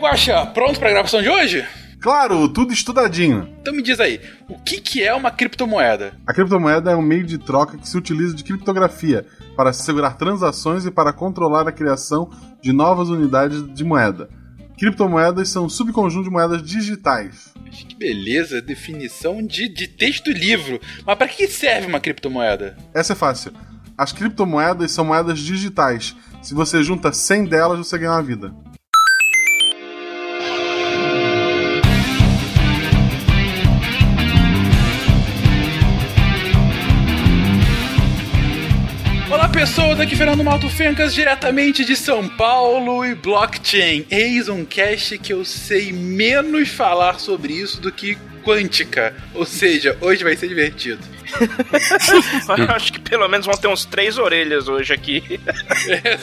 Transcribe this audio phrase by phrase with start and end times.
[0.00, 1.62] Guaxa, pronto pra gravação de hoje?
[2.00, 3.46] Claro, tudo estudadinho.
[3.60, 4.18] Então me diz aí,
[4.48, 6.14] o que, que é uma criptomoeda?
[6.26, 10.86] A criptomoeda é um meio de troca que se utiliza de criptografia para segurar transações
[10.86, 12.30] e para controlar a criação
[12.62, 14.30] de novas unidades de moeda.
[14.78, 17.52] Criptomoedas são um subconjunto de moedas digitais.
[17.70, 20.80] Que beleza, definição de, de texto livro.
[21.04, 22.74] Mas para que serve uma criptomoeda?
[22.94, 23.52] Essa é fácil.
[23.98, 26.16] As criptomoedas são moedas digitais.
[26.40, 28.54] Se você junta 100 delas, você ganha uma vida.
[39.60, 44.06] Pessoas, aqui Fernando Malto Fencas, diretamente de São Paulo e blockchain.
[44.10, 49.14] Eis um cast que eu sei menos falar sobre isso do que quântica.
[49.34, 51.02] Ou seja, hoje vai ser divertido.
[52.74, 55.22] Acho que pelo menos vão ter uns três orelhas hoje aqui.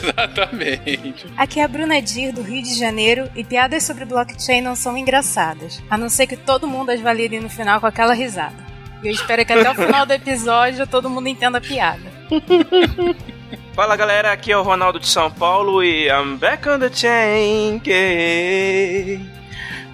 [0.01, 1.27] Exatamente.
[1.38, 4.97] Aqui é a Bruna Dir, do Rio de Janeiro, e piadas sobre blockchain não são
[4.97, 5.79] engraçadas.
[5.91, 8.66] A não ser que todo mundo as valide no final com aquela risada.
[9.03, 12.16] E eu espero que até o final do episódio todo mundo entenda a piada.
[13.73, 17.80] Fala galera, aqui é o Ronaldo de São Paulo e I'm back on the chain
[17.80, 19.30] gang.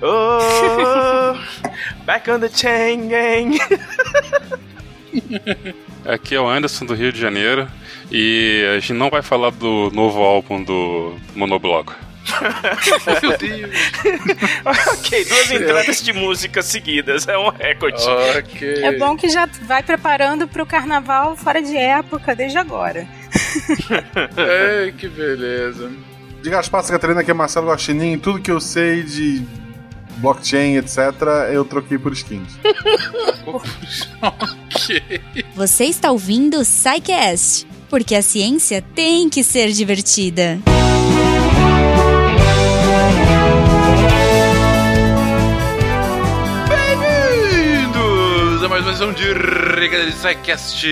[0.02, 1.38] Oh,
[2.06, 3.58] back on the chain gang.
[6.06, 7.68] Aqui é o Anderson do Rio de Janeiro
[8.12, 11.96] e a gente não vai falar do novo álbum do Monobloco.
[13.22, 13.72] Meu Deus.
[14.66, 18.04] ok, duas entradas de música seguidas, é um recorde.
[18.04, 18.84] Ok.
[18.84, 23.08] É bom que já vai preparando pro carnaval fora de época desde agora.
[24.38, 25.92] Ai, que beleza.
[26.42, 28.18] De Gaspar Catarina, aqui é Marcelo Guaxinim.
[28.18, 29.46] Tudo que eu sei de
[30.18, 30.98] blockchain, etc.,
[31.52, 32.58] eu troquei por skins.
[34.22, 35.22] ok.
[35.56, 40.60] Você está ouvindo o Psycast, porque a ciência tem que ser divertida.
[40.66, 41.43] Bem-vindos
[48.86, 49.34] mais uma edição de
[49.80, 50.88] Regra de Psycast.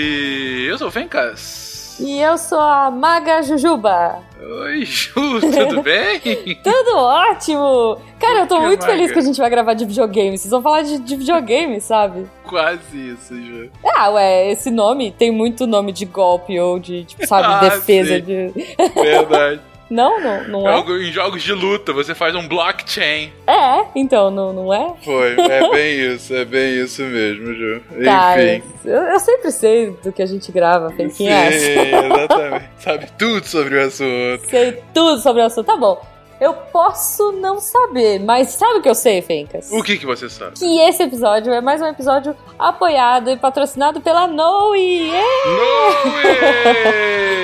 [0.68, 1.98] Eu sou o Fencas.
[2.00, 4.20] E eu sou a Maga Jujuba.
[4.64, 6.20] Oi, Ju, tudo bem?
[6.64, 7.98] Tudo ótimo!
[8.20, 8.92] Cara, eu tô Que muito Maga?
[8.94, 10.38] feliz que a gente vai gravar de videogame.
[10.38, 12.28] Vocês vão falar de, de videogame, sabe?
[12.44, 12.82] Quase
[13.12, 13.70] isso, Ju.
[13.96, 18.16] Ah, ué, esse nome tem muito nome de golpe ou de, tipo, sabe, Ah, defesa
[18.16, 18.22] sim.
[18.22, 18.52] de.
[18.96, 19.62] Verdade.
[19.92, 20.78] Não, não, não é?
[20.78, 23.32] Jogo- em jogos de luta, você faz um blockchain.
[23.46, 24.94] É, então, não, não é?
[25.04, 27.82] Foi, é bem isso, é bem isso mesmo, Ju.
[28.04, 28.64] Tá, Enfim.
[28.86, 31.54] eu, eu sempre sei do que a gente grava, Sim, Fenquinhas.
[31.56, 32.66] exatamente.
[32.80, 34.50] Sabe tudo sobre o assunto.
[34.50, 35.66] Sei tudo sobre o assunto.
[35.68, 36.02] Tá bom.
[36.40, 39.70] Eu posso não saber, mas sabe o que eu sei, Fencas?
[39.72, 40.54] O que que você sabe?
[40.58, 45.08] Que esse episódio é mais um episódio apoiado e patrocinado pela Noe!
[45.08, 45.26] Yeah!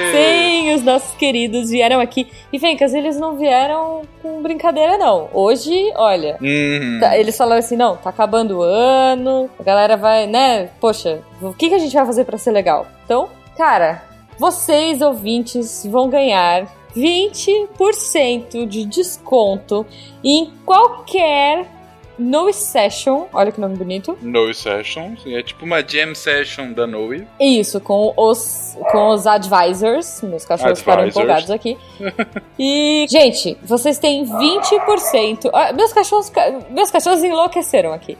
[0.05, 2.28] No Sim, os nossos queridos vieram aqui.
[2.51, 5.29] E Fencas, eles não vieram com brincadeira, não.
[5.33, 6.97] Hoje, olha, Uhum.
[7.00, 10.69] tá- eles falaram assim: não, tá acabando o ano, a galera vai, né?
[10.79, 12.85] Poxa, o que, que a gente vai fazer pra ser legal?
[13.06, 14.03] Então, cara,
[14.38, 19.85] vocês ouvintes vão ganhar 20% de desconto
[20.23, 21.66] em qualquer
[22.17, 23.25] No Session.
[23.31, 24.17] Olha que nome bonito.
[24.22, 27.28] No Session, sim, é tipo uma jam session da Noe.
[27.39, 30.22] Isso, com os, com os advisors.
[30.23, 31.77] Meus cachorros ficaram empolgados aqui.
[32.59, 35.50] E, gente, vocês têm 20%.
[35.53, 36.31] Ah, meus cachorros.
[36.72, 38.17] Meus cachorros enlouqueceram aqui.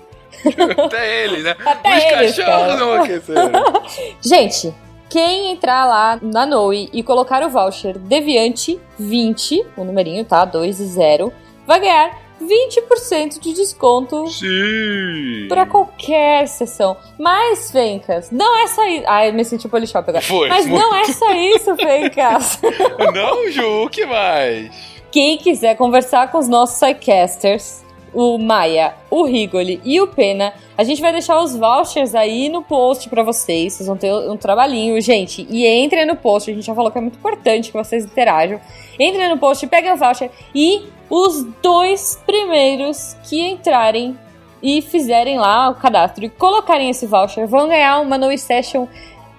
[0.86, 1.56] Até ele, né?
[1.66, 2.78] Até Os eles, cachorros cara.
[2.78, 3.52] não aqueceram.
[4.22, 4.74] Gente,
[5.10, 10.46] quem entrar lá na Noe e colocar o voucher Deviante20, o numerinho, tá?
[10.46, 11.34] 2 e 0,
[11.66, 15.46] vai ganhar 20% de desconto Sim.
[15.50, 16.98] pra qualquer sessão.
[17.18, 19.04] Mas, Fencas, não é só isso.
[19.08, 20.24] Ai, me senti polishop agora.
[20.24, 20.82] Foi, Mas muito.
[20.82, 22.60] não é só isso, Fencas.
[23.14, 24.72] Não, Ju, o que mais?
[25.12, 27.84] Quem quiser conversar com os nossos sidecasters,
[28.14, 32.62] o Maia, o Rigoli e o Pena, a gente vai deixar os vouchers aí no
[32.62, 33.74] post pra vocês.
[33.74, 35.48] Vocês vão ter um trabalhinho, gente.
[35.50, 38.60] E entrem no post, a gente já falou que é muito importante que vocês interajam.
[39.00, 44.18] Entrem no post, peguem o voucher e os dois primeiros que entrarem
[44.62, 48.88] e fizerem lá o cadastro e colocarem esse voucher vão ganhar uma No Session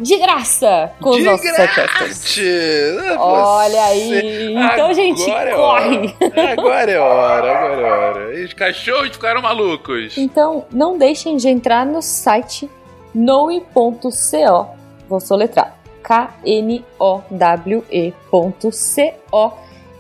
[0.01, 2.37] de graça com os De nossos sidecasters.
[2.37, 3.17] grátis!
[3.19, 4.55] Olha aí.
[4.55, 5.97] Então, gente, Agora é corre.
[6.37, 6.53] hora.
[6.53, 7.91] Agora é hora, agora é
[8.31, 8.45] hora.
[8.45, 10.17] Os cachorros ficaram malucos.
[10.17, 12.71] Então, não deixem de entrar no site
[13.13, 14.67] noe.co.
[15.09, 15.75] Vou soletrar.
[16.09, 16.89] K-N-O-W-E.co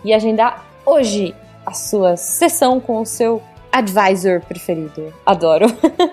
[0.03, 1.35] e agendar hoje
[1.67, 5.13] a sua sessão com o seu advisor preferido.
[5.27, 5.67] Adoro.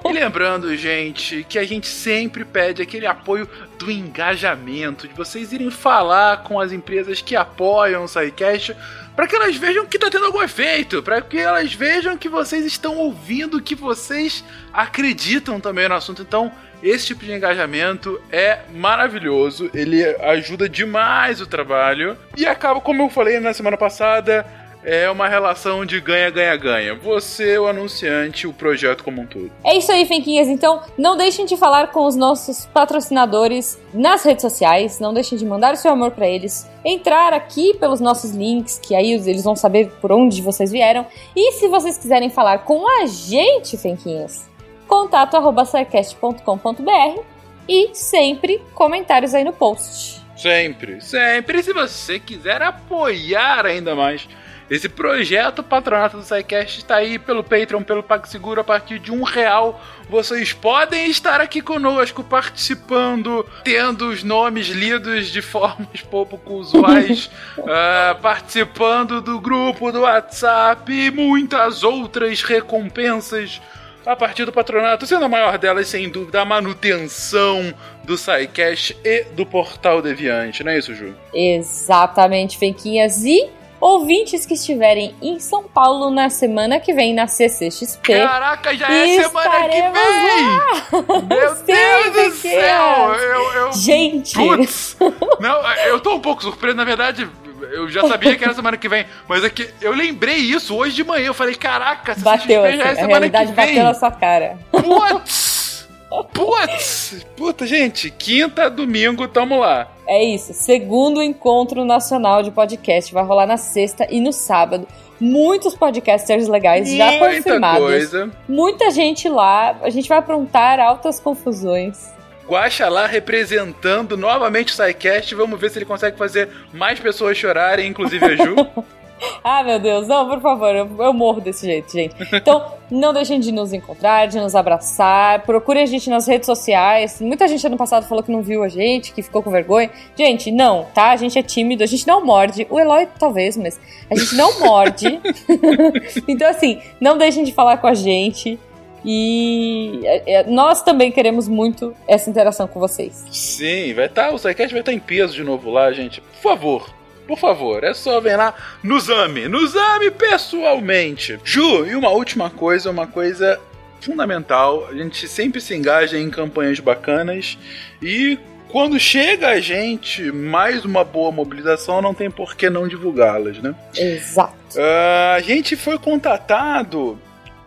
[0.04, 3.48] E lembrando, gente, que a gente sempre pede aquele apoio
[3.80, 8.76] do engajamento, de vocês irem falar com as empresas que apoiam o SciCast,
[9.16, 12.66] para que elas vejam que tá tendo algum efeito, para que elas vejam que vocês
[12.66, 14.44] estão ouvindo, que vocês
[14.74, 16.22] acreditam também no assunto.
[16.22, 16.52] Então,
[16.90, 23.10] esse tipo de engajamento é maravilhoso, ele ajuda demais o trabalho e acaba, como eu
[23.10, 24.46] falei na semana passada,
[24.86, 26.94] é uma relação de ganha-ganha-ganha.
[26.94, 29.52] Você, o anunciante, o projeto como um todo.
[29.64, 30.48] É isso aí, Fenquinhas.
[30.48, 35.00] Então, não deixem de falar com os nossos patrocinadores nas redes sociais.
[35.00, 36.70] Não deixem de mandar o seu amor para eles.
[36.86, 41.08] Entrar aqui pelos nossos links, que aí eles vão saber por onde vocês vieram.
[41.36, 44.48] E se vocês quiserem falar com a gente, Fenquinhas,
[44.88, 47.22] contato arroba sicast.com.br
[47.68, 50.24] e sempre comentários aí no post.
[50.36, 51.60] Sempre, sempre.
[51.60, 54.28] E se você quiser apoiar ainda mais
[54.70, 59.22] esse projeto Patronato do SciCast está aí pelo Patreon, pelo PagSeguro, a partir de um
[59.22, 59.80] real.
[60.10, 67.30] Vocês podem estar aqui conosco, participando, tendo os nomes lidos de formas pouco usuais,
[67.60, 73.62] uh, participando do grupo do WhatsApp e muitas outras recompensas
[74.06, 77.74] a partir do patronato, sendo a maior delas, sem dúvida, a manutenção
[78.04, 81.16] do SciCast e do Portal Deviante, não é isso, Ju?
[81.34, 83.24] Exatamente, Fenquinhas.
[83.26, 83.50] E
[83.80, 88.14] ouvintes que estiverem em São Paulo na semana que vem, na CCXP.
[88.14, 91.28] Caraca, já é semana que vem!
[91.28, 93.14] Meu Deus do céu!
[93.14, 93.74] Eu, eu...
[93.74, 94.36] Gente!
[94.36, 94.98] Putz!
[95.40, 97.28] Não, eu tô um pouco surpreso, na verdade.
[97.72, 100.96] Eu já sabia que era semana que vem, mas é que eu lembrei isso hoje
[100.96, 101.28] de manhã.
[101.28, 104.58] Eu falei, caraca, bateu, CCXP já é a realidade bateu na sua cara.
[104.72, 105.88] Putz!
[106.34, 107.26] Putz!
[107.36, 109.88] Puta, gente, quinta, domingo, tamo lá.
[110.08, 114.88] É isso, segundo encontro nacional de podcast vai rolar na sexta e no sábado.
[115.20, 117.80] Muitos podcasters legais já Muita confirmados.
[117.80, 118.32] coisa.
[118.48, 119.76] Muita gente lá.
[119.82, 122.14] A gente vai aprontar altas confusões.
[122.48, 125.34] Guaxa lá representando novamente o SciCast.
[125.36, 128.56] Vamos ver se ele consegue fazer mais pessoas chorarem, inclusive a Ju.
[129.44, 132.16] Ah, meu Deus, não, por favor, eu, eu morro desse jeito, gente.
[132.34, 135.42] Então, não deixem de nos encontrar, de nos abraçar.
[135.44, 137.22] Procurem a gente nas redes sociais.
[137.22, 139.90] Muita gente ano passado falou que não viu a gente, que ficou com vergonha.
[140.18, 141.12] Gente, não, tá?
[141.12, 142.68] A gente é tímido, a gente não morde.
[142.70, 145.20] O Eloy talvez, mas a gente não morde.
[146.28, 148.60] então, assim, não deixem de falar com a gente.
[149.06, 153.24] E é, é, nós também queremos muito essa interação com vocês.
[153.32, 154.32] Sim, vai estar.
[154.32, 156.22] o SciCast vai estar em peso de novo lá, gente.
[156.22, 156.96] Por favor.
[157.28, 158.54] Por favor, é só vir lá,
[158.84, 161.40] nos ame, nos ame pessoalmente.
[161.44, 163.60] Ju, e uma última coisa, uma coisa
[164.00, 167.58] fundamental, a gente sempre se engaja em campanhas bacanas
[168.00, 168.38] e
[168.76, 173.74] quando chega a gente mais uma boa mobilização, não tem por que não divulgá-las, né?
[173.96, 174.54] Exato.
[174.78, 177.20] Ah, a gente foi contatado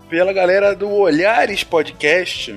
[0.08, 2.56] pela galera do Olhares Podcast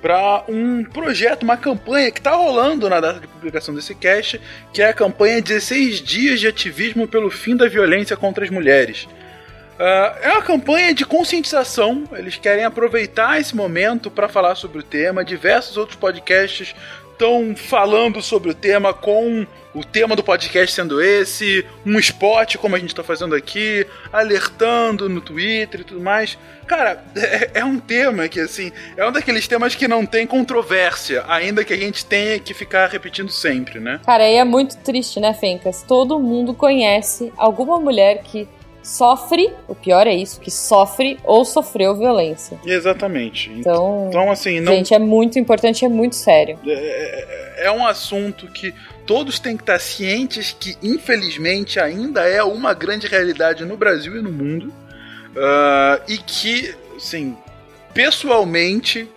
[0.00, 4.40] para um projeto, uma campanha que está rolando na data de publicação desse cast,
[4.72, 9.08] que é a campanha 16 Dias de Ativismo pelo Fim da Violência contra as Mulheres.
[9.78, 14.82] Ah, é uma campanha de conscientização, eles querem aproveitar esse momento para falar sobre o
[14.82, 15.24] tema.
[15.24, 16.74] Diversos outros podcasts
[17.12, 22.76] estão falando sobre o tema com o tema do podcast sendo esse, um spot como
[22.76, 26.38] a gente está fazendo aqui, alertando no Twitter e tudo mais.
[26.66, 31.24] Cara, é, é um tema que, assim, é um daqueles temas que não tem controvérsia,
[31.28, 34.00] ainda que a gente tenha que ficar repetindo sempre, né?
[34.04, 35.82] Cara, aí é muito triste, né, Fencas?
[35.82, 38.48] Todo mundo conhece alguma mulher que
[38.82, 42.58] sofre, o pior é isso, que sofre ou sofreu violência.
[42.64, 43.50] Exatamente.
[43.50, 46.58] Então, Então, assim, não, gente, é muito importante, é muito sério.
[46.66, 48.74] é, é um assunto que
[49.06, 54.22] todos têm que estar cientes que, infelizmente, ainda é uma grande realidade no Brasil e
[54.22, 54.72] no mundo.
[55.36, 57.36] Ah, e que, assim,
[57.94, 59.08] pessoalmente,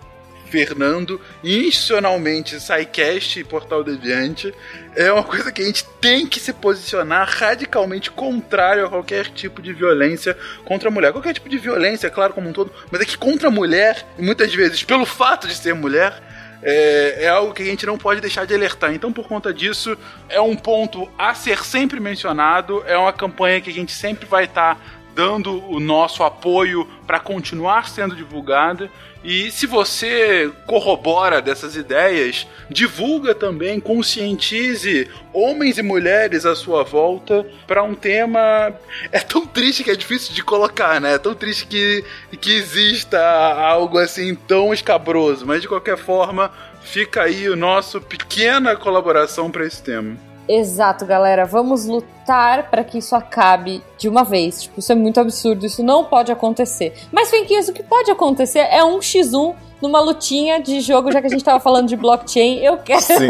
[0.56, 4.54] Fernando, institucionalmente, SciCast e Portal Deviante,
[4.96, 9.62] é uma coisa que a gente tem que se posicionar radicalmente contrário a qualquer tipo
[9.62, 11.12] de violência contra a mulher.
[11.12, 14.54] Qualquer tipo de violência, claro, como um todo, mas é que contra a mulher, muitas
[14.54, 16.22] vezes pelo fato de ser mulher,
[16.64, 18.94] é, é algo que a gente não pode deixar de alertar.
[18.94, 19.98] Então, por conta disso,
[20.30, 24.46] é um ponto a ser sempre mencionado, é uma campanha que a gente sempre vai
[24.46, 24.80] estar
[25.16, 28.92] dando o nosso apoio para continuar sendo divulgada.
[29.28, 37.44] E se você corrobora dessas ideias, divulga também, conscientize homens e mulheres à sua volta
[37.66, 38.72] para um tema.
[39.12, 41.16] É tão triste que é difícil de colocar, né?
[41.16, 42.06] É tão triste que,
[42.40, 46.54] que exista algo assim tão escabroso, mas de qualquer forma,
[46.84, 50.16] fica aí o nosso pequena colaboração para esse tema.
[50.48, 51.46] Exato, galera.
[51.46, 54.64] Vamos lutar para que isso acabe de uma vez.
[54.64, 55.66] Tipo, isso é muito absurdo.
[55.66, 56.94] Isso não pode acontecer.
[57.12, 61.28] Mas, Fenquinhos, o que pode acontecer é um x1 numa lutinha de jogo, já que
[61.28, 62.60] a gente tava falando de blockchain.
[62.60, 63.28] Eu quero Sim.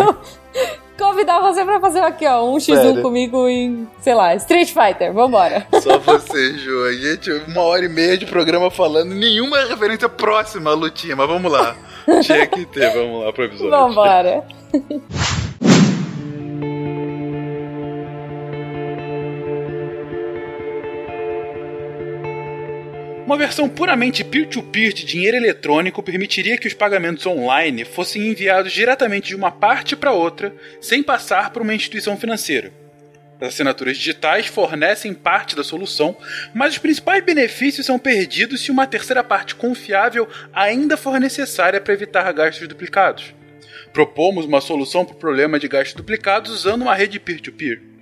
[0.98, 3.01] convidar você pra fazer aqui, ó, um x1 Sério?
[3.01, 5.13] comigo em, sei lá, Street Fighter.
[5.13, 5.65] Vambora.
[5.81, 6.86] Só você, Ju.
[6.86, 11.27] A gente, uma hora e meia de programa falando, nenhuma referência próxima à lutinha, mas
[11.27, 11.75] vamos lá.
[12.22, 13.72] Tinha que ter, vamos lá pro episódio.
[13.72, 14.43] Vambora.
[23.25, 29.29] Uma versão puramente peer-to-peer de dinheiro eletrônico permitiria que os pagamentos online fossem enviados diretamente
[29.29, 32.72] de uma parte para outra, sem passar por uma instituição financeira.
[33.41, 36.15] As assinaturas digitais fornecem parte da solução,
[36.53, 41.96] mas os principais benefícios são perdidos se uma terceira parte confiável ainda for necessária para
[41.96, 43.34] evitar gastos duplicados.
[43.91, 47.95] Propomos uma solução para o problema de gastos duplicados usando uma rede peer-to-peer.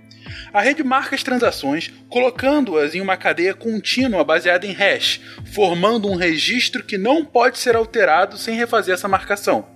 [0.53, 5.21] A rede marca as transações, colocando-as em uma cadeia contínua baseada em hash,
[5.51, 9.73] formando um registro que não pode ser alterado sem refazer essa marcação.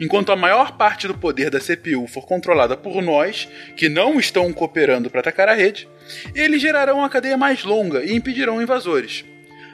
[0.00, 4.52] Enquanto a maior parte do poder da CPU for controlada por nós, que não estão
[4.52, 5.88] cooperando para atacar a rede,
[6.34, 9.24] eles gerarão uma cadeia mais longa e impedirão invasores.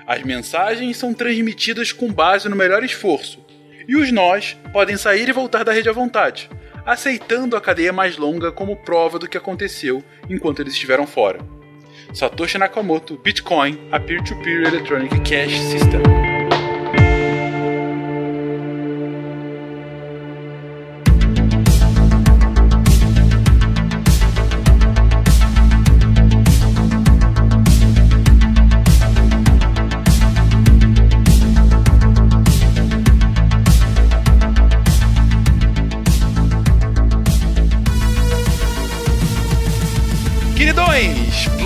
[0.07, 3.45] As mensagens são transmitidas com base no melhor esforço,
[3.87, 6.49] e os nós podem sair e voltar da rede à vontade,
[6.85, 11.39] aceitando a cadeia mais longa como prova do que aconteceu enquanto eles estiveram fora.
[12.13, 16.30] Satoshi Nakamoto, Bitcoin, a Peer-to-Peer Electronic Cash System.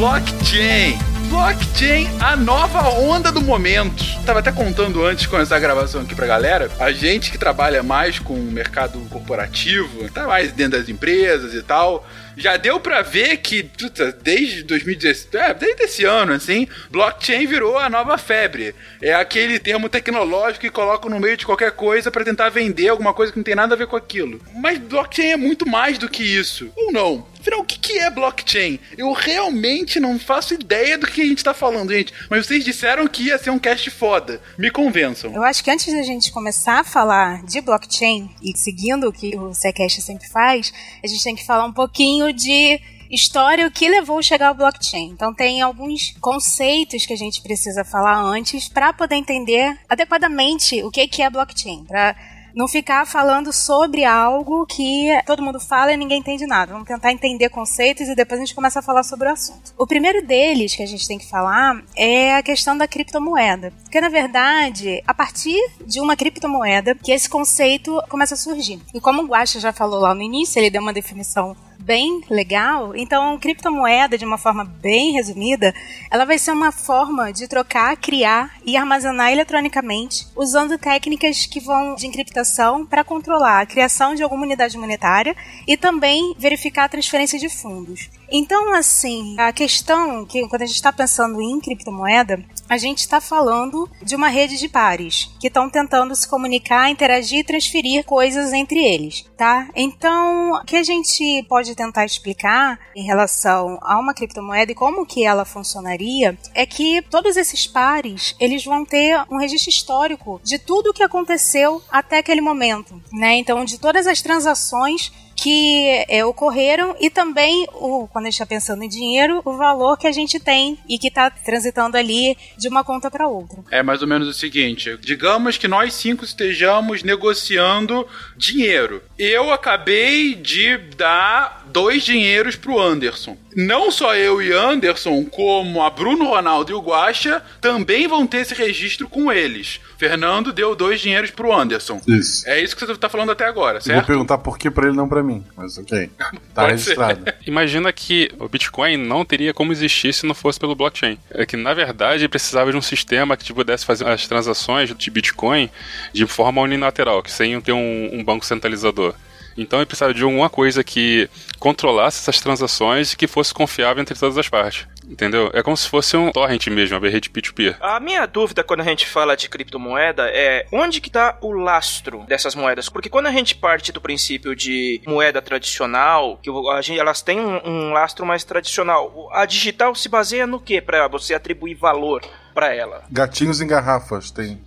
[0.04, 0.98] Blockchain.
[1.30, 4.04] Blockchain, a nova onda do momento.
[4.26, 6.70] Tava até contando antes de começar a gravação aqui pra galera.
[6.78, 11.62] A gente que trabalha mais com o mercado corporativo, tá mais dentro das empresas e
[11.62, 12.06] tal.
[12.36, 17.78] Já deu pra ver que, puta, desde 2016, é, desde esse ano, assim, blockchain virou
[17.78, 18.74] a nova febre.
[19.00, 23.14] É aquele termo tecnológico que colocam no meio de qualquer coisa pra tentar vender alguma
[23.14, 24.38] coisa que não tem nada a ver com aquilo.
[24.54, 26.70] Mas blockchain é muito mais do que isso.
[26.76, 27.33] Ou não?
[27.44, 28.80] Afinal, o que que é blockchain?
[28.96, 32.10] Eu realmente não faço ideia do que a gente tá falando, gente.
[32.30, 34.40] Mas vocês disseram que ia ser um cast foda.
[34.56, 35.30] Me convençam.
[35.30, 39.36] Eu acho que antes da gente começar a falar de blockchain e seguindo o que
[39.36, 40.72] o Secash sempre faz,
[41.02, 44.54] a gente tem que falar um pouquinho de história, o que levou a chegar ao
[44.54, 45.10] blockchain.
[45.10, 50.90] Então tem alguns conceitos que a gente precisa falar antes para poder entender adequadamente o
[50.90, 52.16] que que é blockchain, para
[52.54, 56.72] não ficar falando sobre algo que todo mundo fala e ninguém entende nada.
[56.72, 59.74] Vamos tentar entender conceitos e depois a gente começa a falar sobre o assunto.
[59.76, 63.72] O primeiro deles que a gente tem que falar é a questão da criptomoeda.
[63.82, 68.80] Porque, na verdade, a partir de uma criptomoeda que esse conceito começa a surgir.
[68.94, 72.96] E como o Guaxa já falou lá no início, ele deu uma definição bem legal.
[72.96, 75.74] Então, criptomoeda, de uma forma bem resumida,
[76.10, 81.94] ela vai ser uma forma de trocar, criar e armazenar eletronicamente, usando técnicas que vão
[81.94, 85.36] de encriptação para controlar a criação de alguma unidade monetária
[85.66, 88.08] e também verificar a transferência de fundos.
[88.30, 93.20] Então, assim, a questão que quando a gente está pensando em criptomoeda, a gente está
[93.20, 98.52] falando de uma rede de pares que estão tentando se comunicar, interagir e transferir coisas
[98.52, 99.68] entre eles, tá?
[99.74, 105.06] Então, o que a gente pode tentar explicar em relação a uma criptomoeda e como
[105.06, 110.58] que ela funcionaria é que todos esses pares, eles vão ter um registro histórico de
[110.58, 113.36] tudo o que aconteceu até aquele momento, né?
[113.36, 115.12] Então, de todas as transações
[115.44, 119.98] que é, ocorreram e também, o, quando a gente está pensando em dinheiro, o valor
[119.98, 123.62] que a gente tem e que está transitando ali de uma conta para outra.
[123.70, 128.06] É mais ou menos o seguinte: digamos que nós cinco estejamos negociando
[128.38, 129.02] dinheiro.
[129.18, 133.36] Eu acabei de dar dois dinheiros pro Anderson.
[133.54, 138.38] Não só eu e Anderson, como a Bruno Ronaldo e o Guaxa, também vão ter
[138.38, 139.78] esse registro com eles.
[139.96, 142.00] Fernando deu dois dinheiros pro Anderson.
[142.08, 142.48] Isso.
[142.48, 144.06] É isso que você tá falando até agora, Eu vou certo?
[144.06, 146.10] perguntar por que pra ele não pra mim, mas ok.
[146.52, 146.70] Tá ser.
[146.72, 147.32] registrado.
[147.46, 151.18] Imagina que o Bitcoin não teria como existir se não fosse pelo blockchain.
[151.30, 155.10] É que, na verdade, precisava de um sistema que te pudesse fazer as transações de
[155.10, 155.70] Bitcoin
[156.12, 159.14] de forma unilateral, que sem ter um, um banco centralizador.
[159.56, 164.18] Então ele precisava de alguma coisa que controlasse essas transações e que fosse confiável entre
[164.18, 164.86] todas as partes.
[165.08, 165.50] Entendeu?
[165.52, 167.76] É como se fosse um torrent mesmo, uma rede P2P.
[167.80, 172.24] A minha dúvida quando a gente fala de criptomoeda é onde que tá o lastro
[172.26, 172.88] dessas moedas?
[172.88, 176.50] Porque quando a gente parte do princípio de moeda tradicional, que
[176.82, 181.06] gente, elas têm um, um lastro mais tradicional, a digital se baseia no que para
[181.08, 182.22] você atribuir valor?
[182.54, 183.02] Para ela.
[183.10, 184.62] Gatinhos em garrafas, tem.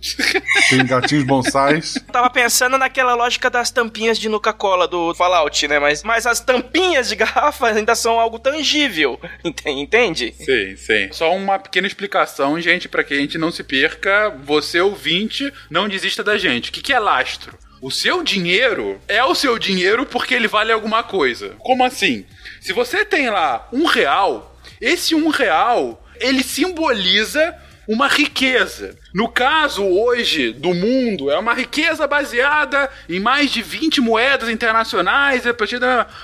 [0.68, 1.94] Tem gatinhos bonsais.
[2.12, 5.78] Tava pensando naquela lógica das tampinhas de Nuka-Cola do Fallout, né?
[5.78, 9.18] Mas, mas as tampinhas de garrafa ainda são algo tangível.
[9.66, 10.34] Entende?
[10.38, 11.08] Sim, sim.
[11.10, 14.30] Só uma pequena explicação, gente, para que a gente não se perca.
[14.44, 16.70] Você, ouvinte, não desista da gente.
[16.70, 17.56] O que, que é lastro?
[17.80, 21.54] O seu dinheiro é o seu dinheiro porque ele vale alguma coisa.
[21.58, 22.26] Como assim?
[22.60, 27.54] Se você tem lá um real, esse um real ele simboliza
[27.88, 28.94] uma riqueza.
[29.14, 35.44] No caso hoje do mundo, é uma riqueza baseada em mais de 20 moedas internacionais.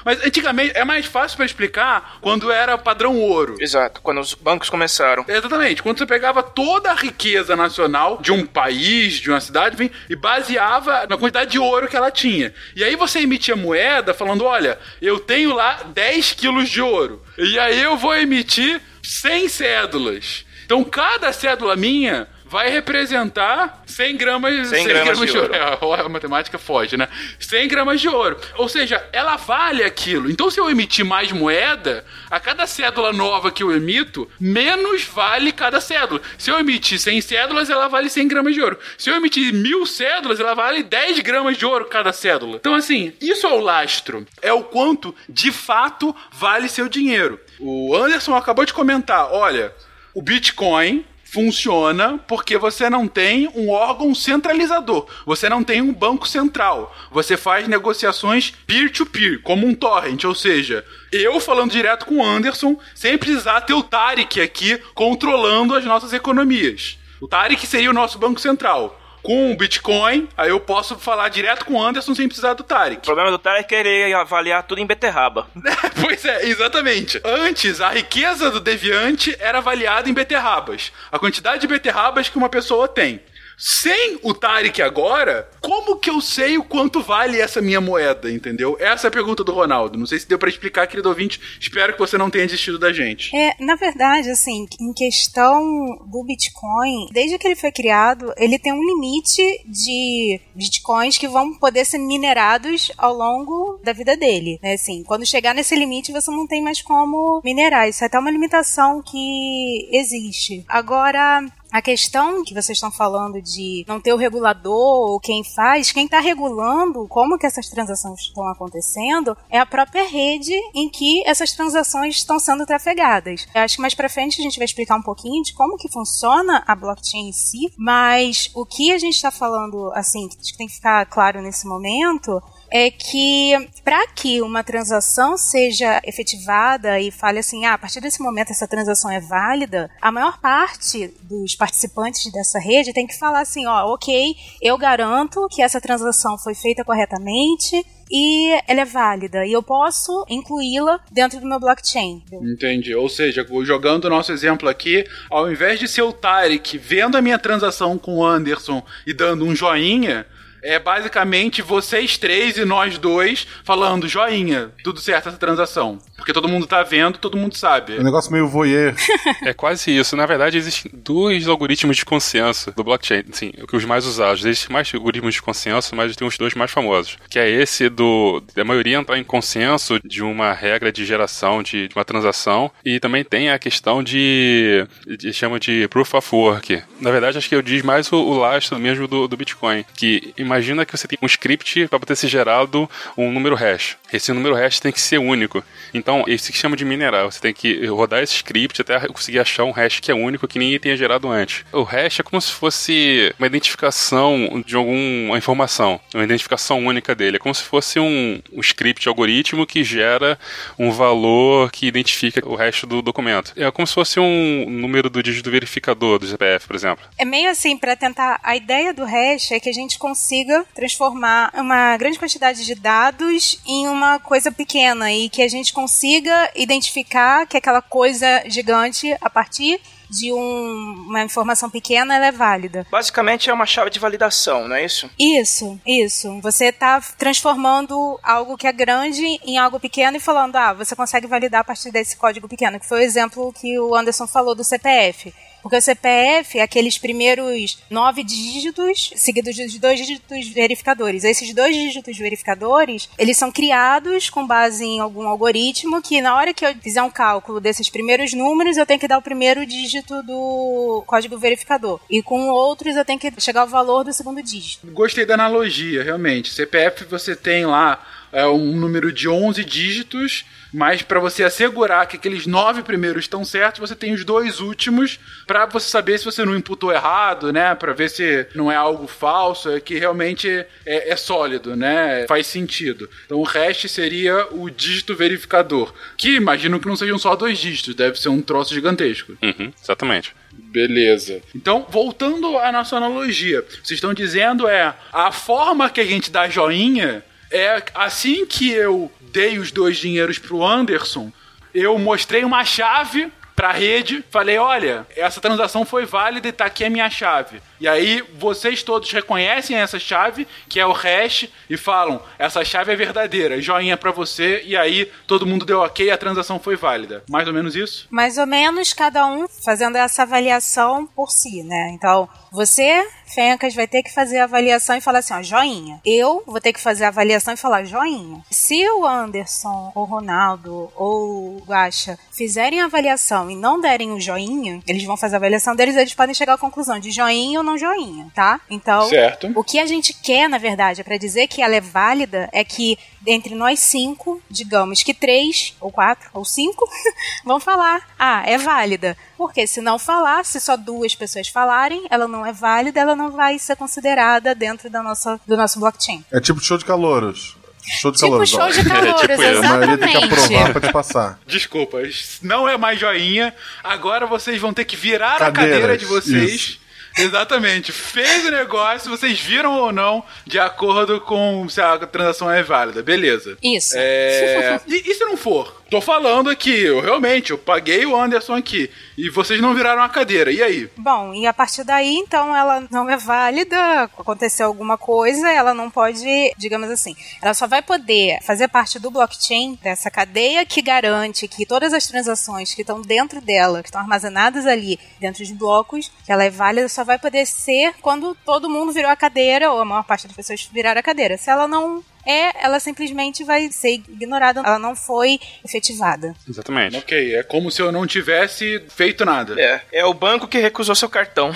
[0.04, 3.56] Mas antigamente é mais fácil para explicar quando era padrão ouro.
[3.58, 5.24] Exato, quando os bancos começaram.
[5.26, 9.90] Exatamente, quando você pegava toda a riqueza nacional de um país, de uma cidade, enfim,
[10.10, 12.52] e baseava na quantidade de ouro que ela tinha.
[12.76, 17.22] E aí você emitia moeda falando: olha, eu tenho lá 10 quilos de ouro.
[17.38, 20.44] E aí eu vou emitir 100 cédulas.
[20.64, 25.52] Então cada cédula minha vai representar 100 gramas, 100 gramas, 100 gramas de, de ouro.
[25.82, 26.02] ouro.
[26.02, 27.08] É, a matemática foge, né?
[27.40, 28.38] 100 gramas de ouro.
[28.56, 30.30] Ou seja, ela vale aquilo.
[30.30, 35.50] Então, se eu emitir mais moeda, a cada cédula nova que eu emito, menos vale
[35.50, 36.20] cada cédula.
[36.38, 38.78] Se eu emitir 100 cédulas, ela vale 100 gramas de ouro.
[38.96, 42.58] Se eu emitir mil cédulas, ela vale 10 gramas de ouro cada cédula.
[42.58, 44.24] Então, assim, isso é o lastro.
[44.40, 47.40] É o quanto, de fato, vale seu dinheiro.
[47.58, 49.72] O Anderson acabou de comentar, olha
[50.14, 56.28] o Bitcoin funciona porque você não tem um órgão centralizador, você não tem um banco
[56.28, 62.18] central, você faz negociações peer-to-peer, -peer, como um torrent, ou seja, eu falando direto com
[62.18, 66.98] o Anderson, sem precisar ter o Tarek aqui controlando as nossas economias.
[67.20, 71.64] O Tarek seria o nosso banco central com o Bitcoin, aí eu posso falar direto
[71.64, 72.98] com o Anderson sem precisar do Tarek.
[72.98, 75.48] O problema do Tarek é ele avaliar tudo em beterraba.
[76.00, 77.20] pois é, exatamente.
[77.24, 80.92] Antes, a riqueza do Deviante era avaliada em beterrabas.
[81.10, 83.18] A quantidade de beterrabas que uma pessoa tem.
[83.56, 88.76] Sem o Tarek agora, como que eu sei o quanto vale essa minha moeda, entendeu?
[88.80, 89.98] Essa é a pergunta do Ronaldo.
[89.98, 91.40] Não sei se deu para explicar, querido ouvinte.
[91.60, 93.34] Espero que você não tenha desistido da gente.
[93.34, 95.62] É, na verdade, assim, em questão
[96.06, 101.54] do Bitcoin, desde que ele foi criado, ele tem um limite de Bitcoins que vão
[101.58, 104.58] poder ser minerados ao longo da vida dele.
[104.62, 104.74] Né?
[104.74, 107.88] Assim, quando chegar nesse limite, você não tem mais como minerar.
[107.88, 110.64] Isso é até uma limitação que existe.
[110.68, 115.90] Agora, a questão que vocês estão falando de não ter o regulador ou quem faz,
[115.90, 121.26] quem está regulando como que essas transações estão acontecendo é a própria rede em que
[121.26, 123.48] essas transações estão sendo trafegadas.
[123.52, 125.90] Eu acho que mais para frente a gente vai explicar um pouquinho de como que
[125.90, 130.68] funciona a blockchain em si, mas o que a gente está falando, assim, que tem
[130.68, 132.40] que ficar claro nesse momento
[132.76, 133.52] é que
[133.84, 138.66] para que uma transação seja efetivada e fale assim, ah, a partir desse momento essa
[138.66, 143.94] transação é válida, a maior parte dos participantes dessa rede tem que falar assim, ó,
[143.94, 149.62] ok, eu garanto que essa transação foi feita corretamente, e ela é válida e eu
[149.62, 152.22] posso incluí-la dentro do meu blockchain.
[152.32, 152.94] Entendi.
[152.94, 157.22] Ou seja, jogando o nosso exemplo aqui, ao invés de ser o Tarek vendo a
[157.22, 160.26] minha transação com o Anderson e dando um joinha,
[160.64, 165.98] é basicamente vocês três e nós dois falando joinha, tudo certo essa transação.
[166.16, 167.96] Porque todo mundo tá vendo, todo mundo sabe.
[167.96, 168.94] É um negócio meio voyeur.
[169.44, 170.16] é quase isso.
[170.16, 174.44] Na verdade, existem dois algoritmos de consenso do blockchain, sim, os mais usados.
[174.44, 178.42] Existem mais algoritmos de consenso, mas tem os dois mais famosos, que é esse do
[178.54, 182.98] da maioria entrar em consenso de uma regra de geração de, de uma transação e
[183.00, 184.86] também tem a questão de,
[185.18, 186.82] de chama de proof of work.
[187.00, 190.32] Na verdade, acho que eu diz mais o, o lastro mesmo do, do Bitcoin, que
[190.54, 193.96] imagina que você tem um script para poder ser gerado um número hash.
[194.14, 195.64] Esse número hash tem que ser único.
[195.92, 197.24] Então, isso que chama de minerar.
[197.24, 200.56] Você tem que rodar esse script até conseguir achar um hash que é único que
[200.56, 201.64] ninguém tenha gerado antes.
[201.72, 207.36] O hash é como se fosse uma identificação de alguma informação, uma identificação única dele.
[207.36, 210.38] É como se fosse um, um script algoritmo que gera
[210.78, 213.52] um valor que identifica o resto do documento.
[213.56, 217.04] É como se fosse um número do dígito verificador do CPF, por exemplo.
[217.18, 218.38] É meio assim, para tentar.
[218.44, 223.60] A ideia do hash é que a gente consiga transformar uma grande quantidade de dados
[223.66, 229.16] em uma uma coisa pequena e que a gente consiga identificar que aquela coisa gigante,
[229.20, 232.86] a partir de um, uma informação pequena, ela é válida.
[232.90, 235.10] Basicamente é uma chave de validação, não é isso?
[235.18, 236.40] Isso, isso.
[236.40, 241.26] Você está transformando algo que é grande em algo pequeno e falando, ah, você consegue
[241.26, 244.62] validar a partir desse código pequeno, que foi o exemplo que o Anderson falou do
[244.62, 245.34] CPF.
[245.64, 251.24] Porque o CPF é aqueles primeiros nove dígitos seguidos de dois dígitos verificadores.
[251.24, 256.52] Esses dois dígitos verificadores, eles são criados com base em algum algoritmo que na hora
[256.52, 260.22] que eu fizer um cálculo desses primeiros números, eu tenho que dar o primeiro dígito
[260.22, 261.98] do código verificador.
[262.10, 264.86] E com outros eu tenho que chegar ao valor do segundo dígito.
[264.88, 266.52] Gostei da analogia, realmente.
[266.52, 272.16] CPF você tem lá é um número de 11 dígitos, mas para você assegurar que
[272.16, 276.44] aqueles nove primeiros estão certos, você tem os dois últimos para você saber se você
[276.44, 277.76] não imputou errado, né?
[277.76, 280.48] Para ver se não é algo falso, é que realmente
[280.84, 282.26] é, é, sólido, né?
[282.26, 283.08] Faz sentido.
[283.24, 287.94] Então o hash seria o dígito verificador, que imagino que não sejam só dois dígitos,
[287.94, 289.38] deve ser um troço gigantesco.
[289.40, 290.34] Uhum, exatamente.
[290.52, 291.40] Beleza.
[291.54, 296.48] Então, voltando à nossa analogia, vocês estão dizendo é a forma que a gente dá
[296.48, 297.22] joinha
[297.54, 301.32] é assim que eu dei os dois dinheiros pro Anderson,
[301.72, 306.84] eu mostrei uma chave pra rede, falei: olha, essa transação foi válida e tá aqui
[306.84, 307.62] a minha chave.
[307.80, 312.92] E aí vocês todos reconhecem essa chave, que é o hash, e falam: essa chave
[312.92, 317.22] é verdadeira, joinha para você, e aí todo mundo deu ok a transação foi válida.
[317.28, 318.06] Mais ou menos isso?
[318.10, 321.92] Mais ou menos, cada um fazendo essa avaliação por si, né?
[321.94, 326.00] Então, você, Fencas, vai ter que fazer a avaliação e falar assim, ó, joinha.
[326.04, 328.42] Eu vou ter que fazer a avaliação e falar joinha.
[328.48, 334.20] Se o Anderson, ou Ronaldo, ou o Guaxa fizerem a avaliação e não derem o
[334.20, 337.64] joinha, eles vão fazer a avaliação deles, eles podem chegar à conclusão de joinha ou
[337.64, 338.60] não joinha, tá?
[338.70, 339.50] Então, certo.
[339.52, 342.62] o que a gente quer, na verdade, é para dizer que ela é válida, é
[342.62, 346.88] que entre nós cinco, digamos que três, ou quatro, ou cinco,
[347.44, 349.16] vão falar, ah, é válida.
[349.36, 353.30] Porque se não falar, se só duas pessoas falarem, ela não é válida, ela não
[353.30, 356.24] vai ser considerada dentro da nossa, do nosso blockchain.
[356.32, 357.56] É tipo show de calouros.
[358.00, 358.50] Show de tipo calouros.
[358.50, 359.32] show de É, calouros, tipo.
[359.32, 360.32] A maioria tem que exatamente.
[360.54, 361.40] aprovar pra te passar.
[361.46, 361.98] Desculpa,
[362.42, 363.54] não é mais joinha.
[363.82, 366.52] Agora vocês vão ter que virar a Cadeiras, cadeira de vocês.
[366.52, 366.83] isso.
[367.16, 367.92] Exatamente.
[367.92, 373.02] Fez o negócio, vocês viram ou não, de acordo com se a transação é válida.
[373.02, 373.56] Beleza.
[373.62, 373.94] Isso.
[373.96, 374.80] É...
[374.86, 375.83] e, e se não for?
[375.94, 378.90] Tô falando aqui, eu realmente, eu paguei o Anderson aqui.
[379.16, 380.50] E vocês não viraram a cadeira.
[380.50, 380.90] E aí?
[380.96, 385.88] Bom, e a partir daí, então, ela não é válida, aconteceu alguma coisa, ela não
[385.88, 391.46] pode, digamos assim, ela só vai poder fazer parte do blockchain, dessa cadeia que garante
[391.46, 396.10] que todas as transações que estão dentro dela, que estão armazenadas ali dentro de blocos,
[396.26, 399.78] que ela é válida, só vai poder ser quando todo mundo virou a cadeira, ou
[399.78, 401.38] a maior parte das pessoas viraram a cadeira.
[401.38, 406.34] Se ela não é, ela simplesmente vai ser ignorada, ela não foi efetivada.
[406.48, 406.96] Exatamente.
[406.96, 409.60] Ok, é como se eu não tivesse feito nada.
[409.60, 411.52] É, é o banco que recusou seu cartão.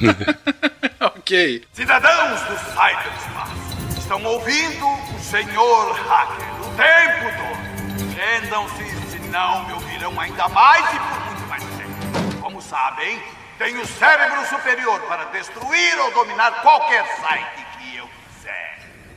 [1.00, 1.64] ok.
[1.72, 8.14] Cidadãos do Cyberspace, estão ouvindo o senhor hacker o tempo todo.
[8.14, 12.40] Prendam-se, senão me ouvirão ainda mais e por muito mais tempo.
[12.40, 13.20] Como sabem,
[13.58, 17.67] tenho cérebro superior para destruir ou dominar qualquer site.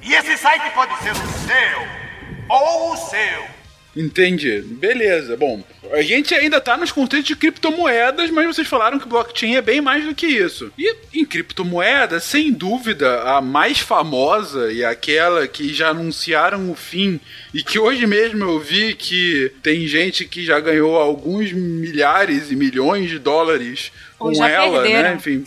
[0.01, 1.87] E esse site pode ser o seu
[2.49, 3.45] ou o seu.
[3.95, 4.61] Entendi.
[4.61, 5.37] Beleza.
[5.37, 9.61] Bom, a gente ainda tá nos conceitos de criptomoedas, mas vocês falaram que blockchain é
[9.61, 10.71] bem mais do que isso.
[10.77, 17.19] E em criptomoedas, sem dúvida, a mais famosa e aquela que já anunciaram o fim
[17.53, 22.55] e que hoje mesmo eu vi que tem gente que já ganhou alguns milhares e
[22.55, 25.09] milhões de dólares Ou com já ela, perderam.
[25.09, 25.15] né?
[25.15, 25.43] Enfim,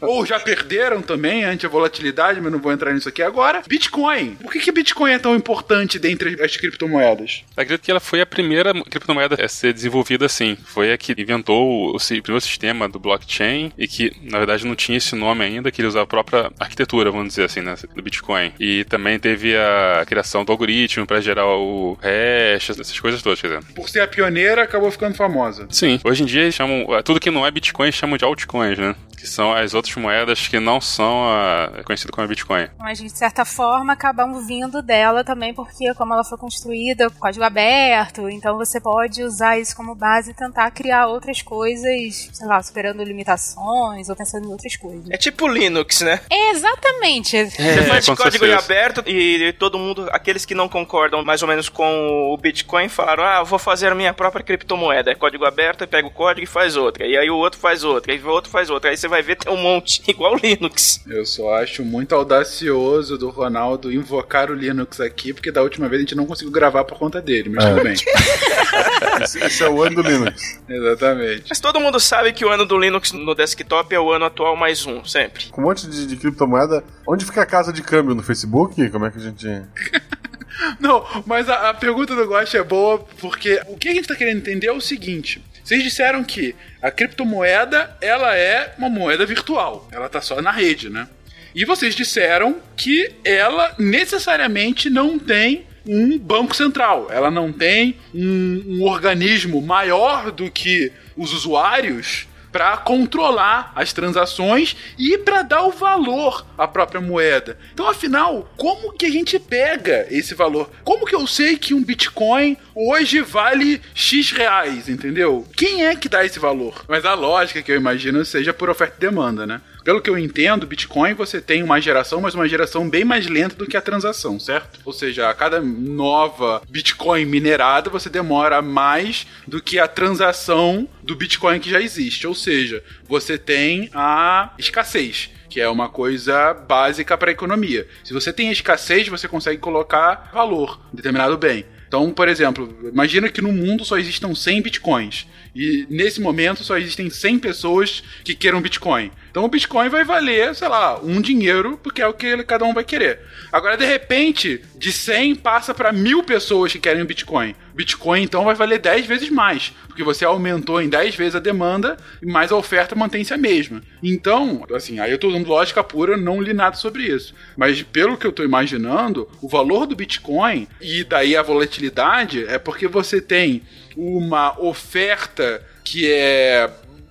[0.00, 3.62] ou já perderam também ante a volatilidade, mas não vou entrar nisso aqui agora.
[3.66, 4.36] Bitcoin.
[4.36, 7.42] Por que, que Bitcoin é tão importante dentre as criptomoedas?
[7.56, 10.56] Acredito que ela foi a primeira criptomoeda a ser desenvolvida assim.
[10.64, 14.98] Foi a que inventou o primeiro sistema do blockchain e que, na verdade, não tinha
[14.98, 18.52] esse nome ainda, que ele usava a própria arquitetura, vamos dizer assim, né, do Bitcoin.
[18.58, 23.48] E também teve a criação do algoritmo para gerar o hash, essas coisas todas, quer
[23.48, 23.64] dizer.
[23.74, 25.66] Por ser a pioneira, acabou ficando famosa.
[25.70, 26.86] Sim, hoje em dia eles chamam.
[27.04, 28.94] Tudo que não é Bitcoin chamam de altcoins, né?
[29.18, 32.68] Que são as outras moedas que não são a, conhecido como Bitcoin.
[32.78, 38.28] Mas de certa forma acabam vindo dela também, porque como ela foi construída, código aberto,
[38.28, 43.02] então você pode usar isso como base e tentar criar outras coisas, sei lá, superando
[43.02, 45.10] limitações ou pensando em outras coisas.
[45.10, 46.20] É tipo Linux, né?
[46.30, 47.46] É, exatamente.
[47.46, 51.68] Você faz com código aberto e todo mundo, aqueles que não concordam mais ou menos
[51.68, 55.10] com o Bitcoin, falaram: Ah, eu vou fazer a minha própria criptomoeda.
[55.10, 57.06] É código aberto, pega o código e faz outra.
[57.06, 58.90] E aí o outro faz outra, e o outro faz outra.
[58.90, 61.00] Aí você você vai ver tem um monte, igual o Linux.
[61.06, 66.00] Eu só acho muito audacioso do Ronaldo invocar o Linux aqui, porque da última vez
[66.00, 67.70] a gente não conseguiu gravar por conta dele, mas É.
[67.70, 67.94] tudo bem.
[69.20, 70.60] Esse, é o ano do Linux.
[70.68, 71.44] Exatamente.
[71.48, 74.54] Mas todo mundo sabe que o ano do Linux no desktop é o ano atual
[74.56, 75.46] mais um, sempre.
[75.50, 76.84] Com um monte de, de criptomoeda.
[77.06, 78.14] Onde fica a casa de câmbio?
[78.14, 78.88] No Facebook?
[78.90, 79.46] Como é que a gente.
[80.80, 84.14] Não, mas a, a pergunta do Gosto é boa porque o que a gente tá
[84.16, 85.42] querendo entender é o seguinte.
[85.68, 89.86] Vocês disseram que a criptomoeda, ela é uma moeda virtual.
[89.92, 91.06] Ela tá só na rede, né?
[91.54, 97.08] E vocês disseram que ela necessariamente não tem um banco central.
[97.10, 104.76] Ela não tem um, um organismo maior do que os usuários para controlar as transações
[104.98, 107.58] e para dar o valor à própria moeda.
[107.72, 110.70] Então, afinal, como que a gente pega esse valor?
[110.84, 115.46] Como que eu sei que um Bitcoin hoje vale X reais, entendeu?
[115.56, 116.84] Quem é que dá esse valor?
[116.88, 119.60] Mas a lógica que eu imagino seja por oferta e demanda, né?
[119.88, 123.56] Pelo que eu entendo, Bitcoin você tem uma geração, mas uma geração bem mais lenta
[123.56, 124.80] do que a transação, certo?
[124.84, 131.16] Ou seja, a cada nova Bitcoin minerada você demora mais do que a transação do
[131.16, 132.26] Bitcoin que já existe.
[132.26, 137.88] Ou seja, você tem a escassez que é uma coisa básica para a economia.
[138.04, 141.64] Se você tem escassez, você consegue colocar valor em determinado bem.
[141.88, 145.26] Então, por exemplo, imagina que no mundo só existam 100 bitcoins.
[145.54, 149.10] E nesse momento só existem 100 pessoas que queiram Bitcoin.
[149.30, 152.72] Então o Bitcoin vai valer, sei lá, um dinheiro, porque é o que cada um
[152.72, 153.20] vai querer.
[153.50, 157.56] Agora, de repente, de 100 passa para mil pessoas que querem o Bitcoin.
[157.78, 161.96] Bitcoin então vai valer 10 vezes mais, porque você aumentou em 10 vezes a demanda,
[162.20, 163.80] mas a oferta mantém-se a mesma.
[164.02, 167.32] Então, assim, aí eu tô usando lógica pura, não li nada sobre isso.
[167.56, 172.58] Mas pelo que eu tô imaginando, o valor do Bitcoin e daí a volatilidade é
[172.58, 173.62] porque você tem
[173.96, 176.68] uma oferta que é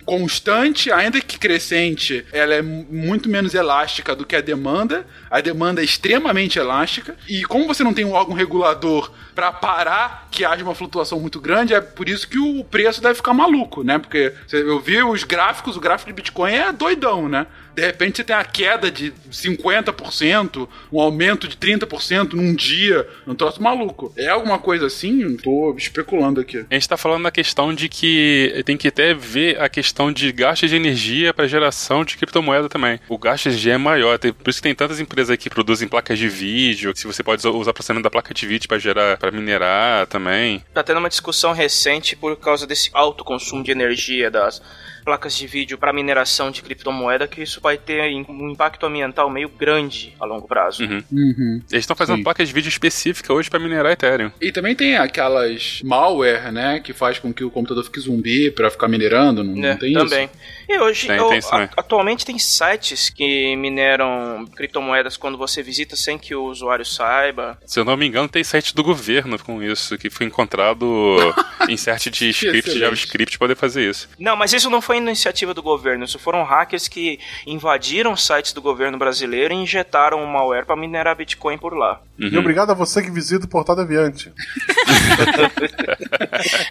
[0.07, 5.05] constante, ainda que crescente, ela é muito menos elástica do que a demanda.
[5.29, 7.17] A demanda é extremamente elástica.
[7.27, 11.41] E como você não tem um órgão regulador para parar que haja uma flutuação muito
[11.41, 13.99] grande, é por isso que o preço deve ficar maluco, né?
[13.99, 17.45] Porque eu vi os gráficos, o gráfico de Bitcoin é doidão, né?
[17.77, 23.35] De repente você tem a queda de 50%, um aumento de 30% num dia, um
[23.35, 24.11] troço maluco.
[24.17, 25.37] É alguma coisa assim?
[25.37, 26.65] Tô especulando aqui.
[26.71, 30.31] A gente tá falando na questão de que tem que até ver a questão de
[30.31, 32.99] gasto de energia para geração de criptomoeda também.
[33.07, 36.17] O gasto de energia é maior, por isso que tem tantas empresas que produzem placas
[36.17, 39.29] de vídeo, que você pode usar o processamento da placa de vídeo para gerar, para
[39.29, 40.63] minerar também.
[40.73, 44.63] Tá tendo uma discussão recente por causa desse alto consumo de energia das
[45.07, 49.47] placas de vídeo para mineração de criptomoeda, que isso vai ter um impacto ambiental meio
[49.47, 50.83] grande a longo prazo.
[50.83, 51.01] Uhum.
[51.09, 51.61] Uhum.
[51.71, 52.23] Eles estão fazendo Sim.
[52.23, 54.29] placas de vídeo específicas hoje para minerar Ethereum.
[54.41, 56.81] E também tem aquelas malware, né?
[56.81, 59.93] Que faz com que o computador fique zumbi pra ficar minerando, não, né, não tem
[59.93, 60.25] também.
[60.25, 60.33] isso?
[60.69, 61.67] E hoje, Tem, eu- tem isso também.
[61.67, 67.57] a- atualmente tem sites que mineram criptomoedas quando você visita sem que o usuário saiba.
[67.65, 70.85] Se eu não me engano, tem site do governo com isso, que foi encontrado
[71.69, 72.79] insert de script Excelente.
[72.79, 74.09] JavaScript para poder fazer isso.
[74.19, 78.61] Não, mas isso não foi iniciativa do governo, isso foram hackers que invadiram sites do
[78.61, 82.01] governo brasileiro e injetaram um malware para minerar Bitcoin por lá.
[82.19, 82.29] Uhum.
[82.29, 84.31] E obrigado a você que visita o Portal Deviante.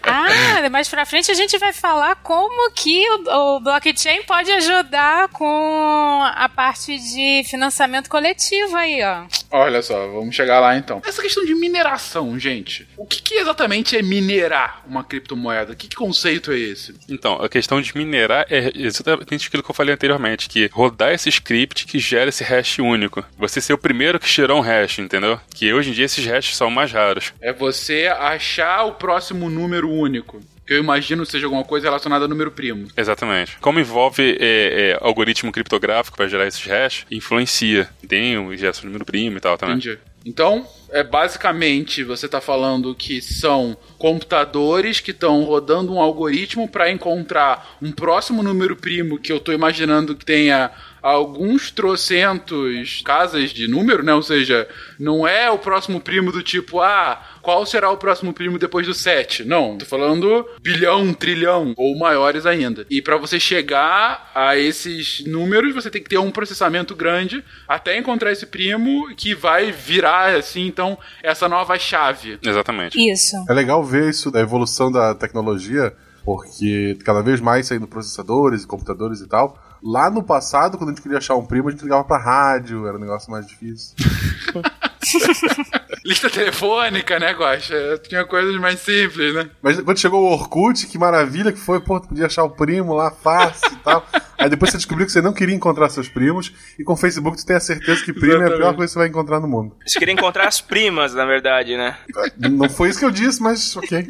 [0.03, 5.27] Ah, mais pra frente a gente vai falar como que o, o blockchain pode ajudar
[5.29, 9.25] com a parte de financiamento coletivo aí, ó.
[9.51, 11.01] Olha só, vamos chegar lá então.
[11.05, 12.87] Essa questão de mineração, gente.
[12.97, 15.75] O que, que exatamente é minerar uma criptomoeda?
[15.75, 16.95] Que, que conceito é esse?
[17.09, 21.29] Então, a questão de minerar é exatamente aquilo que eu falei anteriormente, que rodar esse
[21.29, 23.23] script que gera esse hash único.
[23.37, 25.39] Você ser o primeiro que gerou um hash, entendeu?
[25.53, 27.33] Que hoje em dia esses hashes são mais raros.
[27.41, 30.41] É você achar o próximo número único.
[30.65, 32.89] Que eu imagino seja alguma coisa relacionada a número primo.
[32.97, 33.57] Exatamente.
[33.61, 37.89] Como envolve é, é, algoritmo criptográfico para gerar esses hash, influencia.
[38.05, 39.77] Tem o geração de número primo e tal também.
[39.77, 39.97] Entendi.
[40.27, 46.91] Então, é basicamente você está falando que são computadores que estão rodando um algoritmo para
[46.91, 50.69] encontrar um próximo número primo que eu estou imaginando que tenha
[51.01, 54.13] alguns trocentos casas de número, né?
[54.13, 54.67] Ou seja,
[54.99, 58.93] não é o próximo primo do tipo, ah, qual será o próximo primo depois do
[58.93, 59.43] 7?
[59.43, 62.85] Não, tô falando bilhão, trilhão ou maiores ainda.
[62.89, 67.97] E para você chegar a esses números, você tem que ter um processamento grande até
[67.97, 72.37] encontrar esse primo que vai virar assim, então, essa nova chave.
[72.43, 72.99] Exatamente.
[72.99, 73.35] Isso.
[73.49, 75.93] É legal ver isso da evolução da tecnologia,
[76.25, 79.57] porque cada vez mais saindo processadores e computadores e tal.
[79.81, 82.87] Lá no passado, quando a gente queria achar um primo, a gente ligava pra rádio,
[82.87, 83.95] era um negócio mais difícil.
[86.05, 87.99] Lista telefônica, né, Guaxa?
[88.07, 89.49] Tinha coisas mais simples, né?
[89.61, 92.93] Mas quando chegou o Orkut, que maravilha que foi, pô, tu podia achar o primo
[92.93, 94.05] lá fácil e tal.
[94.37, 97.37] Aí depois você descobriu que você não queria encontrar seus primos, e com o Facebook
[97.37, 98.75] tu tem a certeza que primo é a pior Exatamente.
[98.77, 99.75] coisa que você vai encontrar no mundo.
[99.85, 101.97] Você queria encontrar as primas, na verdade, né?
[102.37, 104.07] Não foi isso que eu disse, mas ok.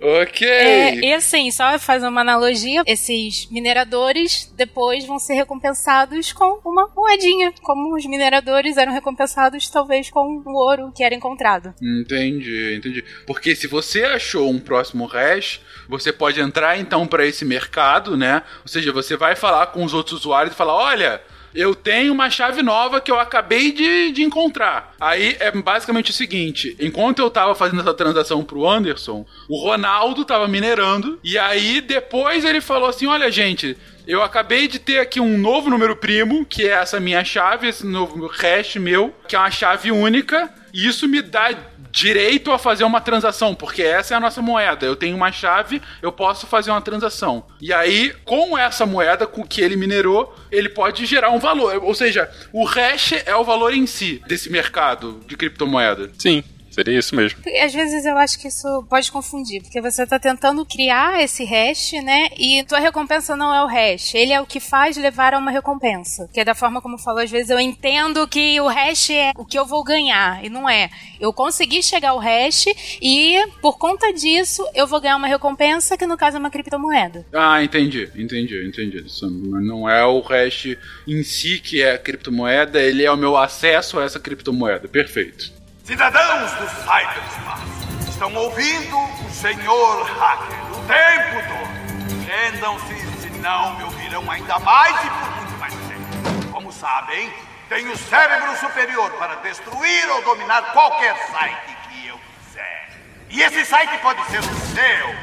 [0.00, 0.46] Ok.
[0.46, 6.88] É, e assim, só fazer uma analogia, esses mineradores depois vão ser recompensados com uma
[6.94, 11.74] moedinha, como os mineradores eram recompensados talvez com o ouro que era encontrado.
[11.82, 13.04] Entendi, entendi.
[13.26, 18.42] Porque se você achou um próximo hash, você pode entrar então para esse mercado, né?
[18.62, 21.20] Ou seja, você vai falar com os outros usuários e falar: olha.
[21.56, 24.94] Eu tenho uma chave nova que eu acabei de, de encontrar.
[25.00, 30.24] Aí é basicamente o seguinte: enquanto eu tava fazendo essa transação pro Anderson, o Ronaldo
[30.24, 31.18] tava minerando.
[31.24, 35.70] E aí depois ele falou assim: olha, gente, eu acabei de ter aqui um novo
[35.70, 39.90] número primo, que é essa minha chave, esse novo hash meu, que é uma chave
[39.90, 40.52] única.
[40.72, 41.54] E isso me dá
[41.96, 44.84] direito a fazer uma transação, porque essa é a nossa moeda.
[44.84, 47.46] Eu tenho uma chave, eu posso fazer uma transação.
[47.58, 51.82] E aí, com essa moeda com que ele minerou, ele pode gerar um valor.
[51.82, 56.10] Ou seja, o hash é o valor em si desse mercado de criptomoeda.
[56.18, 56.44] Sim,
[56.76, 57.40] seria isso mesmo.
[57.46, 61.42] E às vezes eu acho que isso pode confundir, porque você tá tentando criar esse
[61.44, 62.28] hash, né?
[62.36, 65.50] E tua recompensa não é o hash, ele é o que faz levar a uma
[65.50, 66.28] recompensa.
[66.32, 69.44] Que é da forma como falou, às vezes eu entendo que o hash é o
[69.44, 70.90] que eu vou ganhar, e não é.
[71.18, 72.66] Eu consegui chegar ao hash
[73.00, 77.24] e por conta disso eu vou ganhar uma recompensa, que no caso é uma criptomoeda.
[77.32, 79.04] Ah, entendi, entendi, entendi.
[79.06, 80.76] Isso não é o hash
[81.08, 84.88] em si que é a criptomoeda, ele é o meu acesso a essa criptomoeda.
[84.88, 85.55] Perfeito.
[85.86, 92.24] Cidadãos do Cyberspace, estão ouvindo o senhor hacker o tempo todo.
[92.24, 96.50] Prendam-se, senão me ouvirão ainda mais e por muito mais tempo.
[96.50, 97.32] Como sabem,
[97.68, 102.90] tenho cérebro superior para destruir ou dominar qualquer site que eu quiser.
[103.30, 105.14] E esse site pode ser o seu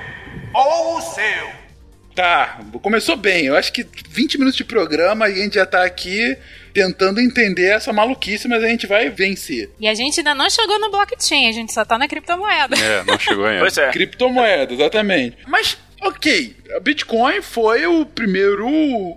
[0.54, 1.52] ou o seu.
[2.15, 3.47] Tá, começou bem.
[3.47, 6.38] Eu acho que 20 minutos de programa e a gente já tá aqui
[6.73, 9.69] tentando entender essa maluquice, mas a gente vai vencer.
[9.79, 12.75] E a gente ainda não chegou no blockchain, a gente só tá na criptomoeda.
[12.75, 13.62] É, não chegou ainda.
[13.62, 13.91] Pois é.
[13.91, 15.38] Criptomoeda, exatamente.
[15.47, 18.67] Mas, ok, a Bitcoin foi o primeiro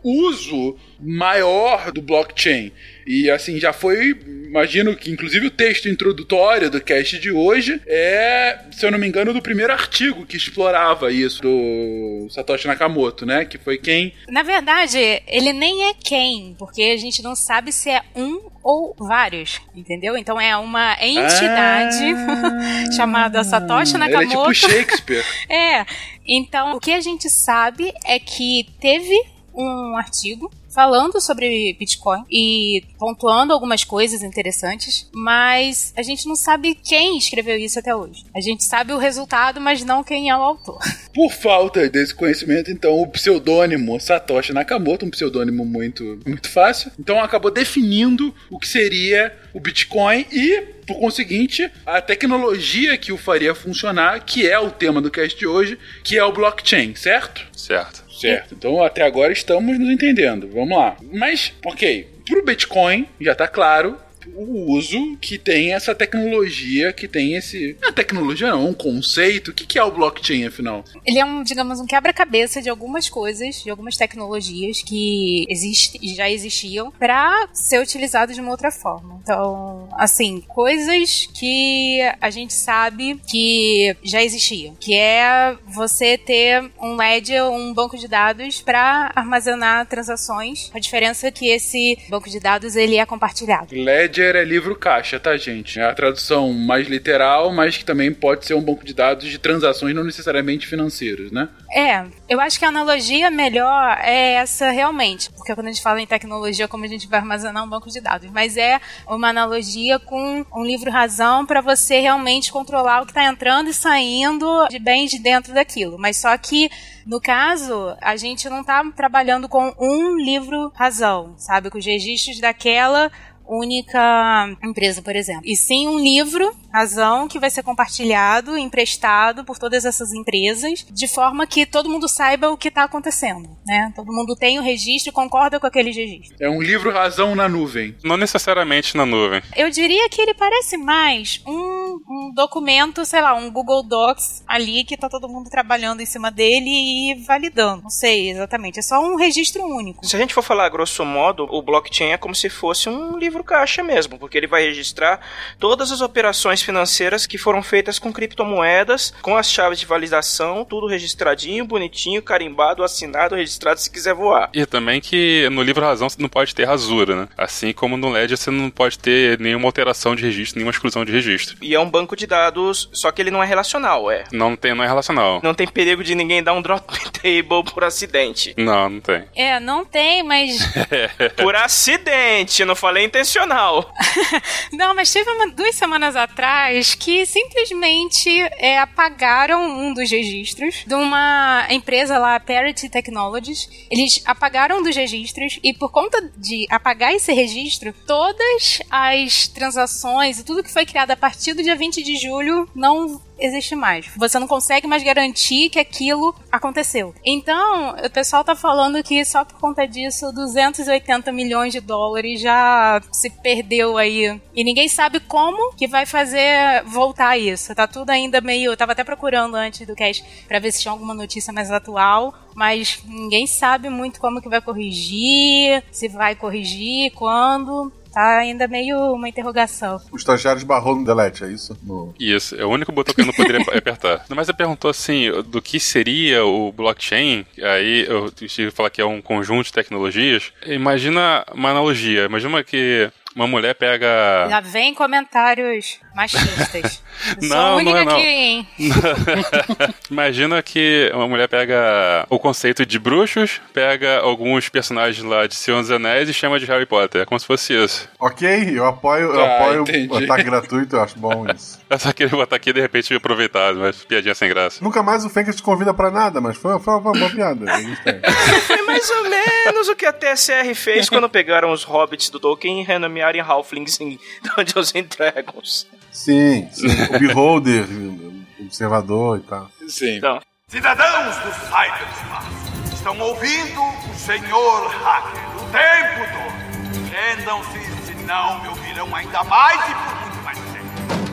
[0.05, 2.73] uso maior do blockchain.
[3.07, 4.17] E assim, já foi,
[4.47, 9.07] imagino que inclusive o texto introdutório do cast de hoje é, se eu não me
[9.07, 13.45] engano, do primeiro artigo que explorava isso do Satoshi Nakamoto, né?
[13.45, 17.91] Que foi quem Na verdade, ele nem é quem, porque a gente não sabe se
[17.91, 20.17] é um ou vários, entendeu?
[20.17, 22.05] Então é uma entidade
[22.97, 24.53] chamada Satoshi Ele é Nakamoto.
[24.53, 25.25] tipo Shakespeare.
[25.49, 25.87] É.
[26.27, 29.15] Então, o que a gente sabe é que teve
[29.55, 36.75] um artigo falando sobre Bitcoin e pontuando algumas coisas interessantes, mas a gente não sabe
[36.75, 38.27] quem escreveu isso até hoje.
[38.35, 40.79] A gente sabe o resultado, mas não quem é o autor.
[41.15, 47.25] Por falta desse conhecimento, então, o pseudônimo Satoshi Nakamoto, um pseudônimo muito, muito fácil, então
[47.25, 53.55] acabou definindo o que seria o Bitcoin e, por conseguinte, a tecnologia que o faria
[53.55, 57.47] funcionar, que é o tema do cast de hoje, que é o blockchain, certo?
[57.57, 58.06] Certo.
[58.21, 58.55] Certo.
[58.55, 60.49] Então até agora estamos nos entendendo.
[60.53, 60.97] Vamos lá.
[61.13, 63.97] Mas, ok, pro Bitcoin já tá claro
[64.35, 67.77] o uso que tem essa tecnologia, que tem esse.
[67.81, 69.51] Não é tecnologia, não, um conceito.
[69.51, 70.85] O que que é o blockchain, afinal?
[71.05, 76.31] Ele é um, digamos, um quebra-cabeça de algumas coisas, de algumas tecnologias que existe, já
[76.31, 79.21] existiam para ser utilizados de uma outra forma.
[79.23, 86.97] Então, assim, coisas que a gente sabe que já existiam, que é você ter um
[86.97, 90.71] ledger, um banco de dados para armazenar transações.
[90.75, 93.75] A diferença é que esse banco de dados ele é compartilhado.
[94.17, 95.79] Ledger é livro caixa, tá, gente?
[95.79, 99.39] É a tradução mais literal, mas que também pode ser um banco de dados de
[99.39, 101.49] transações não necessariamente financeiras, né?
[101.71, 106.01] É, eu acho que a analogia melhor é essa realmente, porque quando a gente fala
[106.01, 109.99] em tecnologia, como a gente vai armazenar um banco de dados, mas é uma analogia
[109.99, 114.79] com um livro razão para você realmente controlar o que está entrando e saindo de
[114.79, 115.99] bens de dentro daquilo.
[115.99, 116.71] Mas só que
[117.07, 122.41] no caso, a gente não está trabalhando com um livro razão, sabe, com os registros
[122.41, 123.13] daquela
[123.49, 125.43] única empresa, por exemplo.
[125.45, 131.09] E sim um livro, razão, que vai ser compartilhado, emprestado por todas essas empresas, de
[131.09, 133.93] forma que todo mundo saiba o que está acontecendo, né?
[133.95, 136.37] Todo mundo tem o registro e concorda com aquele registro.
[136.41, 137.97] É um livro razão na nuvem.
[138.05, 139.43] Não necessariamente na nuvem.
[139.57, 144.85] Eu diria que ele parece mais um, um documento, sei lá, um Google Docs ali
[144.85, 147.83] que tá todo mundo trabalhando em cima dele e validando.
[147.83, 148.79] Não sei exatamente.
[148.79, 150.07] É só um registro único.
[150.07, 153.45] Se a gente for falar grosso modo, o blockchain é como se fosse um livro
[153.45, 155.21] caixa mesmo, porque ele vai registrar
[155.59, 160.87] todas as operações financeiras que foram feitas com criptomoedas, com as chaves de validação, tudo
[160.87, 164.51] registradinho, bonitinho, carimbado, assinado, registrado se quiser voar.
[164.55, 167.29] E também que no livro razão você não pode ter rasura, né?
[167.37, 171.13] Assim como no Ledger você não pode ter nenhuma alteração de registro, nenhuma exclusão de
[171.13, 171.57] registro.
[171.61, 174.25] E é um banco de dados, só que ele não é relacional, é.
[174.31, 175.41] Não tem, não é relacional.
[175.43, 178.55] Não tem perigo de ninguém dar um drop table por acidente.
[178.57, 179.25] Não, não tem.
[179.35, 180.59] É, não tem, mas.
[181.37, 183.93] Por acidente, não falei intencional.
[184.73, 188.29] não, mas teve uma, duas semanas atrás que simplesmente
[188.59, 193.69] é, apagaram um dos registros de uma empresa lá, Parity Technologies.
[193.91, 200.39] Eles apagaram um dos registros e por conta de apagar esse registro, todas as transações
[200.39, 204.07] e tudo que foi criado a partir do dia 20 de julho não existe mais.
[204.17, 207.15] Você não consegue mais garantir que aquilo aconteceu.
[207.25, 213.01] Então, o pessoal tá falando que só por conta disso, 280 milhões de dólares já
[213.13, 214.41] se perdeu aí.
[214.55, 217.75] E ninguém sabe como que vai fazer voltar isso.
[217.75, 218.73] Tá tudo ainda meio.
[218.73, 222.35] Eu tava até procurando antes do cast para ver se tinha alguma notícia mais atual.
[222.55, 229.13] Mas ninguém sabe muito como que vai corrigir, se vai corrigir, quando tá ainda meio
[229.13, 230.01] uma interrogação.
[230.11, 231.79] O estagiário esbarrou no delete, é isso?
[231.83, 232.15] No...
[232.19, 234.25] Isso, é o único botão que eu não poderia apertar.
[234.31, 239.03] Mas você perguntou assim, do que seria o blockchain, aí eu tive que falar que
[239.03, 240.51] é um conjunto de tecnologias.
[240.65, 244.07] Imagina uma analogia, imagina que uma mulher pega.
[244.49, 247.03] Já vem comentários machistas.
[247.43, 248.13] não, Sou a única não é, não.
[248.17, 248.69] aqui, hein?
[250.11, 255.81] Imagina que uma mulher pega o conceito de bruxos, pega alguns personagens lá de Senhor
[255.81, 257.23] dos Anéis e chama de Harry Potter.
[257.23, 258.09] É como se fosse isso.
[258.19, 260.13] Ok, eu apoio, eu Ah, apoio entendi.
[260.13, 261.79] o ataque gratuito, eu acho bom isso.
[261.89, 264.83] Eu só queria botar aqui e de repente aproveitar, mas piadinha sem graça.
[264.83, 267.65] Nunca mais o Fencas te convida pra nada, mas foi, foi uma boa piada.
[268.67, 272.81] Foi mais ou menos o que a TSR fez quando pegaram os hobbits do Tolkien
[272.81, 275.87] e renomearam em Halflings em Dungeons and Dragons.
[276.11, 276.87] Sim, sim.
[277.15, 279.71] O Beholder, o Observador e tal.
[279.89, 280.17] Sim.
[280.17, 287.11] Então, Cidadãos do Cyberspace, estão ouvindo o senhor Hacker o tempo todo.
[287.13, 290.36] Rendam-se, senão me ouvirão ainda mais e por muito.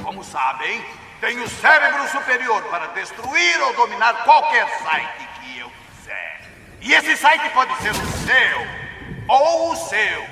[0.04, 0.82] Como sabem,
[1.22, 6.42] tenho cérebro superior para destruir ou dominar qualquer site que eu quiser.
[6.82, 8.68] E esse site pode ser o seu
[9.28, 10.24] ou o seu.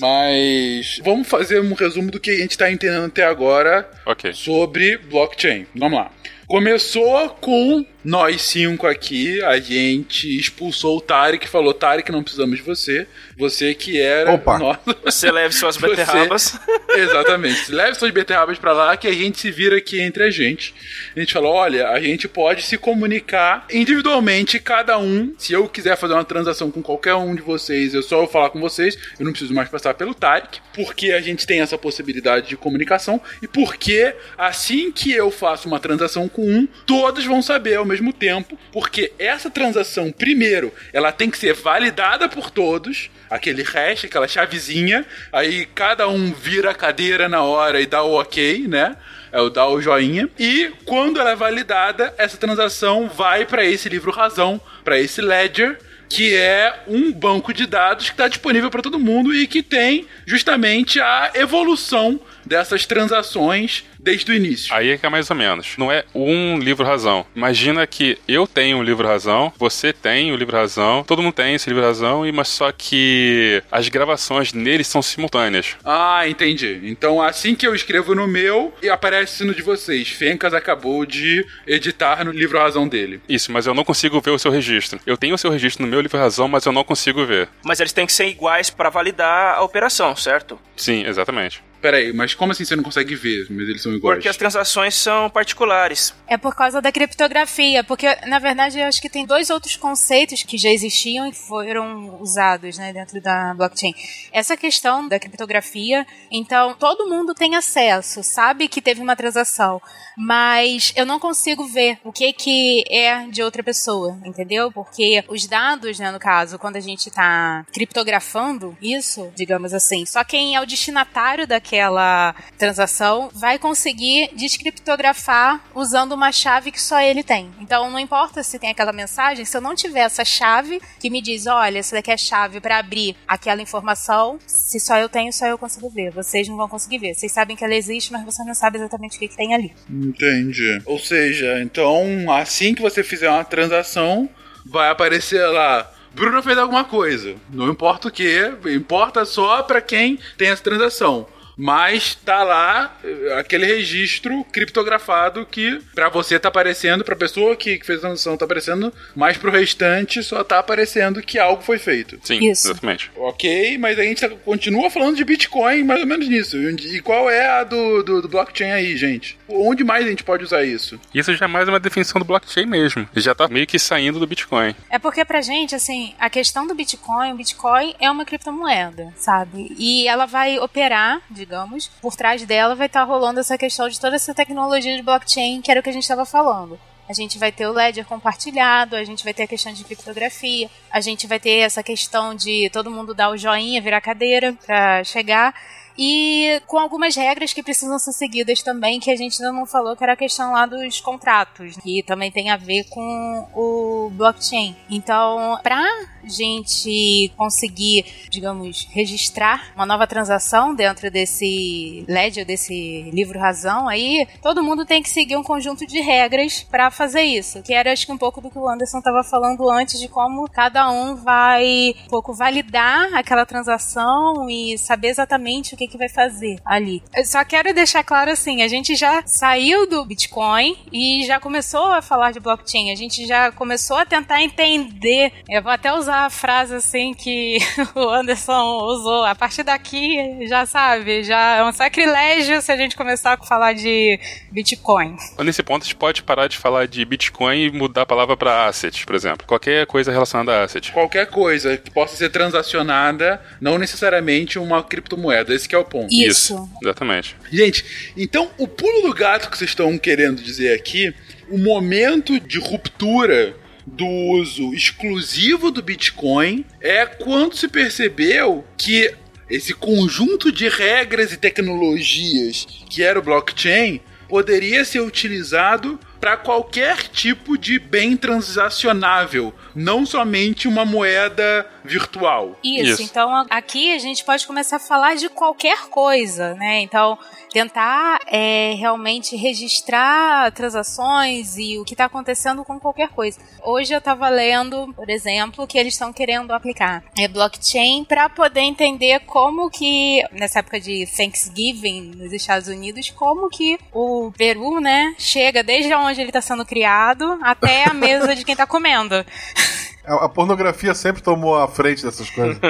[0.00, 4.32] Mas vamos fazer um resumo do que a gente está entendendo até agora Ok.
[4.32, 5.66] sobre blockchain.
[5.74, 6.10] Vamos lá.
[6.48, 12.62] Começou com nós cinco aqui, a gente expulsou o Tarek, falou: Tarek, não precisamos de
[12.62, 13.06] você.
[13.36, 14.30] Você que era.
[14.32, 14.58] Opa.
[14.58, 16.58] nosso- você leve suas Você- beterrabas.
[16.94, 17.72] Exatamente.
[17.72, 20.74] Leve suas beterrabas pra lá que a gente se vira aqui entre a gente.
[21.16, 25.32] A gente falou: olha, a gente pode se comunicar individualmente, cada um.
[25.38, 28.50] Se eu quiser fazer uma transação com qualquer um de vocês, eu só vou falar
[28.50, 28.96] com vocês.
[29.18, 33.20] Eu não preciso mais passar pelo Tarek, porque a gente tem essa possibilidade de comunicação
[33.42, 37.93] e porque assim que eu faço uma transação com um, todos vão saber ao mesmo
[38.12, 44.28] tempo, porque essa transação, primeiro, ela tem que ser validada por todos, aquele hash, aquela
[44.28, 48.96] chavezinha, aí cada um vira a cadeira na hora e dá o ok, né?
[49.32, 50.28] É o dá o joinha.
[50.38, 55.78] E quando ela é validada, essa transação vai para esse livro razão, para esse ledger,
[56.08, 60.06] que é um banco de dados que está disponível para todo mundo e que tem
[60.26, 64.72] justamente a evolução dessas transações desde o início.
[64.74, 65.76] Aí é que é mais ou menos.
[65.78, 67.26] Não é um livro razão.
[67.34, 71.54] Imagina que eu tenho um livro razão, você tem o livro razão, todo mundo tem
[71.54, 75.76] esse livro razão, e mas só que as gravações nele são simultâneas.
[75.84, 76.80] Ah, entendi.
[76.84, 80.08] Então, assim que eu escrevo no meu, e aparece no de vocês.
[80.08, 83.20] Fencas acabou de editar no livro razão dele.
[83.28, 85.00] Isso, mas eu não consigo ver o seu registro.
[85.06, 87.48] Eu tenho o seu registro no meu livro razão, mas eu não consigo ver.
[87.62, 90.58] Mas eles têm que ser iguais para validar a operação, certo?
[90.76, 91.62] Sim, exatamente.
[91.84, 93.46] Peraí, mas como assim você não consegue ver?
[93.50, 94.16] Mas eles são iguais.
[94.16, 96.14] Porque as transações são particulares.
[96.26, 100.42] É por causa da criptografia, porque na verdade eu acho que tem dois outros conceitos
[100.44, 103.92] que já existiam e foram usados né, dentro da blockchain.
[104.32, 109.78] Essa questão da criptografia, então todo mundo tem acesso, sabe que teve uma transação,
[110.16, 114.72] mas eu não consigo ver o que que é de outra pessoa, entendeu?
[114.72, 120.24] Porque os dados, né, no caso, quando a gente está criptografando isso, digamos assim, só
[120.24, 127.00] quem é o destinatário daquela aquela transação vai conseguir descriptografar usando uma chave que só
[127.00, 127.50] ele tem.
[127.60, 131.20] Então não importa se tem aquela mensagem, se eu não tiver essa chave que me
[131.20, 135.32] diz, olha, essa daqui é a chave para abrir aquela informação, se só eu tenho,
[135.32, 136.12] só eu consigo ver.
[136.12, 137.14] Vocês não vão conseguir ver.
[137.14, 139.72] Vocês sabem que ela existe, mas você não sabe exatamente o que, que tem ali.
[139.90, 140.80] Entendi.
[140.86, 144.28] Ou seja, então assim que você fizer uma transação,
[144.64, 145.90] vai aparecer lá.
[146.14, 147.34] Bruno fez alguma coisa.
[147.50, 151.26] Não importa o que, importa só para quem tem essa transação.
[151.56, 157.78] Mas tá lá eh, aquele registro criptografado que pra você tá aparecendo, pra pessoa que,
[157.78, 161.78] que fez a transação tá aparecendo, mas pro restante só tá aparecendo que algo foi
[161.78, 162.18] feito.
[162.22, 162.68] Sim, Isso.
[162.70, 163.10] exatamente.
[163.16, 166.56] Ok, mas a gente tá- continua falando de Bitcoin mais ou menos nisso.
[166.56, 169.38] E qual é a do, do, do blockchain aí, gente?
[169.48, 171.00] Onde mais a gente pode usar isso?
[171.14, 173.08] Isso já é mais uma definição do blockchain mesmo.
[173.14, 174.74] Já tá meio que saindo do Bitcoin.
[174.90, 179.74] É porque pra gente, assim, a questão do Bitcoin, o Bitcoin é uma criptomoeda, sabe?
[179.78, 184.16] E ela vai operar, digamos, por trás dela vai estar rolando essa questão de toda
[184.16, 186.78] essa tecnologia de blockchain, que era o que a gente estava falando.
[187.06, 190.70] A gente vai ter o ledger compartilhado, a gente vai ter a questão de criptografia,
[190.90, 195.04] a gente vai ter essa questão de todo mundo dar o joinha, virar cadeira pra
[195.04, 195.54] chegar.
[195.98, 199.94] E com algumas regras que precisam ser seguidas também, que a gente ainda não falou,
[199.94, 204.74] que era a questão lá dos contratos, que também tem a ver com o blockchain.
[204.90, 205.84] Então, pra
[206.26, 214.62] gente conseguir, digamos, registrar uma nova transação dentro desse ledger, desse livro razão aí, todo
[214.62, 217.62] mundo tem que seguir um conjunto de regras para fazer isso.
[217.62, 220.48] Que era acho que um pouco do que o Anderson estava falando antes de como
[220.50, 226.08] cada um vai um pouco validar aquela transação e saber exatamente o que, que vai
[226.08, 227.02] fazer ali.
[227.14, 231.86] Eu só quero deixar claro assim, a gente já saiu do Bitcoin e já começou
[231.86, 232.92] a falar de blockchain.
[232.92, 235.32] A gente já começou a tentar entender.
[235.48, 237.58] Eu vou até usar a frase assim que
[237.94, 239.24] o Anderson usou.
[239.24, 243.72] A partir daqui, já sabe, já é um sacrilégio se a gente começar a falar
[243.72, 244.18] de
[244.50, 245.16] Bitcoin.
[245.38, 248.66] Nesse ponto, a gente pode parar de falar de Bitcoin e mudar a palavra para
[248.66, 249.46] asset, por exemplo.
[249.46, 250.92] Qualquer coisa relacionada a asset.
[250.92, 255.54] Qualquer coisa que possa ser transacionada, não necessariamente uma criptomoeda.
[255.54, 256.12] Esse que é o ponto.
[256.12, 256.68] Isso.
[256.82, 257.36] Exatamente.
[257.52, 261.14] Gente, então o pulo do gato que vocês estão querendo dizer aqui,
[261.50, 263.56] o momento de ruptura
[263.86, 269.14] do uso exclusivo do Bitcoin é quando se percebeu que
[269.48, 277.06] esse conjunto de regras e tecnologias que era o blockchain poderia ser utilizado para qualquer
[277.08, 282.58] tipo de bem transacionável, não somente uma moeda virtual.
[282.64, 283.02] Isso, Isso.
[283.02, 286.80] então aqui a gente pode começar a falar de qualquer coisa, né?
[286.80, 287.18] Então,
[287.52, 293.38] tentar é, realmente registrar transações e o que está acontecendo com qualquer coisa.
[293.62, 298.62] Hoje eu estava lendo, por exemplo, que eles estão querendo aplicar é, blockchain para poder
[298.62, 305.14] entender como que, nessa época de Thanksgiving nos Estados Unidos, como que o Peru, né,
[305.18, 309.14] chega desde onde ele está sendo criado até a mesa de quem está comendo.
[310.06, 312.58] A, a pornografia sempre tomou a frente dessas coisas.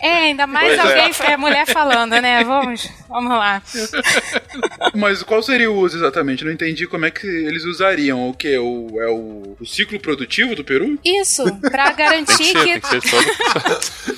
[0.00, 1.00] É, ainda mais Pois é.
[1.00, 1.36] alguém, é.
[1.36, 2.42] mulher falando, né?
[2.44, 3.62] Vamos, vamos lá.
[4.94, 6.44] Mas qual seria o uso exatamente?
[6.44, 8.28] Não entendi como é que eles usariam.
[8.30, 8.56] O que?
[8.58, 10.98] O, é o, o ciclo produtivo do Peru?
[11.04, 12.80] Isso, pra Tem que garantir ser, que.
[12.80, 13.16] que ser só.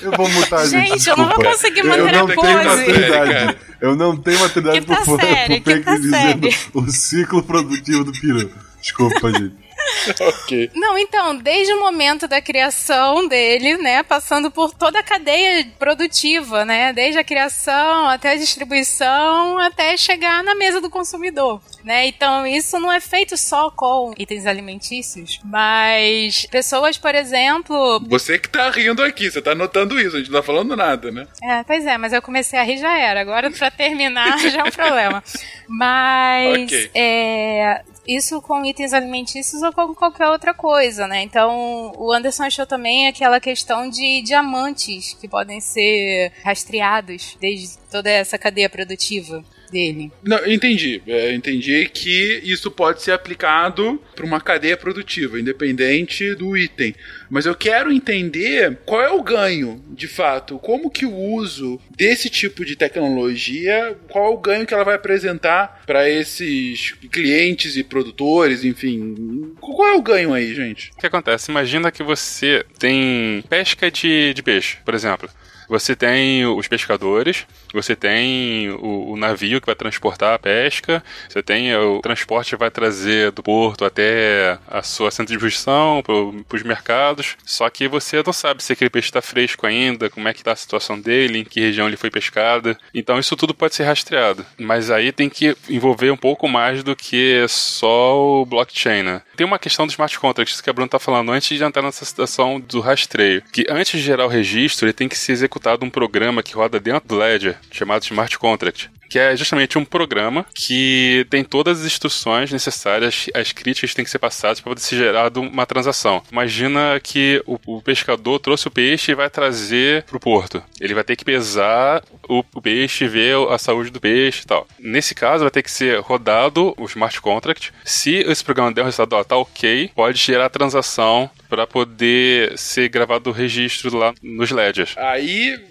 [0.01, 0.87] Eu vou mutar, gente.
[0.89, 1.51] Gente, eu não vou desculpa.
[1.51, 3.57] conseguir Eu manter não a tenho pose.
[3.81, 6.55] Eu não tenho maturidade Quinta por, por, série, por ter que dizer série.
[6.73, 8.49] o ciclo produtivo do peru.
[8.81, 9.62] Desculpa, gente.
[10.19, 10.71] ok.
[10.75, 16.65] Não, então, desde o momento da criação dele, né, passando por toda a cadeia produtiva,
[16.65, 22.07] né, desde a criação até a distribuição, até chegar na mesa do consumidor, né?
[22.07, 28.49] Então, isso não é feito só com itens alimentícios, mas pessoas, por exemplo, Você que
[28.49, 31.27] tá rindo aqui, você tá notando isso, a gente não tá falando nada, né?
[31.41, 33.21] É, pois é, mas eu comecei a rir já era.
[33.21, 35.23] Agora, pra terminar, já é um problema.
[35.67, 36.91] Mas Ok.
[36.95, 41.21] é, isso com itens alimentícios ou com qualquer outra coisa, né?
[41.21, 48.09] Então, o Anderson achou também aquela questão de diamantes que podem ser rastreados desde toda
[48.09, 50.11] essa cadeia produtiva dele.
[50.23, 51.01] Não, entendi.
[51.07, 56.95] É, eu entendi que isso pode ser aplicado para uma cadeia produtiva, independente do item.
[57.29, 60.59] Mas eu quero entender qual é o ganho, de fato.
[60.59, 64.95] Como que o uso desse tipo de tecnologia, qual é o ganho que ela vai
[64.95, 69.53] apresentar para esses clientes e produtores, enfim.
[69.59, 70.91] Qual é o ganho aí, gente?
[70.91, 71.51] O que acontece?
[71.51, 75.29] Imagina que você tem pesca de, de peixe, por exemplo.
[75.67, 81.41] Você tem os pescadores, você tem o, o navio que vai transportar a pesca, você
[81.41, 86.55] tem o transporte que vai trazer do porto até a sua centro de distribuição, para
[86.55, 87.35] os mercados.
[87.45, 90.51] Só que você não sabe se aquele peixe está fresco ainda, como é que está
[90.51, 92.75] a situação dele, em que região ele foi pescado.
[92.93, 94.45] Então isso tudo pode ser rastreado.
[94.57, 99.21] Mas aí tem que envolver um pouco mais do que só o blockchain, né?
[99.35, 102.05] Tem uma questão dos smart contracts que a Bruno está falando antes de entrar nessa
[102.05, 103.41] situação do rastreio.
[103.51, 106.79] Que antes de gerar o registro, ele tem que ser executado um programa que roda
[106.79, 111.85] dentro do Ledger, chamado Smart Contract que é justamente um programa que tem todas as
[111.85, 116.23] instruções necessárias, as críticas têm que ser passadas para poder ser gerado uma transação.
[116.31, 120.63] Imagina que o, o pescador trouxe o peixe e vai trazer para o porto.
[120.81, 124.67] Ele vai ter que pesar o, o peixe, ver a saúde do peixe e tal.
[124.79, 127.71] Nesse caso, vai ter que ser rodado o smart contract.
[127.85, 132.57] Se esse programa der um resultado, ó, tá ok, pode gerar a transação para poder
[132.57, 134.95] ser gravado o registro lá nos ledgers.
[134.97, 135.61] Aí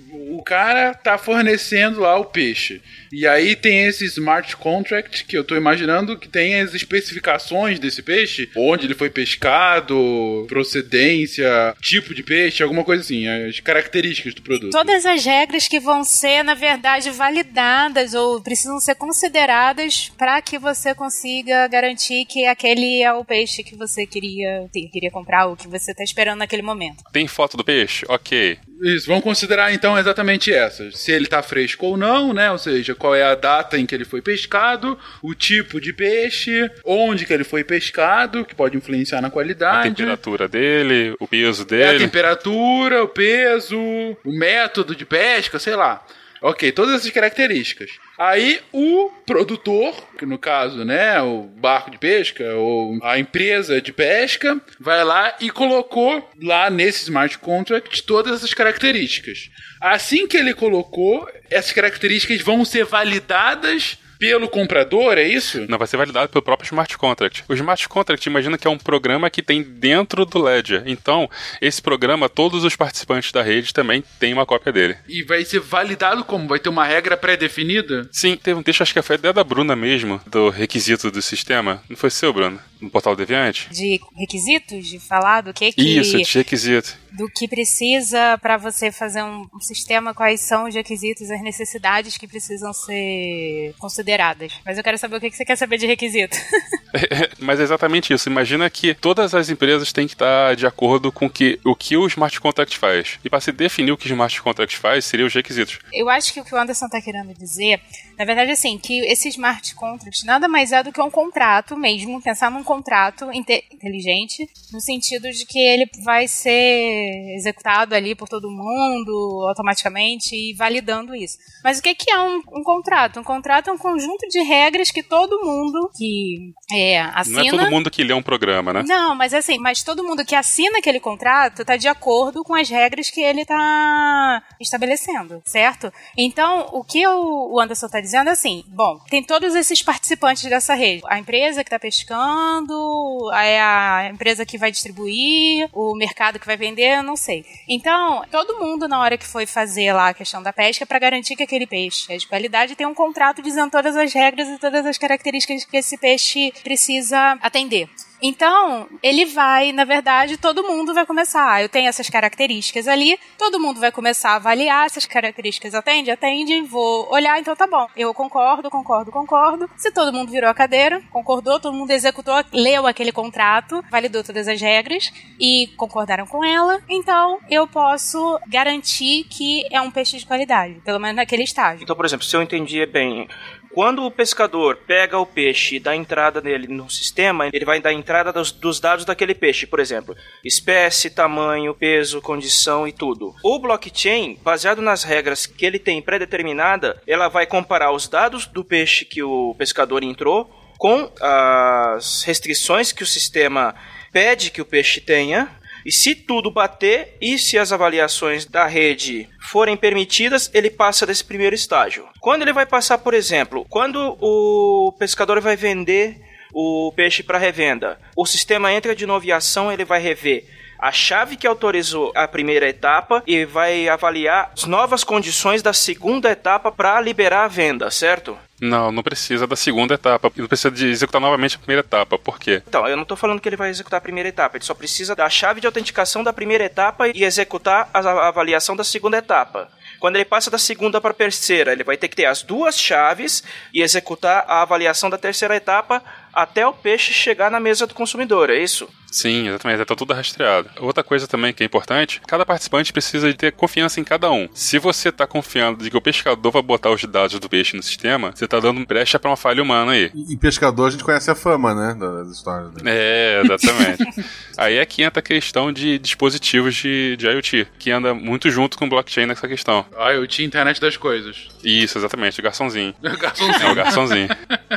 [0.43, 2.83] o cara tá fornecendo lá o peixe.
[3.13, 8.03] E aí tem esse smart contract que eu tô imaginando que tem as especificações desse
[8.03, 14.43] peixe, onde ele foi pescado, procedência, tipo de peixe, alguma coisa assim, as características do
[14.43, 14.73] produto.
[14.73, 20.59] Todas as regras que vão ser, na verdade, validadas ou precisam ser consideradas para que
[20.59, 25.57] você consiga garantir que aquele é o peixe que você queria ter, queria comprar ou
[25.57, 27.05] que você tá esperando naquele momento.
[27.13, 28.05] Tem foto do peixe?
[28.09, 28.59] Ok.
[28.83, 30.99] Isso, vamos considerar então exatamente essas.
[30.99, 32.51] Se ele tá fresco ou não, né?
[32.51, 36.69] Ou seja, qual é a data em que ele foi pescado, o tipo de peixe,
[36.85, 39.89] onde que ele foi pescado, que pode influenciar na qualidade.
[39.89, 41.99] A temperatura dele, o peso É a dele.
[42.05, 46.05] temperatura, o peso, o método de pesca, sei lá.
[46.41, 47.91] Ok, todas essas características.
[48.25, 53.93] Aí o produtor, que no caso, né, o barco de pesca ou a empresa de
[53.93, 59.51] pesca, vai lá e colocou lá nesse smart contract todas essas características.
[59.81, 65.67] Assim que ele colocou, essas características vão ser validadas pelo comprador, é isso?
[65.69, 67.43] Não, vai ser validado pelo próprio smart contract.
[67.49, 70.85] O smart contract, imagina que é um programa que tem dentro do Ledger.
[70.87, 71.29] Então,
[71.61, 74.97] esse programa, todos os participantes da rede também têm uma cópia dele.
[75.09, 76.47] E vai ser validado como?
[76.47, 78.09] Vai ter uma regra pré-definida?
[78.13, 81.83] Sim, teve um texto, acho que foi até da Bruna mesmo, do requisito do sistema.
[81.89, 82.61] Não foi seu, Bruno?
[82.81, 83.69] No portal Deviante?
[83.73, 87.02] De requisitos, de falar do que que Isso, de requisito.
[87.17, 92.17] Do que precisa para você fazer um, um sistema, quais são os requisitos, as necessidades
[92.17, 94.53] que precisam ser consideradas.
[94.65, 96.37] Mas eu quero saber o que que você quer saber de requisito.
[97.39, 98.29] Mas é exatamente isso.
[98.29, 102.07] Imagina que todas as empresas têm que estar de acordo com que, o que o
[102.07, 103.19] smart contract faz.
[103.25, 105.79] E para se definir o que o smart contract faz, seriam os requisitos.
[105.93, 107.81] Eu acho que o que o Anderson tá querendo dizer,
[108.23, 112.23] na verdade, assim, que esse smart contract nada mais é do que um contrato mesmo,
[112.23, 118.29] pensar num contrato inte- inteligente, no sentido de que ele vai ser executado ali por
[118.29, 121.37] todo mundo automaticamente e validando isso.
[121.65, 123.19] Mas o que é um, um contrato?
[123.19, 127.43] Um contrato é um conjunto de regras que todo mundo que é, assina...
[127.43, 128.85] Não é todo mundo que lê um programa, né?
[128.87, 132.69] Não, mas assim, mas todo mundo que assina aquele contrato tá de acordo com as
[132.69, 135.93] regras que ele tá estabelecendo, certo?
[136.17, 140.75] Então, o que o Anderson tá dizendo é assim, bom, tem todos esses participantes dessa
[140.75, 141.03] rede.
[141.07, 146.57] A empresa que tá pescando, é a empresa que vai distribuir, o mercado que vai
[146.57, 147.45] vender, eu não sei.
[147.69, 151.37] Então, todo mundo na hora que foi fazer lá a questão da pesca para garantir
[151.37, 154.85] que aquele peixe é de qualidade, tem um contrato dizendo todas as regras e todas
[154.87, 157.89] as características que esse peixe precisa atender.
[158.23, 161.61] Então, ele vai, na verdade, todo mundo vai começar.
[161.61, 165.75] Eu tenho essas características ali, todo mundo vai começar a avaliar essas características.
[165.75, 166.11] Atende?
[166.11, 166.63] Atende.
[166.63, 167.89] Vou olhar, então tá bom.
[167.97, 169.69] Eu concordo, concordo, concordo.
[169.77, 174.47] Se todo mundo virou a cadeira, concordou, todo mundo executou, leu aquele contrato, validou todas
[174.47, 175.11] as regras
[175.41, 181.01] e concordaram com ela, então eu posso garantir que é um peixe de qualidade, pelo
[181.01, 181.83] menos naquele estágio.
[181.83, 183.29] Então, por exemplo, se eu entendi bem,
[183.75, 187.93] quando o pescador pega o peixe e dá entrada nele no sistema, ele vai dar
[187.93, 190.15] entrada dos, dos dados daquele peixe, por exemplo,
[190.45, 193.35] espécie, tamanho, peso, condição e tudo.
[193.43, 198.65] O blockchain, baseado nas regras que ele tem pré-determinada, ela vai comparar os dados do
[198.65, 203.75] peixe que o pescador entrou com as restrições que o sistema
[204.13, 209.29] pede que o peixe tenha e se tudo bater e se as avaliações da rede
[209.41, 212.09] forem permitidas, ele passa desse primeiro estágio.
[212.21, 216.21] Quando ele vai passar, por exemplo, quando o pescador vai vender
[216.55, 220.45] o peixe para revenda, o sistema entra de novo em ação, ele vai rever
[220.83, 226.29] a chave que autorizou a primeira etapa e vai avaliar as novas condições da segunda
[226.29, 228.37] etapa para liberar a venda, certo?
[228.63, 230.31] Não, não precisa da segunda etapa.
[230.37, 232.17] Não precisa de executar novamente a primeira etapa.
[232.17, 232.63] Por quê?
[232.65, 235.17] Então, eu não tô falando que ele vai executar a primeira etapa, ele só precisa
[235.17, 239.69] da chave de autenticação da primeira etapa e executar a avaliação da segunda etapa.
[239.99, 242.79] Quando ele passa da segunda para a terceira, ele vai ter que ter as duas
[242.79, 243.43] chaves
[243.75, 246.01] e executar a avaliação da terceira etapa
[246.33, 248.89] até o peixe chegar na mesa do consumidor, é isso?
[249.13, 250.71] Sim, exatamente, tá tudo rastreado.
[250.81, 254.49] Outra coisa também que é importante, cada participante precisa de ter confiança em cada um.
[254.55, 257.83] Se você tá confiando de que o pescador vai botar os dados do peixe no
[257.83, 260.11] sistema, você tá dando brecha para uma falha humana aí.
[260.15, 261.95] E, e pescador a gente conhece a fama, né?
[261.95, 262.89] Das histórias dele.
[262.91, 264.25] É, exatamente.
[264.57, 268.79] aí é que entra a questão de dispositivos de, de IoT, que anda muito junto
[268.79, 269.85] com o blockchain nessa questão.
[270.15, 271.49] IoT, internet das coisas.
[271.63, 272.95] Isso, exatamente, o garçomzinho.
[273.03, 273.63] Garçomzinho.
[273.69, 274.29] É o garçomzinho.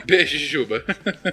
[0.05, 0.83] Beijo, Juba.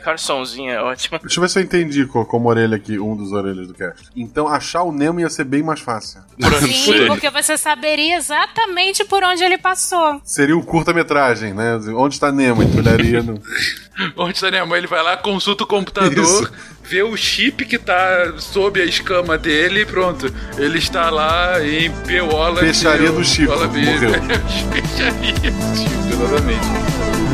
[0.05, 1.19] Garçomzinho é ótimo.
[1.19, 4.09] Deixa eu ver se eu entendi co- como orelha aqui, um dos orelhas do cast.
[4.17, 6.21] Então achar o Nemo ia ser bem mais fácil.
[6.61, 10.21] Sim, porque você saberia exatamente por onde ele passou.
[10.25, 11.77] Seria um curta-metragem, né?
[11.95, 12.63] Onde está Nemo?
[12.63, 13.41] Gente olharia no.
[14.17, 14.79] Onde está mãe?
[14.79, 16.53] Ele vai lá, consulta o computador, Isso.
[16.83, 20.33] vê o chip que tá sob a escama dele e pronto.
[20.57, 22.61] Ele está lá em Peola.
[22.61, 23.85] Peixaria do Chico, Peola Bill.
[23.93, 24.13] morreu.
[24.73, 27.32] Peixaria do Chico, exatamente.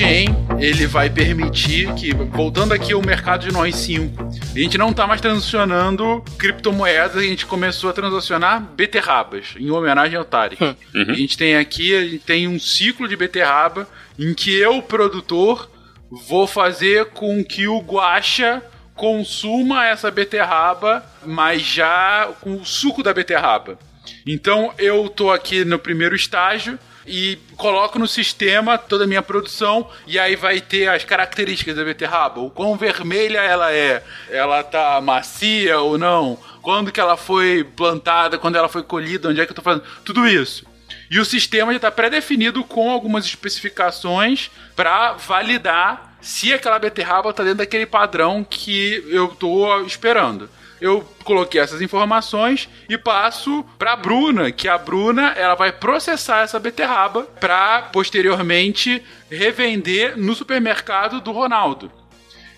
[0.00, 0.28] Blockchain,
[0.58, 4.22] ele vai permitir que, voltando aqui ao mercado de nós 5,
[4.54, 10.16] a gente não tá mais transacionando criptomoedas, a gente começou a transacionar beterrabas, em homenagem
[10.16, 10.62] ao Tarek.
[10.94, 13.86] A gente tem aqui, a gente tem um ciclo de beterraba
[14.18, 15.70] em que eu, produtor,
[16.10, 18.62] vou fazer com que o guacha
[18.94, 23.78] consuma essa beterraba, mas já com o suco da beterraba.
[24.26, 26.78] Então eu tô aqui no primeiro estágio
[27.10, 31.84] e coloco no sistema toda a minha produção e aí vai ter as características da
[31.84, 37.64] beterraba, o quão vermelha ela é, ela tá macia ou não, quando que ela foi
[37.64, 40.64] plantada, quando ela foi colhida, onde é que eu tô fazendo, tudo isso.
[41.10, 47.42] E o sistema já está pré-definido com algumas especificações para validar se aquela beterraba está
[47.42, 50.48] dentro daquele padrão que eu estou esperando.
[50.80, 56.42] Eu coloquei essas informações e passo para a Bruna, que a Bruna ela vai processar
[56.42, 61.92] essa beterraba para posteriormente revender no supermercado do Ronaldo.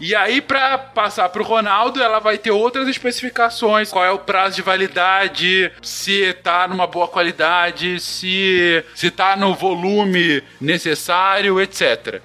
[0.02, 3.88] E aí, para passar pro Ronaldo, ela vai ter outras especificações.
[3.88, 9.54] Qual é o prazo de validade, se tá numa boa qualidade, se, se tá no
[9.54, 12.20] volume necessário, etc.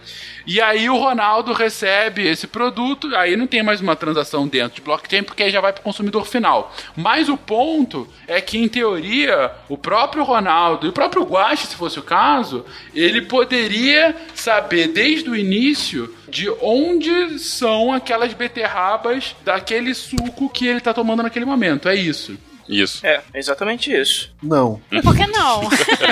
[0.47, 4.81] E aí o Ronaldo recebe esse produto, aí não tem mais uma transação dentro de
[4.81, 6.73] blockchain, porque aí já vai para o consumidor final.
[6.95, 11.75] Mas o ponto é que, em teoria, o próprio Ronaldo e o próprio Guache, se
[11.75, 19.93] fosse o caso, ele poderia saber desde o início de onde são aquelas beterrabas daquele
[19.93, 21.89] suco que ele está tomando naquele momento.
[21.89, 22.37] É isso.
[22.67, 23.05] Isso.
[23.05, 24.31] É, exatamente isso.
[24.41, 24.81] Não.
[25.03, 25.61] Por que não?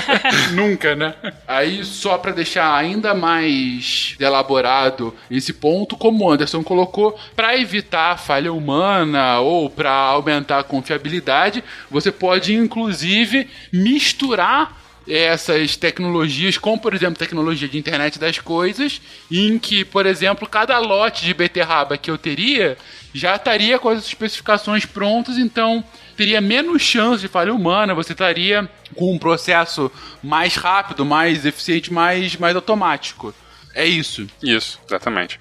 [0.54, 1.14] Nunca, né?
[1.48, 8.12] Aí, só pra deixar ainda mais elaborado esse ponto, como o Anderson colocou, para evitar
[8.12, 16.80] a falha humana ou para aumentar a confiabilidade, você pode inclusive misturar essas tecnologias, como
[16.80, 19.00] por exemplo tecnologia de internet das coisas,
[19.32, 22.78] em que, por exemplo, cada lote de beterraba que eu teria
[23.14, 25.84] já estaria com as especificações prontas, então
[26.16, 29.92] teria menos chance de falha humana, você estaria com um processo
[30.24, 33.34] mais rápido, mais eficiente, mais, mais automático.
[33.74, 34.28] É isso.
[34.42, 35.40] Isso, exatamente.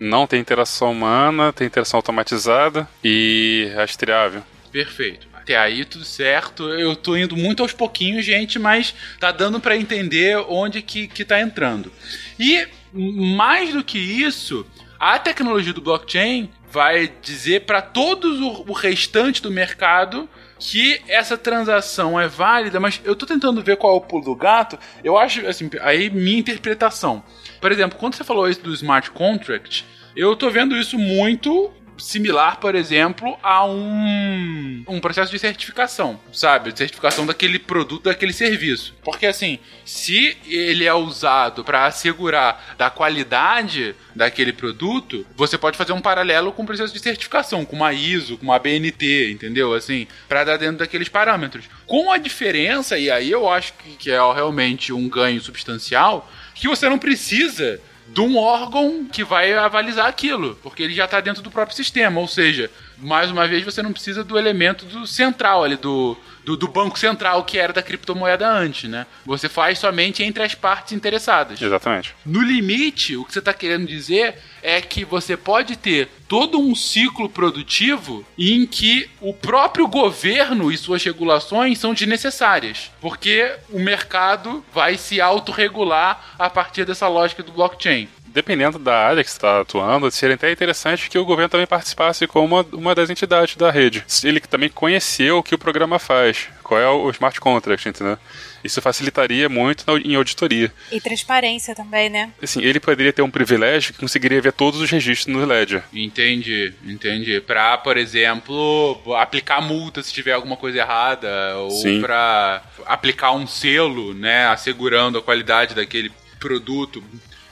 [0.00, 4.42] Não tem interação humana, tem interação automatizada e rastreável.
[4.72, 5.28] Perfeito.
[5.32, 6.68] Até aí tudo certo.
[6.70, 11.24] Eu tô indo muito aos pouquinhos, gente, mas tá dando para entender onde que, que
[11.24, 11.92] tá entrando.
[12.40, 14.66] E mais do que isso,
[14.98, 21.38] A tecnologia do blockchain vai dizer para todos o, o restante do mercado que essa
[21.38, 24.76] transação é válida, mas eu tô tentando ver qual é o pulo do gato.
[25.04, 27.22] Eu acho, assim, aí minha interpretação.
[27.60, 29.84] Por exemplo, quando você falou isso do smart contract,
[30.16, 36.76] eu tô vendo isso muito similar, por exemplo, a um, um processo de certificação, sabe?
[36.76, 38.94] Certificação daquele produto, daquele serviço.
[39.02, 45.92] Porque assim, se ele é usado para assegurar da qualidade daquele produto, você pode fazer
[45.92, 49.74] um paralelo com o processo de certificação, com uma ISO, com uma BNT, entendeu?
[49.74, 51.66] Assim, para dar dentro daqueles parâmetros.
[51.86, 56.88] Com a diferença, e aí eu acho que é realmente um ganho substancial, que você
[56.88, 61.50] não precisa de um órgão que vai avalizar aquilo, porque ele já está dentro do
[61.50, 62.20] próprio sistema.
[62.20, 66.56] Ou seja, mais uma vez, você não precisa do elemento do central ali, do, do,
[66.56, 69.06] do, banco central que era da criptomoeda antes, né?
[69.24, 71.60] Você faz somente entre as partes interessadas.
[71.60, 72.14] Exatamente.
[72.24, 76.74] No limite, o que você está querendo dizer é que você pode ter todo um
[76.74, 84.64] ciclo produtivo em que o próprio governo e suas regulações são desnecessárias, porque o mercado
[84.72, 89.60] vai se autorregular a partir dessa lógica do blockchain dependendo da área que você está
[89.60, 93.70] atuando, seria até interessante que o governo também participasse como uma, uma das entidades da
[93.70, 94.04] rede.
[94.24, 98.18] Ele também conheceu o que o programa faz, qual é o smart contract, entendeu?
[98.64, 100.72] Isso facilitaria muito em auditoria.
[100.90, 102.32] E transparência também, né?
[102.42, 105.84] Assim, ele poderia ter um privilégio que conseguiria ver todos os registros no Ledger.
[105.92, 107.40] Entendi, entendi.
[107.40, 112.00] Pra, por exemplo, aplicar multa se tiver alguma coisa errada, ou Sim.
[112.00, 116.10] pra aplicar um selo, né, assegurando a qualidade daquele
[116.40, 117.04] produto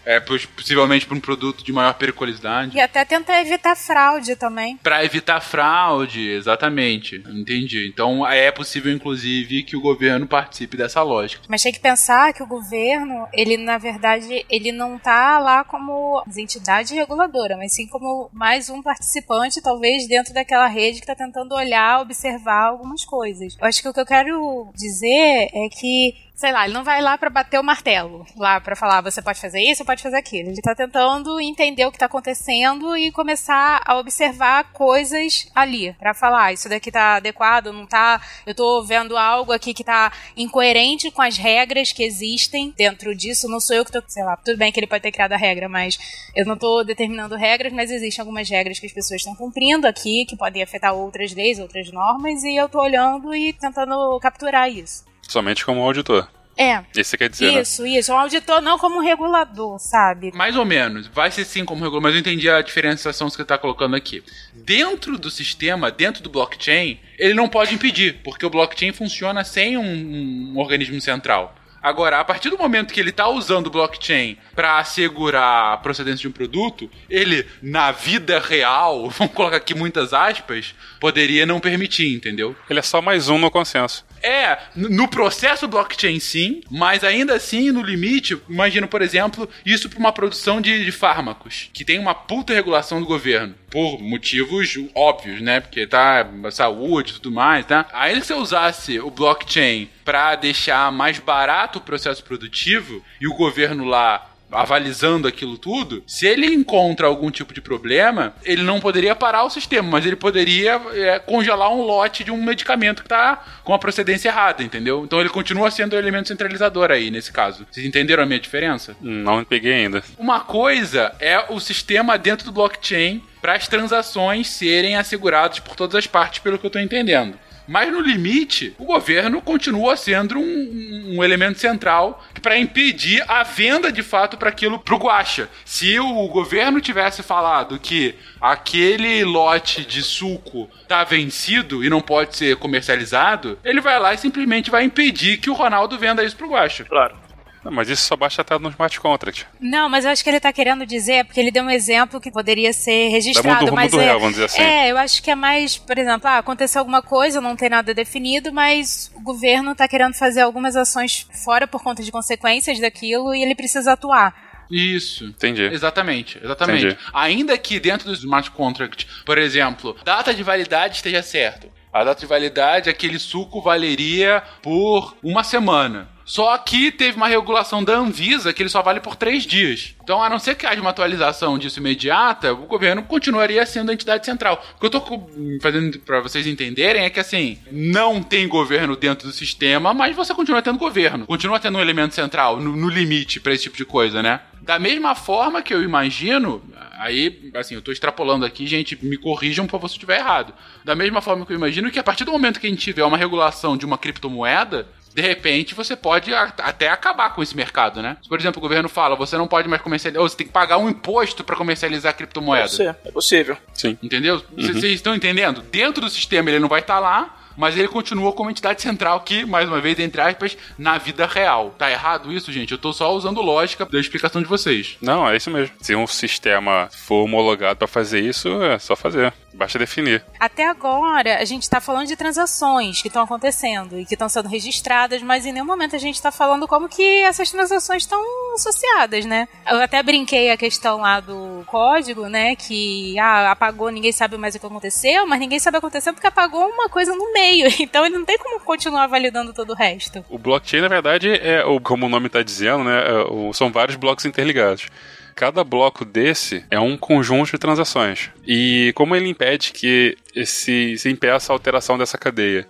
[0.04, 2.76] é, possivelmente para um produto de maior periculosidade.
[2.76, 4.76] E até tentar evitar fraude também.
[4.76, 7.22] Para evitar fraude, exatamente.
[7.28, 7.88] Entendi.
[7.92, 11.44] Então é possível, inclusive, que o governo participe dessa lógica.
[11.48, 16.22] Mas tem que pensar que o governo, ele na verdade, ele não tá lá como
[16.36, 21.54] entidade reguladora, mas sim como mais um participante, talvez, dentro daquela rede que está tentando
[21.54, 23.56] olhar, observar algumas coisas.
[23.60, 27.00] Eu acho que o que eu quero dizer é que sei lá, ele não vai
[27.00, 30.48] lá para bater o martelo, lá para falar você pode fazer isso, pode fazer aquilo.
[30.48, 36.12] Ele tá tentando entender o que tá acontecendo e começar a observar coisas ali, para
[36.12, 40.12] falar, ah, isso daqui tá adequado, não tá, eu tô vendo algo aqui que tá
[40.36, 44.36] incoerente com as regras que existem dentro disso, não sou eu que tô, sei lá,
[44.36, 45.96] tudo bem que ele pode ter criado a regra, mas
[46.34, 50.26] eu não tô determinando regras, mas existem algumas regras que as pessoas estão cumprindo aqui,
[50.26, 55.11] que podem afetar outras leis, outras normas, e eu tô olhando e tentando capturar isso.
[55.28, 56.28] Somente como auditor.
[56.56, 56.84] É.
[56.94, 57.62] Isso quer dizer, né?
[57.62, 57.90] Isso, né?
[57.90, 58.12] isso.
[58.12, 60.32] Um auditor não como um regulador, sabe?
[60.34, 61.06] Mais ou menos.
[61.06, 64.22] Vai ser sim como regulador, mas eu entendi a diferenciação que você está colocando aqui.
[64.52, 69.76] Dentro do sistema, dentro do blockchain, ele não pode impedir, porque o blockchain funciona sem
[69.76, 71.54] um, um organismo central.
[71.82, 76.20] Agora, a partir do momento que ele está usando o blockchain para assegurar a procedência
[76.20, 82.14] de um produto, ele, na vida real, vamos colocar aqui muitas aspas, poderia não permitir,
[82.14, 82.54] entendeu?
[82.70, 84.04] Ele é só mais um no consenso.
[84.22, 89.98] É, no processo blockchain sim, mas ainda assim, no limite, imagino, por exemplo, isso para
[89.98, 95.40] uma produção de, de, fármacos, que tem uma puta regulação do governo, por motivos óbvios,
[95.40, 95.60] né?
[95.60, 97.86] Porque tá saúde e tudo mais, tá?
[97.92, 103.34] Ainda que você usasse o blockchain para deixar mais barato o processo produtivo e o
[103.34, 109.16] governo lá avalizando aquilo tudo, se ele encontra algum tipo de problema, ele não poderia
[109.16, 113.42] parar o sistema, mas ele poderia é, congelar um lote de um medicamento que está
[113.64, 115.04] com a procedência errada, entendeu?
[115.04, 117.66] Então ele continua sendo o elemento centralizador aí, nesse caso.
[117.70, 118.94] Vocês entenderam a minha diferença?
[119.00, 120.04] Não peguei ainda.
[120.18, 125.96] Uma coisa é o sistema dentro do blockchain para as transações serem asseguradas por todas
[125.96, 127.36] as partes, pelo que eu estou entendendo.
[127.66, 133.92] Mas no limite, o governo continua sendo um, um elemento central para impedir a venda
[133.92, 135.48] de fato para aquilo pro Guacha.
[135.64, 142.36] Se o governo tivesse falado que aquele lote de suco tá vencido e não pode
[142.36, 146.50] ser comercializado, ele vai lá e simplesmente vai impedir que o Ronaldo venda isso pro
[146.50, 146.84] Guacha.
[146.84, 147.16] Claro.
[147.64, 149.46] Não, mas isso só basta estar no smart contract.
[149.60, 152.30] Não, mas eu acho que ele está querendo dizer, porque ele deu um exemplo que
[152.30, 153.66] poderia ser registrado.
[153.66, 154.62] mundo, mas mundo é, real, vamos dizer assim.
[154.62, 157.94] É, eu acho que é mais, por exemplo, ah, aconteceu alguma coisa, não tem nada
[157.94, 163.34] definido, mas o governo está querendo fazer algumas ações fora por conta de consequências daquilo
[163.34, 164.34] e ele precisa atuar.
[164.70, 165.26] Isso.
[165.26, 165.64] Entendi.
[165.64, 166.86] Exatamente, exatamente.
[166.86, 166.98] Entendi.
[167.12, 171.70] Ainda que dentro do smart contract, por exemplo, data de validade esteja certo.
[171.92, 176.08] A data de validade, aquele suco valeria por uma semana.
[176.24, 179.94] Só que teve uma regulação da Anvisa que ele só vale por três dias.
[180.02, 183.94] Então, a não ser que haja uma atualização disso imediata, o governo continuaria sendo a
[183.94, 184.64] entidade central.
[184.76, 185.28] O que eu tô
[185.60, 190.34] fazendo pra vocês entenderem é que, assim, não tem governo dentro do sistema, mas você
[190.34, 191.26] continua tendo governo.
[191.26, 194.40] Continua tendo um elemento central, no, no limite, pra esse tipo de coisa, né?
[194.60, 196.62] Da mesma forma que eu imagino,
[196.98, 200.54] aí, assim, eu tô extrapolando aqui, gente, me corrijam por se eu estiver errado.
[200.84, 203.04] Da mesma forma que eu imagino que a partir do momento que a gente tiver
[203.04, 208.16] uma regulação de uma criptomoeda, de repente você pode até acabar com esse mercado, né?
[208.22, 210.52] Se, por exemplo, o governo fala, você não pode mais comercializar, ou você tem que
[210.52, 212.64] pagar um imposto para comercializar criptomoeda.
[212.64, 213.56] Pode ser, é possível.
[213.74, 213.98] Sim.
[214.02, 214.42] Entendeu?
[214.56, 215.62] Vocês vocês estão entendendo?
[215.62, 219.44] Dentro do sistema ele não vai estar lá, mas ele continua como entidade central que,
[219.44, 221.74] mais uma vez, entre aspas, na vida real.
[221.78, 222.72] Tá errado isso, gente?
[222.72, 224.96] Eu tô só usando lógica da explicação de vocês.
[225.00, 225.74] Não, é isso mesmo.
[225.80, 229.32] Se um sistema for homologado pra fazer isso, é só fazer.
[229.54, 230.24] Basta definir.
[230.40, 234.48] Até agora, a gente está falando de transações que estão acontecendo e que estão sendo
[234.48, 238.22] registradas, mas em nenhum momento a gente está falando como que essas transações estão
[238.54, 239.46] associadas, né?
[239.68, 242.56] Eu até brinquei a questão lá do código, né?
[242.56, 246.14] Que ah, apagou, ninguém sabe mais o que aconteceu, mas ninguém sabe o que aconteceu
[246.14, 247.41] porque apagou uma coisa no meio.
[247.80, 250.24] Então ele não tem como continuar validando todo o resto.
[250.28, 253.00] O blockchain, na verdade, é o- como o nome está dizendo, né?
[253.00, 254.86] é são vários blocos interligados.
[255.34, 258.30] Cada bloco desse é um conjunto de transações.
[258.46, 262.68] E como ele impede que esse, se impeça a alteração dessa cadeia?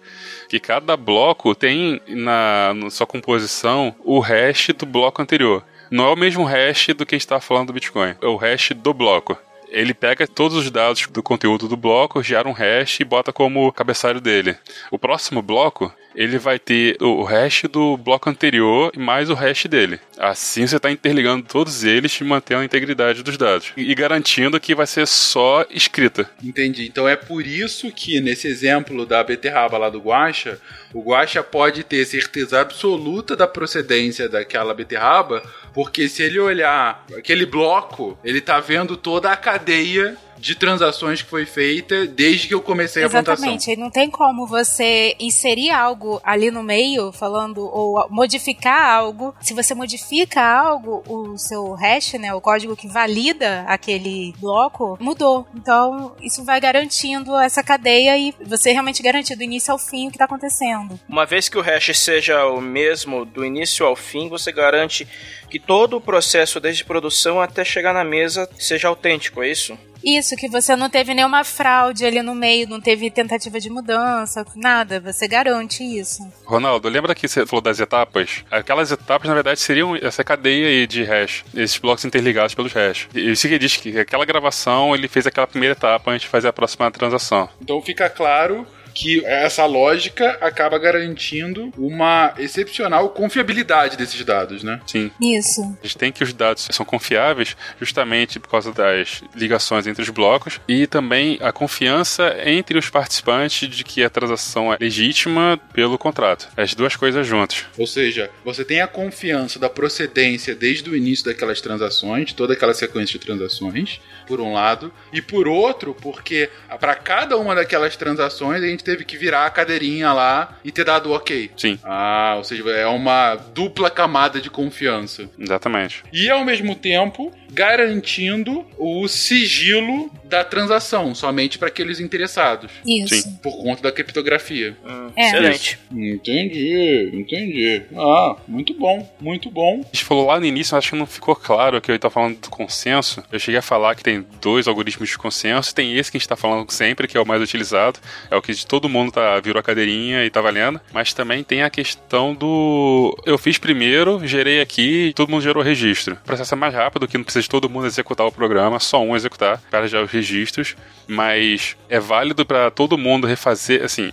[0.48, 5.64] Que cada bloco tem na, na sua composição o hash do bloco anterior.
[5.90, 8.94] Não é o mesmo hash do que está falando do Bitcoin, é o hash do
[8.94, 9.36] bloco.
[9.72, 13.72] Ele pega todos os dados do conteúdo do bloco, gera um hash e bota como
[13.72, 14.54] cabeçalho dele.
[14.90, 19.66] O próximo bloco, ele vai ter o hash do bloco anterior e mais o hash
[19.66, 20.00] dele.
[20.18, 23.72] Assim você está interligando todos eles e mantendo a integridade dos dados.
[23.76, 26.28] E garantindo que vai ser só escrita.
[26.42, 26.86] Entendi.
[26.86, 30.60] Então é por isso que nesse exemplo da beterraba lá do Guaxa,
[30.92, 35.42] o Guaxa pode ter certeza absoluta da procedência daquela beterraba,
[35.72, 41.30] porque se ele olhar aquele bloco, ele tá vendo toda a cadeia de transações que
[41.30, 43.44] foi feita desde que eu comecei a plantação.
[43.44, 43.70] Exatamente.
[43.70, 49.32] E não tem como você inserir algo ali no meio, falando, ou modificar algo.
[49.40, 55.46] Se você modifica algo, o seu hash, né, o código que valida aquele bloco, mudou.
[55.54, 60.10] Então, isso vai garantindo essa cadeia e você realmente garantir do início ao fim o
[60.10, 60.98] que está acontecendo.
[61.08, 65.06] Uma vez que o hash seja o mesmo do início ao fim, você garante
[65.48, 69.78] que todo o processo desde produção até chegar na mesa seja autêntico, é isso?
[70.04, 74.44] Isso, que você não teve nenhuma fraude ali no meio, não teve tentativa de mudança,
[74.56, 75.00] nada.
[75.00, 76.22] Você garante isso.
[76.44, 78.44] Ronaldo, lembra que você falou das etapas?
[78.50, 83.08] Aquelas etapas, na verdade, seriam essa cadeia aí de hash, esses blocos interligados pelos hash.
[83.14, 86.48] E isso que diz que aquela gravação, ele fez aquela primeira etapa antes de fazer
[86.48, 87.48] a próxima transação.
[87.60, 94.80] Então fica claro que essa lógica acaba garantindo uma excepcional confiabilidade desses dados, né?
[94.86, 95.10] Sim.
[95.20, 95.62] Isso.
[95.82, 100.10] A gente tem que os dados são confiáveis justamente por causa das ligações entre os
[100.10, 105.98] blocos e também a confiança entre os participantes de que a transação é legítima pelo
[105.98, 106.48] contrato.
[106.56, 107.64] As duas coisas juntas.
[107.78, 112.74] Ou seja, você tem a confiança da procedência desde o início daquelas transações, toda aquela
[112.74, 118.62] sequência de transações, por um lado, e por outro, porque para cada uma daquelas transações
[118.62, 121.50] a gente teve que virar a cadeirinha lá e ter dado ok.
[121.56, 121.78] Sim.
[121.82, 125.28] Ah, ou seja, é uma dupla camada de confiança.
[125.38, 126.02] Exatamente.
[126.12, 132.70] E ao mesmo tempo garantindo o sigilo da transação, somente para aqueles interessados.
[132.86, 133.14] Isso.
[133.14, 133.38] Sim.
[133.42, 134.74] Por conta da criptografia.
[135.14, 135.28] É.
[135.28, 135.78] Excelente.
[135.90, 137.82] Entendi, entendi.
[137.94, 139.80] Ah, muito bom, muito bom.
[139.80, 142.38] A gente falou lá no início, acho que não ficou claro que eu estava falando
[142.38, 143.22] do consenso.
[143.30, 145.74] Eu cheguei a falar que tem dois algoritmos de consenso.
[145.74, 148.00] Tem esse que a gente está falando sempre, que é o mais utilizado.
[148.30, 150.80] É o que de todo mundo tá, virou a cadeirinha e tá valendo.
[150.94, 153.14] Mas também tem a questão do.
[153.26, 156.14] Eu fiz primeiro, gerei aqui e todo mundo gerou registro.
[156.14, 159.02] O processo é mais rápido, que não precisa de todo mundo executar o programa, só
[159.02, 160.76] um executar para já os registros.
[161.06, 163.84] Mas é válido para todo mundo refazer.
[163.84, 164.12] Assim,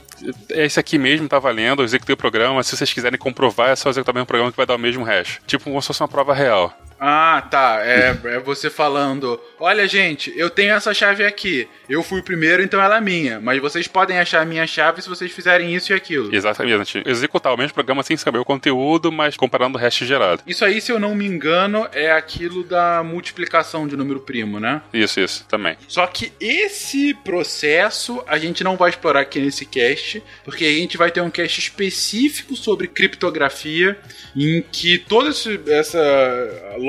[0.49, 1.82] é esse aqui mesmo, tá valendo.
[1.82, 2.64] Eu executei o programa.
[2.64, 5.03] Se vocês quiserem comprovar, é só executar o mesmo programa que vai dar o mesmo
[5.03, 5.39] hash.
[5.45, 6.76] Tipo, como se fosse uma prova real.
[7.00, 7.80] Ah, tá.
[7.84, 11.68] É, é você falando: olha, gente, eu tenho essa chave aqui.
[11.88, 13.39] Eu fui o primeiro, então ela é minha.
[13.39, 16.34] Mas vocês podem achar a minha chave se vocês fizerem isso e aquilo.
[16.36, 17.02] Exatamente.
[17.06, 20.43] Executar o mesmo programa sem saber o conteúdo, mas comparando o hash gerado.
[20.45, 24.82] Isso aí, se eu não me engano, é aquilo da multiplicação de número primo, né?
[24.93, 25.78] Isso, isso, também.
[25.88, 30.97] Só que esse processo a gente não vai explorar aqui nesse cast, porque a gente
[30.97, 33.97] vai ter um cast específico sobre criptografia,
[34.36, 36.00] em que toda essa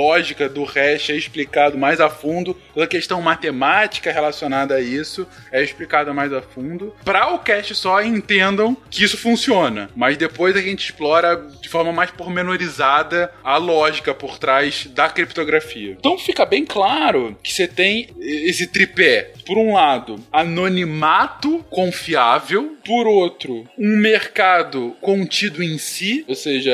[0.01, 5.27] lógica do hash é explicado mais a fundo, toda a questão matemática relacionada a isso
[5.53, 6.95] é explicada mais a fundo.
[7.05, 11.93] Para o cache só entendam que isso funciona, mas depois a gente explora de forma
[11.93, 15.97] mais pormenorizada a lógica por trás da criptografia.
[15.99, 19.33] Então fica bem claro que você tem esse tripé.
[19.47, 26.73] Por um lado, anonimato confiável, por outro, um mercado contido em si, ou seja,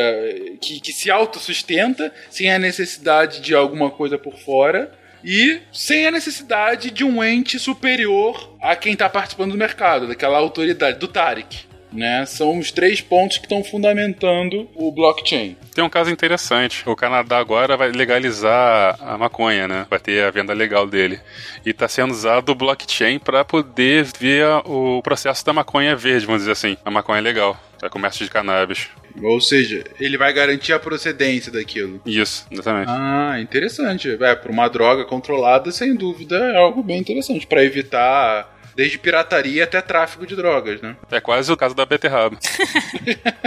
[0.60, 4.92] que, que se autossustenta sem a necessidade de alguma coisa por fora
[5.26, 10.38] e sem a necessidade de um ente superior a quem está participando do mercado, daquela
[10.38, 11.66] autoridade, do Tarek.
[11.92, 12.26] Né?
[12.26, 15.56] São os três pontos que estão fundamentando o blockchain.
[15.74, 16.88] Tem um caso interessante.
[16.88, 19.86] O Canadá agora vai legalizar a maconha, né?
[19.88, 21.18] Vai ter a venda legal dele.
[21.64, 26.42] E está sendo usado o blockchain para poder ver o processo da maconha verde, vamos
[26.42, 26.76] dizer assim.
[26.84, 27.58] A maconha legal.
[27.82, 28.90] É comércio de cannabis.
[29.22, 32.00] Ou seja, ele vai garantir a procedência daquilo.
[32.04, 32.88] Isso, exatamente.
[32.90, 34.10] Ah, interessante.
[34.10, 37.46] É, para uma droga controlada, sem dúvida, é algo bem interessante.
[37.46, 40.96] para evitar desde pirataria até tráfico de drogas, né?
[41.10, 42.36] É quase o caso da beterraba.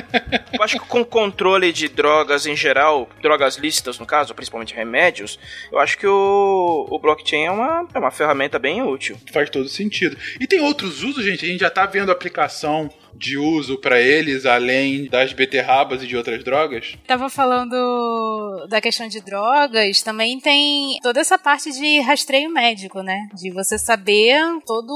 [0.51, 5.39] Eu acho que com controle de drogas em geral, drogas lícitas no caso, principalmente remédios,
[5.71, 9.17] eu acho que o, o blockchain é uma, é uma ferramenta bem útil.
[9.31, 10.17] Faz todo sentido.
[10.37, 11.45] E tem outros usos, gente.
[11.45, 16.15] A gente já tá vendo aplicação de uso para eles, além das beterrabas e de
[16.15, 16.97] outras drogas?
[17.07, 23.27] Tava falando da questão de drogas, também tem toda essa parte de rastreio médico, né?
[23.33, 24.93] De você saber todo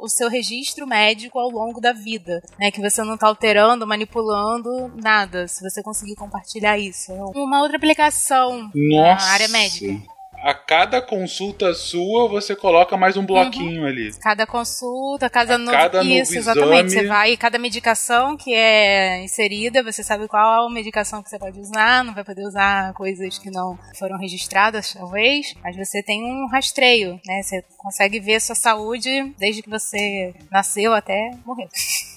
[0.00, 2.70] o seu registro médico ao longo da vida, né?
[2.70, 7.12] Que você não tá alterando, manipulando nada, se você conseguir compartilhar isso.
[7.34, 9.26] Uma outra aplicação Nossa.
[9.26, 13.88] na área médica a cada consulta sua, você coloca mais um bloquinho uhum.
[13.88, 14.12] ali.
[14.20, 16.86] Cada consulta, cada, a cada Isso, novo exatamente.
[16.86, 16.90] Exame...
[16.90, 22.04] Você vai, cada medicação que é inserida, você sabe qual medicação que você pode usar,
[22.04, 27.20] não vai poder usar coisas que não foram registradas, talvez, mas você tem um rastreio,
[27.26, 27.42] né?
[27.42, 31.68] Você consegue ver sua saúde desde que você nasceu até morrer.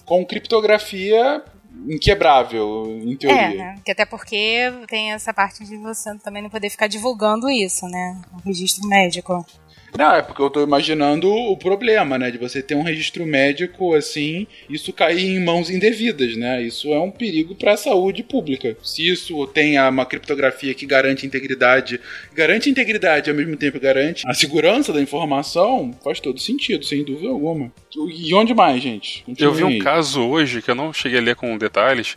[0.06, 1.44] Com criptografia,
[1.88, 3.42] inquebrável, em teoria.
[3.42, 3.82] É, né?
[3.84, 8.22] Que até porque tem essa parte de você também não poder ficar divulgando isso, né?
[8.34, 9.46] O registro médico.
[9.98, 12.32] Não, é porque eu tô imaginando o problema, né?
[12.32, 16.62] De você ter um registro médico assim, isso cair em mãos indevidas, né?
[16.62, 18.76] Isso é um perigo para a saúde pública.
[18.84, 22.00] Se isso tem uma criptografia que garante integridade,
[22.34, 27.04] garante integridade e ao mesmo tempo garante a segurança da informação, faz todo sentido, sem
[27.04, 27.72] dúvida alguma.
[27.96, 29.24] E onde mais, gente?
[29.38, 32.16] eu vi um caso hoje que eu não cheguei a ler com detalhes,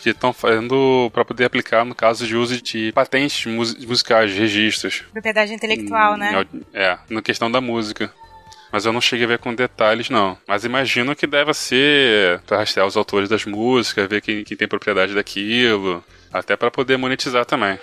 [0.00, 5.04] que estão fazendo para poder aplicar no caso de uso de patentes musicais, registros.
[5.12, 6.44] Propriedade intelectual, né?
[6.72, 8.12] É, na questão da música.
[8.72, 10.36] Mas eu não cheguei a ver com detalhes, não.
[10.48, 14.66] Mas imagino que deve ser para rastrear os autores das músicas, ver quem, quem tem
[14.66, 16.02] propriedade daquilo,
[16.32, 17.78] até para poder monetizar também.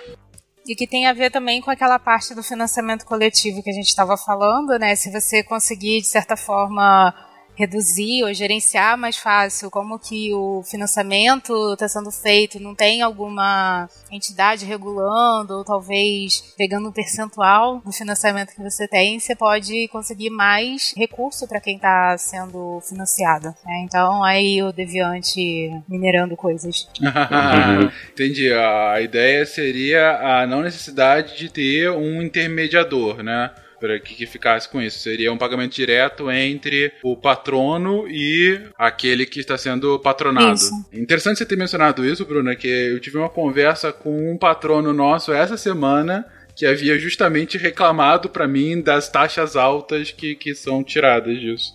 [0.66, 3.86] E que tem a ver também com aquela parte do financiamento coletivo que a gente
[3.86, 4.96] estava falando, né?
[4.96, 7.14] Se você conseguir, de certa forma,
[7.60, 13.88] reduzir ou gerenciar mais fácil como que o financiamento está sendo feito, não tem alguma
[14.10, 20.30] entidade regulando ou talvez pegando um percentual do financiamento que você tem, você pode conseguir
[20.30, 23.48] mais recurso para quem está sendo financiado.
[23.64, 23.84] Né?
[23.84, 26.88] Então aí o Deviante minerando coisas.
[28.12, 28.52] Entendi.
[28.52, 33.50] A ideia seria a não necessidade de ter um intermediador, né?
[33.80, 34.98] Para que, que ficasse com isso.
[34.98, 40.54] Seria um pagamento direto entre o patrono e aquele que está sendo patronado.
[40.54, 40.72] Isso.
[40.92, 45.32] Interessante você ter mencionado isso, Bruna, que eu tive uma conversa com um patrono nosso
[45.32, 51.38] essa semana que havia justamente reclamado para mim das taxas altas que, que são tiradas
[51.40, 51.72] disso.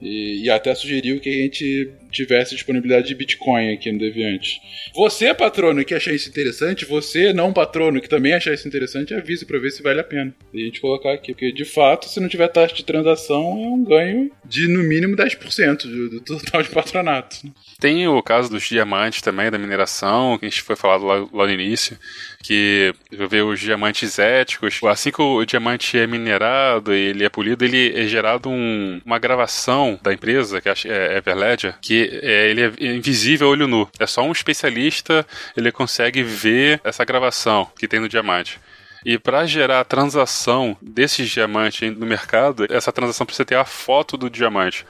[0.00, 4.60] E, e, até sugeriu que a gente tivesse disponibilidade de Bitcoin aqui no Deviante.
[4.94, 9.44] Você, patrono, que achar isso interessante, você, não patrono, que também achar isso interessante, avise
[9.44, 10.34] para ver se vale a pena.
[10.52, 13.68] E a gente colocar aqui, porque de fato, se não tiver taxa de transação, é
[13.68, 17.36] um ganho de no mínimo 10% do, do total de patronato.
[17.78, 21.46] Tem o caso dos diamantes também, da mineração, que a gente foi falado lá, lá
[21.46, 21.98] no início,
[22.42, 22.94] que
[23.28, 24.80] vê os diamantes éticos.
[24.84, 29.85] Assim que o diamante é minerado, ele é polido, ele é gerado um, uma gravação
[30.02, 33.88] da empresa, que é Everledger, que é, ele é invisível a olho nu.
[33.98, 35.26] É só um especialista,
[35.56, 38.58] ele consegue ver essa gravação que tem no diamante.
[39.04, 44.16] E para gerar a transação desses diamantes no mercado, essa transação precisa ter a foto
[44.16, 44.84] do diamante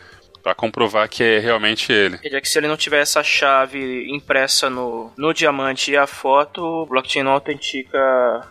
[0.47, 2.19] pra comprovar que é realmente ele.
[2.19, 6.07] Quer dizer que se ele não tiver essa chave impressa no, no diamante e a
[6.07, 7.99] foto, o blockchain não autentica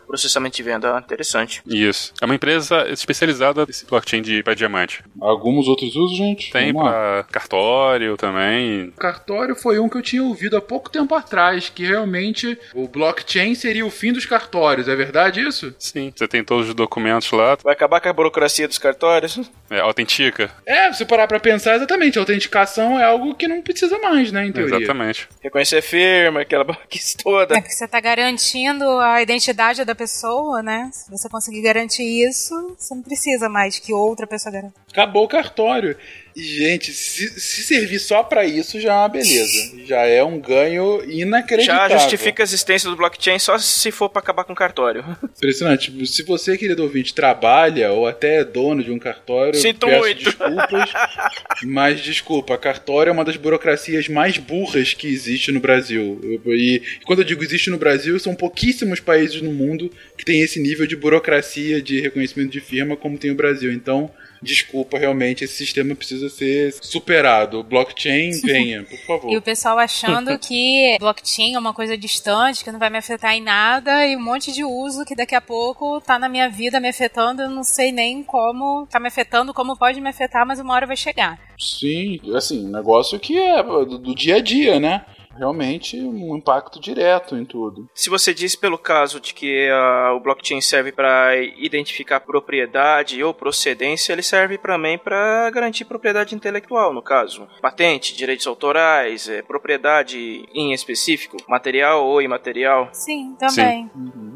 [0.05, 0.99] processamento de venda.
[0.99, 1.61] Interessante.
[1.65, 2.13] Isso.
[2.21, 5.05] É uma empresa especializada nesse blockchain de para diamante.
[5.21, 6.51] Alguns outros usos, gente?
[6.51, 6.91] Tem Vamos lá.
[6.91, 8.91] pra cartório também.
[8.97, 13.55] Cartório foi um que eu tinha ouvido há pouco tempo atrás, que realmente o blockchain
[13.55, 15.73] seria o fim dos cartórios, é verdade isso?
[15.79, 19.39] Sim, você tem todos os documentos lá, Vai acabar com a burocracia dos cartórios?
[19.69, 20.51] é, autentica.
[20.65, 24.45] É, se parar pra pensar exatamente, a autenticação é algo que não precisa mais, né,
[24.45, 24.77] em teoria.
[24.77, 25.27] Exatamente.
[25.41, 27.57] Reconhecer firma, aquela baquice toda.
[27.57, 30.89] É que você tá garantindo a identidade da pessoa, né?
[30.91, 34.73] Se você conseguir garantir isso, você não precisa mais que outra pessoa garanta.
[35.05, 35.95] Acabou o cartório.
[36.35, 39.73] E, gente, se, se servir só pra isso, já é uma beleza.
[39.85, 41.91] Já é um ganho inacreditável.
[41.91, 45.05] Já justifica a existência do blockchain só se for pra acabar com o cartório.
[45.37, 46.05] Impressionante.
[46.07, 50.23] Se você, querido ouvinte, trabalha ou até é dono de um cartório, Sinto peço muito.
[50.25, 50.89] desculpas.
[51.63, 56.19] mas desculpa, cartório é uma das burocracias mais burras que existe no Brasil.
[56.47, 60.41] E, e quando eu digo existe no Brasil, são pouquíssimos países no mundo que tem
[60.41, 63.71] esse nível de burocracia de reconhecimento de firma como tem o Brasil.
[63.71, 67.59] Então, desculpa, realmente, esse sistema precisa ser superado.
[67.59, 69.31] O blockchain, venha, por favor.
[69.31, 73.33] E o pessoal achando que blockchain é uma coisa distante, que não vai me afetar
[73.33, 76.79] em nada, e um monte de uso que daqui a pouco tá na minha vida
[76.79, 80.59] me afetando, eu não sei nem como tá me afetando, como pode me afetar, mas
[80.59, 81.39] uma hora vai chegar.
[81.57, 85.05] Sim, assim, um negócio que é do, do dia a dia, né?
[85.37, 87.89] Realmente um impacto direto em tudo.
[87.93, 93.33] Se você diz pelo caso de que ah, o blockchain serve para identificar propriedade ou
[93.33, 97.47] procedência, ele serve também para garantir propriedade intelectual, no caso.
[97.61, 102.89] Patente, direitos autorais, eh, propriedade em específico, material ou imaterial.
[102.91, 103.89] Sim, também.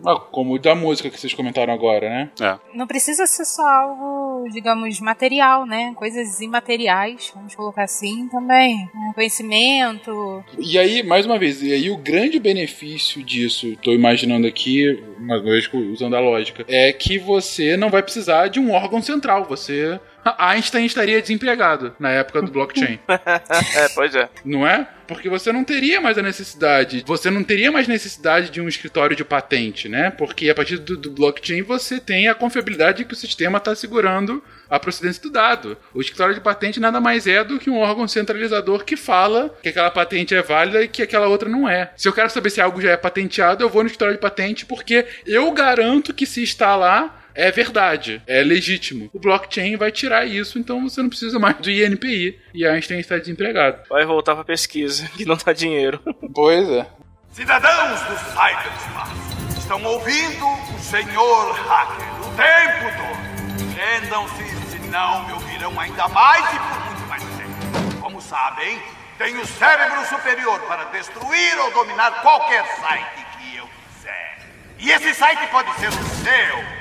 [0.05, 2.31] Ah, como o da música que vocês comentaram agora, né?
[2.41, 2.57] É.
[2.73, 5.93] Não precisa ser só algo, digamos, material, né?
[5.95, 8.89] Coisas imateriais, vamos colocar assim também.
[8.95, 10.43] Um Conhecimento.
[10.57, 15.41] E aí, mais uma vez, e aí o grande benefício disso, tô imaginando aqui, uma
[15.41, 19.45] vez usando a lógica, é que você não vai precisar de um órgão central.
[19.45, 19.99] Você.
[20.37, 22.99] Einstein estaria desempregado na época do blockchain.
[23.07, 24.29] é, pois é.
[24.43, 24.87] Não é?
[25.07, 27.03] Porque você não teria mais a necessidade.
[27.07, 30.11] Você não teria mais necessidade de um escritório de patente, né?
[30.11, 33.73] Porque a partir do, do blockchain você tem a confiabilidade de que o sistema está
[33.73, 35.77] segurando a procedência do dado.
[35.93, 39.69] O escritório de patente nada mais é do que um órgão centralizador que fala que
[39.69, 41.91] aquela patente é válida e que aquela outra não é.
[41.97, 44.65] Se eu quero saber se algo já é patenteado, eu vou no escritório de patente
[44.65, 49.09] porque eu garanto que se está lá é verdade, é legítimo.
[49.13, 52.39] O blockchain vai tirar isso, então você não precisa mais do INPI.
[52.53, 53.83] E Einstein está desempregado.
[53.89, 55.99] Vai voltar pra pesquisa, que não dá dinheiro.
[56.33, 56.85] Pois é.
[57.31, 63.73] Cidadãos do cyberspace, estão ouvindo o senhor hacker o tempo todo.
[63.73, 68.01] Prendam-se, senão me ouvirão ainda mais e por muito mais tempo.
[68.01, 68.79] Como sabem,
[69.17, 74.39] tenho cérebro superior para destruir ou dominar qualquer site que eu quiser.
[74.79, 76.78] E esse site pode ser o seu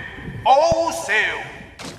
[0.48, 1.58] ou o seu.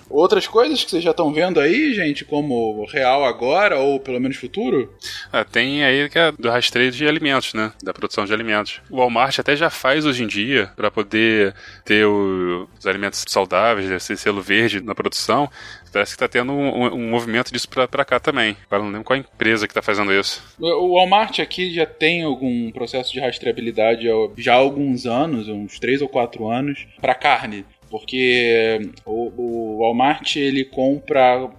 [0.09, 4.37] Outras coisas que vocês já estão vendo aí, gente, como real agora ou pelo menos
[4.37, 4.91] futuro?
[5.31, 7.71] Ah, tem aí que é do rastreio de alimentos, né?
[7.83, 8.81] Da produção de alimentos.
[8.89, 11.53] O Walmart até já faz hoje em dia para poder
[11.85, 15.47] ter o- os alimentos saudáveis, esse selo verde na produção.
[15.93, 18.57] Parece que tá tendo um, um- um movimento disso pra, pra cá também.
[18.65, 20.41] Agora não lembro qual empresa que tá fazendo isso.
[20.59, 24.07] O Walmart aqui já tem algum processo de rastreabilidade
[24.37, 27.63] já há alguns anos, uns 3 ou 4 anos, para carne.
[27.89, 31.49] Porque o, o Walmart ele compra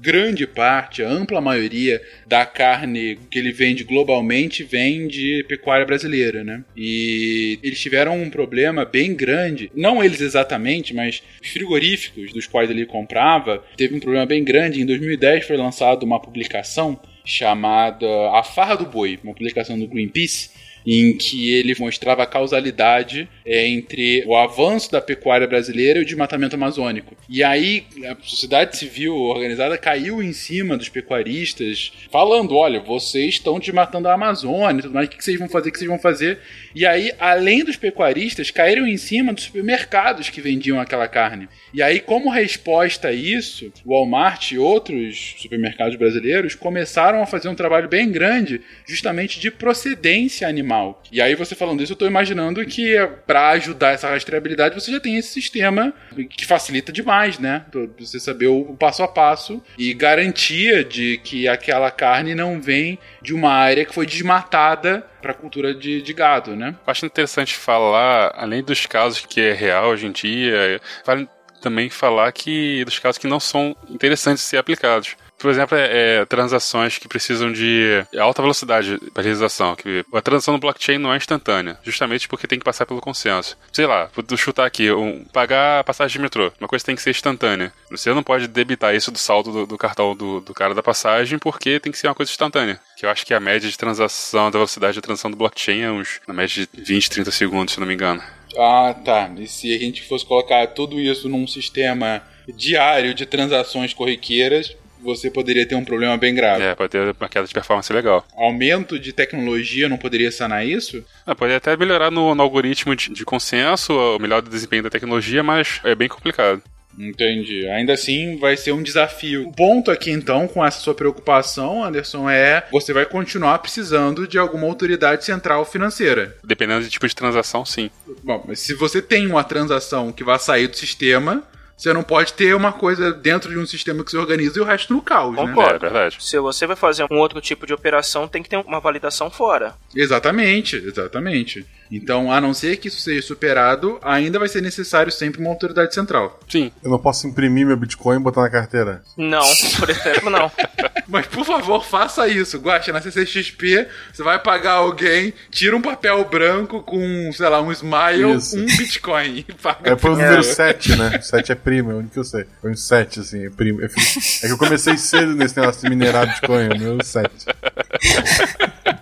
[0.00, 6.44] grande parte, a ampla maioria da carne que ele vende globalmente vem de pecuária brasileira,
[6.44, 6.64] né?
[6.76, 12.70] E eles tiveram um problema bem grande, não eles exatamente, mas os frigoríficos dos quais
[12.70, 14.80] ele comprava, teve um problema bem grande.
[14.80, 20.50] Em 2010 foi lançada uma publicação chamada A Farra do Boi, uma publicação do Greenpeace,
[20.90, 26.04] em que ele mostrava a causalidade é, entre o avanço da pecuária brasileira e o
[26.04, 27.14] desmatamento amazônico.
[27.28, 33.58] E aí a sociedade civil organizada caiu em cima dos pecuaristas, falando: olha, vocês estão
[33.58, 36.38] desmatando a Amazônia, tudo mais, o que vocês vão fazer, o que vocês vão fazer?
[36.74, 41.50] E aí, além dos pecuaristas, caíram em cima dos supermercados que vendiam aquela carne.
[41.74, 47.50] E aí, como resposta a isso, o Walmart e outros supermercados brasileiros começaram a fazer
[47.50, 50.77] um trabalho bem grande, justamente de procedência animal.
[51.10, 52.94] E aí, você falando isso, eu estou imaginando que
[53.26, 55.92] para ajudar essa rastreabilidade, você já tem esse sistema
[56.30, 57.64] que facilita demais, né?
[57.98, 63.34] Você saber o passo a passo e garantia de que aquela carne não vem de
[63.34, 66.74] uma área que foi desmatada para cultura de, de gado, né?
[66.86, 71.28] Acho interessante falar, além dos casos que é real hoje em dia, vale
[71.60, 75.16] também falar que dos casos que não são interessantes de ser aplicados.
[75.38, 79.76] Por exemplo, é, é, transações que precisam de alta velocidade para realização.
[79.76, 83.56] Que a transação no blockchain não é instantânea, justamente porque tem que passar pelo consenso.
[83.72, 86.52] Sei lá, vou chutar aqui, um, pagar a passagem de metrô.
[86.60, 87.72] Uma coisa tem que ser instantânea.
[87.90, 91.38] Você não pode debitar isso do saldo do, do cartão do, do, cara da passagem,
[91.38, 92.80] porque tem que ser uma coisa instantânea.
[92.96, 95.90] Que eu acho que a média de transação, da velocidade de transação do blockchain é
[95.90, 98.22] uns, na média de 20, 30 segundos, se não me engano.
[98.56, 99.30] Ah, tá.
[99.38, 105.30] E se a gente fosse colocar tudo isso num sistema diário de transações corriqueiras, você
[105.30, 106.62] poderia ter um problema bem grave.
[106.62, 108.26] É, pode ter uma queda de performance legal.
[108.36, 111.04] Aumento de tecnologia não poderia sanar isso?
[111.26, 115.42] Ah, pode até melhorar no, no algoritmo de, de, consenso, o melhor desempenho da tecnologia,
[115.42, 116.62] mas é bem complicado.
[116.98, 117.66] Entendi.
[117.68, 119.48] Ainda assim, vai ser um desafio.
[119.48, 124.36] O ponto aqui, então, com essa sua preocupação, Anderson, é você vai continuar precisando de
[124.36, 126.36] alguma autoridade central financeira.
[126.42, 127.88] Dependendo do tipo de transação, sim.
[128.24, 131.44] Bom, mas se você tem uma transação que vai sair do sistema,
[131.78, 134.64] você não pode ter uma coisa dentro de um sistema que se organiza e o
[134.64, 135.46] resto no caos, né?
[135.46, 135.70] Concordo.
[135.70, 135.76] né?
[135.76, 136.16] É verdade.
[136.18, 139.76] Se você vai fazer um outro tipo de operação, tem que ter uma validação fora.
[139.94, 141.64] Exatamente, exatamente.
[141.90, 145.94] Então, a não ser que isso seja superado, ainda vai ser necessário sempre uma autoridade
[145.94, 146.38] central.
[146.48, 146.70] Sim.
[146.82, 149.02] Eu não posso imprimir meu Bitcoin e botar na carteira?
[149.16, 149.44] Não,
[149.78, 150.50] por exemplo, não.
[151.08, 152.58] Mas, por favor, faça isso.
[152.58, 157.72] Guaxa, na CCXP, você vai pagar alguém, tira um papel branco com, sei lá, um
[157.72, 158.58] smile, isso.
[158.58, 159.44] um Bitcoin.
[159.48, 161.20] E paga é, foi o número 7, né?
[161.22, 162.44] 7 é primo, é o único que eu sei.
[162.60, 163.82] Foi um 7, assim, é primo.
[163.82, 167.30] É que eu comecei cedo nesse negócio de minerar Bitcoin, o meu 7.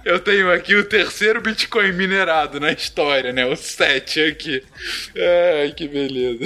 [0.06, 3.44] Eu tenho aqui o terceiro Bitcoin minerado na história, né?
[3.44, 4.62] O 7 aqui.
[5.60, 6.44] Ai, que beleza.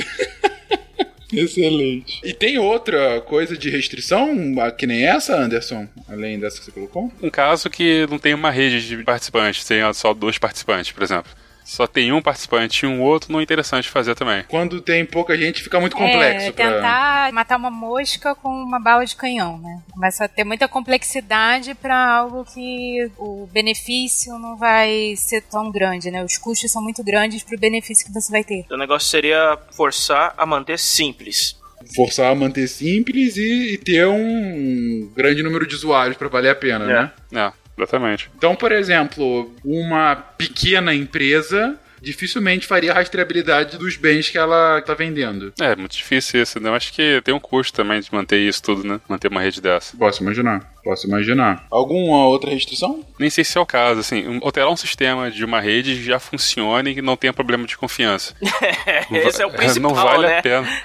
[1.31, 2.23] Excelente.
[2.25, 4.35] E tem outra coisa de restrição
[4.79, 5.87] que nem essa, Anderson?
[6.09, 7.13] Além dessa que você colocou?
[7.23, 11.31] Um caso que não tem uma rede de participantes, tem só dois participantes, por exemplo
[11.71, 14.43] só tem um participante e um outro, não é interessante fazer também.
[14.49, 16.49] Quando tem pouca gente, fica muito complexo.
[16.49, 17.33] É, tentar pra...
[17.33, 19.81] matar uma mosca com uma bala de canhão, né?
[19.93, 26.11] Começa a ter muita complexidade para algo que o benefício não vai ser tão grande,
[26.11, 26.25] né?
[26.25, 28.67] Os custos são muito grandes para o benefício que você vai ter.
[28.69, 31.59] O negócio seria forçar a manter simples
[31.95, 36.55] forçar a manter simples e, e, ter um grande número de usuários para valer a
[36.55, 36.87] pena, é.
[36.87, 37.13] né?
[37.33, 37.60] É.
[37.83, 38.31] Exatamente.
[38.37, 44.95] Então, por exemplo, uma pequena empresa dificilmente faria a rastreabilidade dos bens que ela está
[44.95, 45.53] vendendo.
[45.61, 46.69] É, muito difícil isso, né?
[46.69, 49.01] Eu acho que tem um custo também de manter isso tudo, né?
[49.09, 49.97] Manter uma rede dessa.
[49.97, 50.71] Posso imaginar.
[50.83, 51.67] Posso imaginar.
[51.71, 53.05] Alguma outra restrição?
[53.19, 56.95] Nem sei se é o caso, assim, alterar um sistema de uma rede já funcione
[56.97, 58.35] e não tenha problema de confiança.
[59.13, 60.39] Esse é o principal, Não vale né?
[60.39, 60.83] a pena.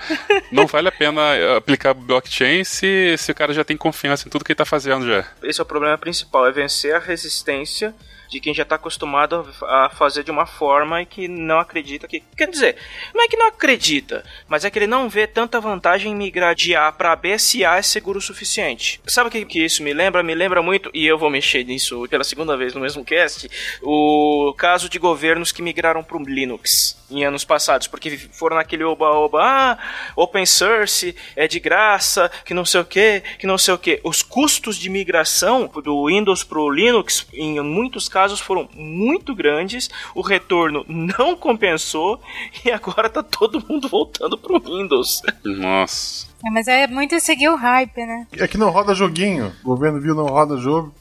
[0.51, 1.21] Não vale a pena
[1.57, 5.07] aplicar blockchain se, se o cara já tem confiança em tudo que ele está fazendo
[5.07, 5.25] já.
[5.41, 7.95] Esse é o problema principal, é vencer a resistência
[8.29, 12.21] de quem já está acostumado a fazer de uma forma e que não acredita que.
[12.35, 12.77] Quer dizer,
[13.13, 16.55] não é que não acredita, mas é que ele não vê tanta vantagem em migrar
[16.55, 19.01] de A para B se A é seguro o suficiente.
[19.07, 20.23] Sabe o que, que isso me lembra?
[20.23, 23.49] Me lembra muito, e eu vou mexer nisso pela segunda vez no mesmo cast,
[23.81, 28.83] o caso de governos que migraram para o Linux em anos passados, porque foram naquele
[28.83, 29.77] oba-oba, ah,
[30.15, 33.99] open source é de graça, que não sei o que, que não sei o que.
[34.03, 39.89] Os custos de migração do Windows para o Linux, em muitos casos, foram muito grandes,
[40.13, 42.19] o retorno não compensou
[42.65, 45.21] e agora tá todo mundo voltando pro Windows.
[45.43, 46.35] Nossa.
[46.45, 48.27] É, mas é muito seguir o hype, né?
[48.33, 49.51] É que não roda joguinho.
[49.63, 50.93] O governo viu não roda jogo.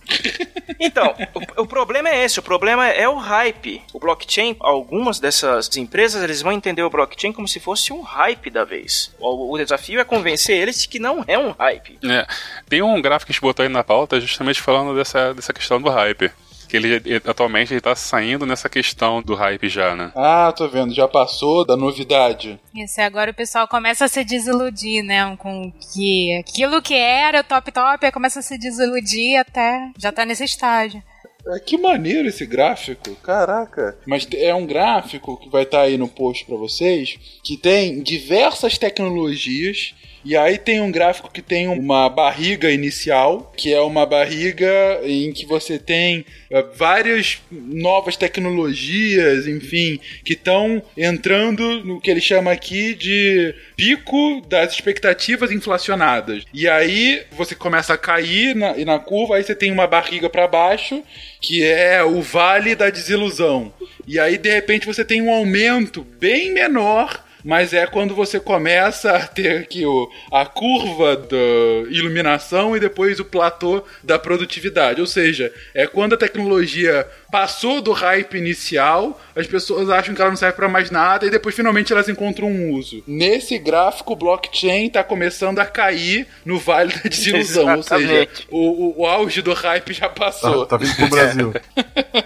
[0.81, 3.83] Então, o, o, problema é esse, o problema é o hype.
[3.93, 8.51] O blockchain, algumas dessas empresas, eles vão entender o blockchain como se fosse um hype
[8.51, 9.15] da vez.
[9.19, 11.99] O, o desafio é convencer eles de que não é um hype.
[12.05, 12.27] É,
[12.69, 15.81] tem um gráfico que a gente botou aí na pauta justamente falando dessa, dessa questão
[15.81, 16.31] do hype
[16.75, 20.11] que ele, atualmente ele tá saindo nessa questão do hype já, né?
[20.17, 22.59] Ah, tô vendo, já passou da novidade.
[22.75, 25.37] Isso, e agora o pessoal começa a se desiludir, né?
[25.37, 30.45] Com que aquilo que era top top começa a se desiludir até já tá nesse
[30.45, 31.01] estágio.
[31.47, 33.97] É, que maneiro esse gráfico, caraca.
[34.07, 38.03] Mas é um gráfico que vai estar tá aí no post para vocês, que tem
[38.03, 39.95] diversas tecnologias
[40.25, 45.33] e aí tem um gráfico que tem uma barriga inicial, que é uma barriga em
[45.33, 52.53] que você tem uh, várias novas tecnologias, enfim, que estão entrando no que ele chama
[52.53, 56.45] aqui de pico das expectativas inflacionadas.
[56.55, 60.49] E aí você começa a cair na, na curva, aí você tem uma barriga para
[60.49, 61.03] baixo,
[61.41, 63.73] que é o vale da desilusão.
[64.07, 69.11] E aí de repente você tem um aumento bem menor mas é quando você começa
[69.11, 75.01] a ter aqui o, a curva da iluminação e depois o platô da produtividade.
[75.01, 80.31] Ou seja, é quando a tecnologia passou do hype inicial, as pessoas acham que ela
[80.31, 83.03] não serve para mais nada e depois finalmente elas encontram um uso.
[83.07, 89.01] Nesse gráfico, o blockchain está começando a cair no vale da desilusão, ou seja, o,
[89.01, 90.65] o, o auge do hype já passou.
[90.65, 91.53] Tá, tá vindo pro Brasil.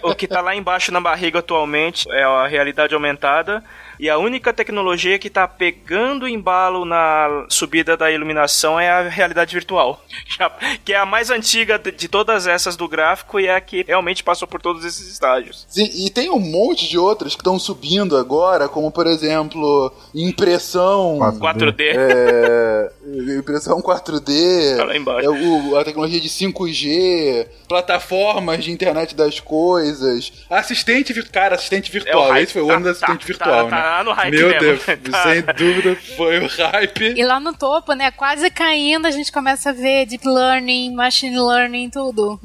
[0.02, 3.64] O que tá lá embaixo na barriga atualmente é a realidade aumentada.
[3.98, 9.54] E a única tecnologia que tá pegando embalo na subida da iluminação é a realidade
[9.54, 10.02] virtual.
[10.84, 14.22] Que é a mais antiga de todas essas do gráfico e é a que realmente
[14.22, 15.66] passou por todos esses estágios.
[15.68, 21.18] Sim, e tem um monte de outras que estão subindo agora, como por exemplo, impressão.
[21.40, 21.84] 4D.
[21.94, 22.90] É,
[23.38, 25.26] impressão 4D, Tá lá embaixo.
[25.26, 31.90] é o- a tecnologia de 5G, plataformas de internet das coisas, assistente virtual, cara, assistente
[31.90, 32.44] virtual, hype.
[32.44, 33.82] esse foi o Tá, ano do tá, assistente tá, virtual, tá né?
[33.90, 34.60] Lá no hype Meu mesmo.
[34.60, 35.22] Deus, Tá.
[35.24, 37.14] sem dúvida foi o hype.
[37.16, 41.38] E lá no topo, né, quase caindo, a gente começa a ver deep learning, machine
[41.38, 42.40] learning, tudo.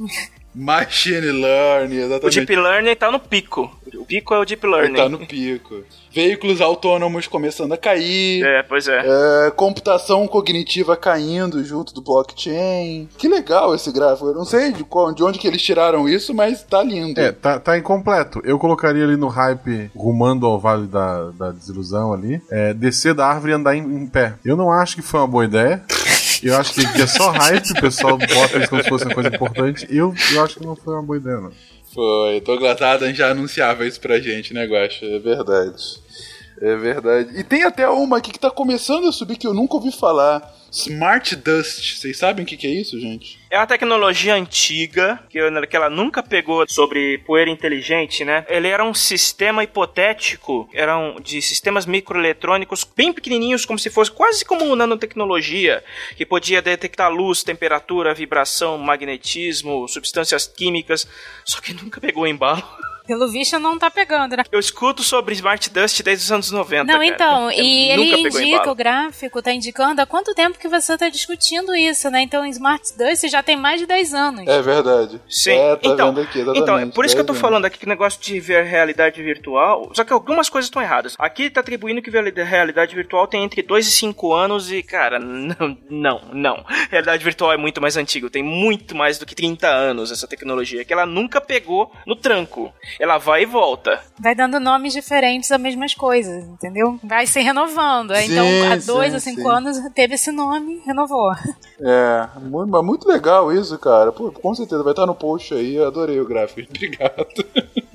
[0.56, 2.40] Machine Learning, O exatamente.
[2.40, 3.72] Deep Learning tá no pico.
[3.96, 4.96] O pico é o Deep Learning.
[4.96, 5.84] Tá no pico.
[6.12, 8.46] Veículos autônomos começando a cair.
[8.46, 9.04] É, pois é.
[9.48, 13.10] É, computação cognitiva caindo junto do blockchain.
[13.18, 14.28] Que legal esse gráfico.
[14.28, 17.20] Eu não sei de, qual, de onde que eles tiraram isso, mas tá lindo.
[17.20, 18.42] É, tá, tá incompleto.
[18.44, 23.26] Eu colocaria ali no hype, rumando ao vale da, da desilusão ali, é, descer da
[23.26, 24.36] árvore e andar em, em pé.
[24.46, 25.84] Eu não acho que foi uma boa ideia.
[26.44, 29.30] Eu acho que, é só hype, o pessoal bota isso como se fosse uma coisa
[29.30, 29.88] importante.
[29.90, 31.52] Eu, eu acho que não foi uma boa ideia, não.
[31.94, 32.41] Foi.
[32.41, 35.06] Douglas Adams já anunciava isso pra gente, né, Guaxa?
[35.06, 36.02] É verdade.
[36.62, 37.38] É verdade.
[37.38, 40.54] E tem até uma aqui que tá começando a subir que eu nunca ouvi falar.
[40.72, 42.00] Smart Dust.
[42.00, 43.40] Vocês sabem o que, que é isso, gente?
[43.50, 48.44] É uma tecnologia antiga, que, que ela nunca pegou sobre poeira inteligente, né?
[48.50, 54.44] Ele era um sistema hipotético, eram de sistemas microeletrônicos bem pequenininhos, como se fosse quase
[54.44, 55.84] como nanotecnologia,
[56.18, 61.08] que podia detectar luz, temperatura, vibração, magnetismo, substâncias químicas,
[61.46, 62.64] só que nunca pegou embalo.
[63.06, 64.44] Pelo visto, não tá pegando, né?
[64.52, 66.84] Eu escuto sobre Smart Dust desde os anos 90.
[66.86, 67.06] Não, cara.
[67.06, 70.68] então, Eu e nunca ele pegou indica, o gráfico tá indicando há quanto tempo que
[70.68, 72.22] você tá discutindo isso, né?
[72.22, 74.48] Então, Smart Dust já tem mais de 10 anos.
[74.48, 75.20] É verdade.
[75.30, 77.78] Sim, É, tá então, vendo aqui, então, é por isso que eu tô falando aqui
[77.78, 79.92] que o negócio de ver realidade virtual.
[79.94, 81.16] Só que algumas coisas estão erradas.
[81.20, 85.20] Aqui tá atribuindo que ver- realidade virtual tem entre 2 e 5 anos e, cara,
[85.20, 86.66] não, não, não.
[86.90, 90.86] Realidade virtual é muito mais antigo, tem muito mais do que 30 anos essa tecnologia,
[90.86, 92.74] que ela nunca pegou no tranco.
[92.99, 93.99] Ela vai e volta.
[94.20, 96.99] Vai dando nomes diferentes às mesmas coisas, entendeu?
[97.03, 98.15] Vai se renovando.
[98.15, 99.49] Sim, então, há sim, dois a cinco sim.
[99.49, 101.32] anos teve esse nome, renovou.
[101.80, 104.11] É, muito, mas muito legal isso, cara.
[104.11, 105.76] Pô, com certeza vai estar no post aí.
[105.76, 106.70] Eu adorei o gráfico.
[106.74, 107.28] Obrigado.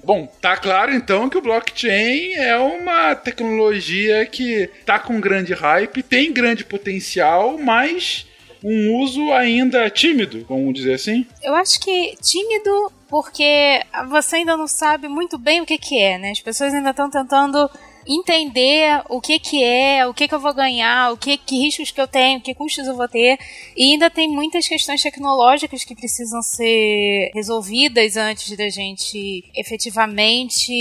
[0.05, 6.03] Bom, tá claro então que o blockchain é uma tecnologia que tá com grande hype,
[6.03, 8.27] tem grande potencial, mas
[8.65, 11.27] um uso ainda tímido, vamos dizer assim.
[11.43, 16.19] Eu acho que tímido porque você ainda não sabe muito bem o que que é,
[16.19, 16.31] né?
[16.31, 17.71] As pessoas ainda estão tentando
[18.09, 21.91] entender o que que é, o que que eu vou ganhar, o que, que riscos
[21.91, 23.39] que eu tenho, que custos eu vou ter.
[23.77, 30.73] E ainda tem muitas questões tecnológicas que precisam ser resolvidas antes da gente efetivamente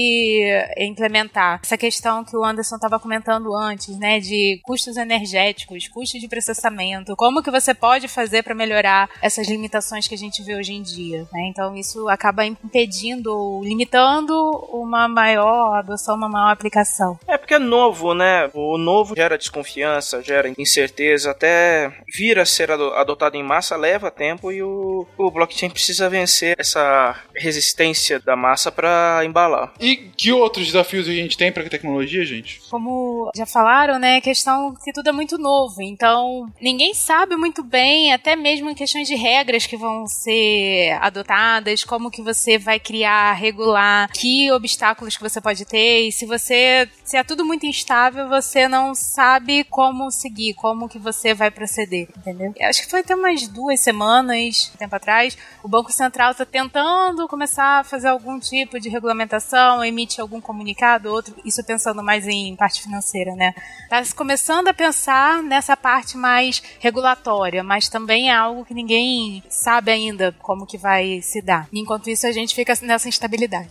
[0.77, 1.59] implementar.
[1.63, 7.15] Essa questão que o Anderson estava comentando antes, né, de custos energéticos, custos de processamento,
[7.15, 10.81] como que você pode fazer para melhorar essas limitações que a gente vê hoje em
[10.81, 11.27] dia.
[11.33, 11.47] né?
[11.49, 14.33] Então isso acaba impedindo limitando
[14.71, 17.16] uma maior adoção, uma maior aplicação.
[17.27, 18.49] É porque é novo, né?
[18.53, 24.11] O novo gera desconfiança, gera incerteza, até vir a ser ado- adotado em massa leva
[24.11, 29.73] tempo e o, o blockchain precisa vencer essa resistência da massa para embalar.
[29.79, 32.61] E que outros desafios a gente tem para a tecnologia, gente?
[32.69, 37.63] Como já falaram, né, a questão que tudo é muito novo, então ninguém sabe muito
[37.63, 42.79] bem, até mesmo em questões de regras que vão ser adotadas, como que você vai
[42.79, 47.65] criar, regular, que obstáculos que você pode ter, e se você, se é tudo muito
[47.65, 52.53] instável, você não sabe como seguir, como que você vai proceder, entendeu?
[52.59, 57.25] Eu Acho que foi até umas duas semanas, tempo atrás, o Banco Central está tentando
[57.29, 62.53] começar a fazer algum tipo de regulamentação, emite algum comunicado, outro, isso pensando mais em
[62.57, 63.55] parte financeira, né?
[63.89, 69.41] Tá se começando a pensar nessa parte mais regulatória, mas também é algo que ninguém
[69.49, 71.69] sabe ainda como que vai se dar.
[71.71, 73.69] Enquanto isso, a gente fica nessa instabilidade.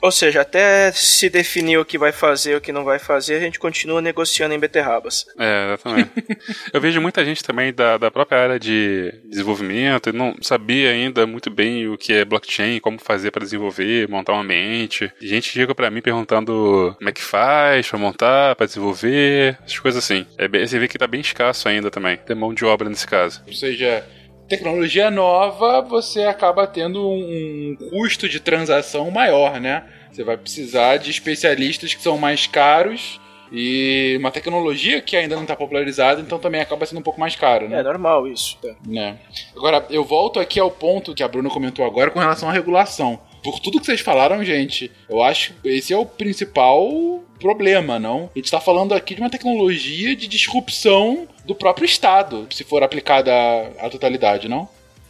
[0.00, 3.40] Ou seja, até se definir o que vai fazer o que não vai fazer, a
[3.40, 5.26] gente continua negociando em beterrabas.
[5.38, 6.10] É, exatamente.
[6.72, 11.26] Eu vejo muita gente também da, da própria área de desenvolvimento, e não sabia ainda
[11.26, 15.12] muito bem o que é blockchain, como como fazer para desenvolver, montar um ambiente.
[15.20, 20.02] Gente chega para mim perguntando como é que faz para montar, para desenvolver, essas coisas
[20.02, 20.26] assim.
[20.38, 22.16] É você vê que tá bem escasso ainda também.
[22.16, 23.42] Tem mão de obra nesse caso.
[23.46, 24.04] Ou seja,
[24.48, 29.84] tecnologia nova, você acaba tendo um custo de transação maior, né?
[30.16, 33.20] Você vai precisar de especialistas que são mais caros
[33.52, 37.36] e uma tecnologia que ainda não está popularizada, então também acaba sendo um pouco mais
[37.36, 37.80] caro, né?
[37.80, 38.56] É normal isso.
[38.86, 39.18] Né?
[39.54, 43.20] Agora, eu volto aqui ao ponto que a Bruna comentou agora com relação à regulação.
[43.44, 48.30] Por tudo que vocês falaram, gente, eu acho que esse é o principal problema, não?
[48.34, 52.82] A gente está falando aqui de uma tecnologia de disrupção do próprio Estado, se for
[52.82, 53.30] aplicada
[53.78, 54.66] à, totalidade, não?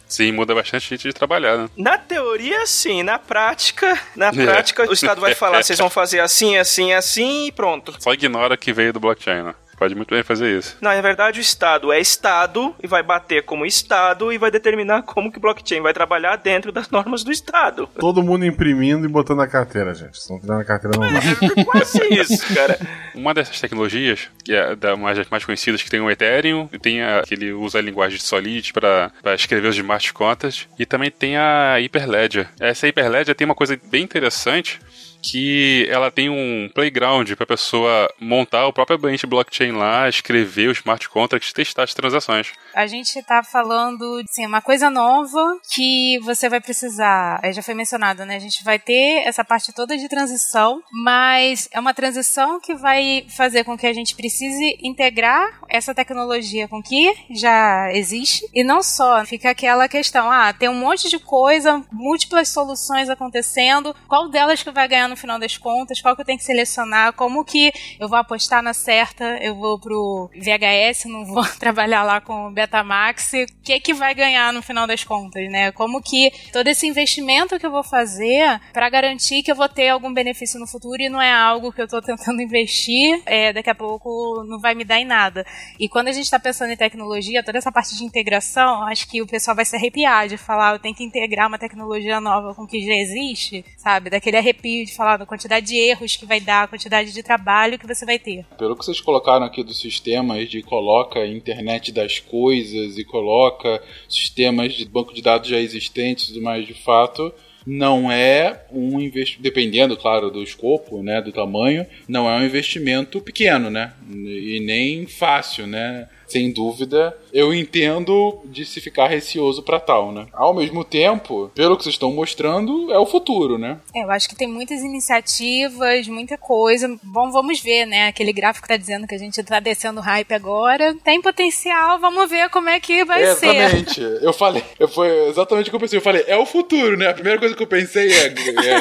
[0.07, 1.69] Sim, muda bastante gente de trabalhar, né?
[1.75, 3.03] Na teoria, sim.
[3.03, 7.51] Na prática, na prática, o Estado vai falar, vocês vão fazer assim, assim, assim e
[7.51, 7.93] pronto.
[7.99, 9.55] Só ignora que veio do blockchain, né?
[9.77, 10.75] Pode muito bem fazer isso.
[10.81, 15.03] Não, na verdade o Estado é Estado e vai bater como Estado e vai determinar
[15.03, 17.87] como que o blockchain vai trabalhar dentro das normas do Estado.
[17.99, 20.19] Todo mundo imprimindo e botando na carteira, gente.
[20.19, 21.21] Se não tiver na carteira, não vai.
[21.59, 22.79] É quase isso, cara.
[23.13, 27.21] Uma dessas tecnologias, que é das mais, mais conhecidas, que tem o Ethereum, tem a,
[27.21, 31.37] que ele usa a linguagem de Solid para escrever os smart contracts, e também tem
[31.37, 32.49] a Hyperledger.
[32.59, 34.79] Essa Hyperledger tem uma coisa bem interessante,
[35.21, 40.69] que ela tem um playground para a pessoa montar o próprio ambiente blockchain lá, escrever
[40.69, 42.53] os smart contracts, testar as transações.
[42.73, 48.25] A gente está falando, assim, uma coisa nova que você vai precisar, já foi mencionado,
[48.25, 48.35] né?
[48.35, 53.25] A gente vai ter essa parte toda de transição, mas é uma transição que vai
[53.35, 58.81] fazer com que a gente precise integrar essa tecnologia com que já existe e não
[58.81, 64.63] só fica aquela questão, ah, tem um monte de coisa, múltiplas soluções acontecendo, qual delas
[64.63, 67.71] que vai ganhar no final das contas, qual que eu tenho que selecionar, como que
[67.99, 72.51] eu vou apostar na certa, eu vou pro VHS, não vou trabalhar lá com o
[72.51, 75.71] Betamax, o que é que vai ganhar no final das contas, né?
[75.71, 79.89] Como que todo esse investimento que eu vou fazer para garantir que eu vou ter
[79.89, 83.69] algum benefício no futuro e não é algo que eu tô tentando investir, é, daqui
[83.69, 85.45] a pouco não vai me dar em nada.
[85.79, 89.21] E quando a gente está pensando em tecnologia, toda essa parte de integração, acho que
[89.21, 92.63] o pessoal vai se arrepiar de falar, eu tenho que integrar uma tecnologia nova com
[92.63, 94.09] o que já existe, sabe?
[94.09, 97.77] Daquele arrepio de falar da quantidade de erros que vai dar, a quantidade de trabalho
[97.77, 98.43] que você vai ter.
[98.57, 104.73] Pelo que vocês colocaram aqui dos sistemas de coloca internet das coisas e coloca sistemas
[104.73, 107.31] de banco de dados já existentes mais de fato,
[107.65, 113.19] não é um investimento, dependendo, claro, do escopo, né, do tamanho, não é um investimento
[113.19, 119.79] pequeno, né, e nem fácil, né, sem dúvida, eu entendo de se ficar receoso para
[119.79, 120.27] tal, né?
[120.33, 123.77] Ao mesmo tempo, pelo que vocês estão mostrando, é o futuro, né?
[123.95, 126.87] É, eu acho que tem muitas iniciativas, muita coisa.
[127.03, 128.07] Bom, vamos ver, né?
[128.07, 130.95] Aquele gráfico tá dizendo que a gente tá descendo hype agora.
[131.03, 133.55] Tem potencial, vamos ver como é que vai é, ser.
[133.55, 134.01] Exatamente.
[134.21, 135.99] Eu falei, eu, foi exatamente o que eu pensei.
[135.99, 137.09] Eu falei, é o futuro, né?
[137.09, 138.33] A primeira coisa que eu pensei é,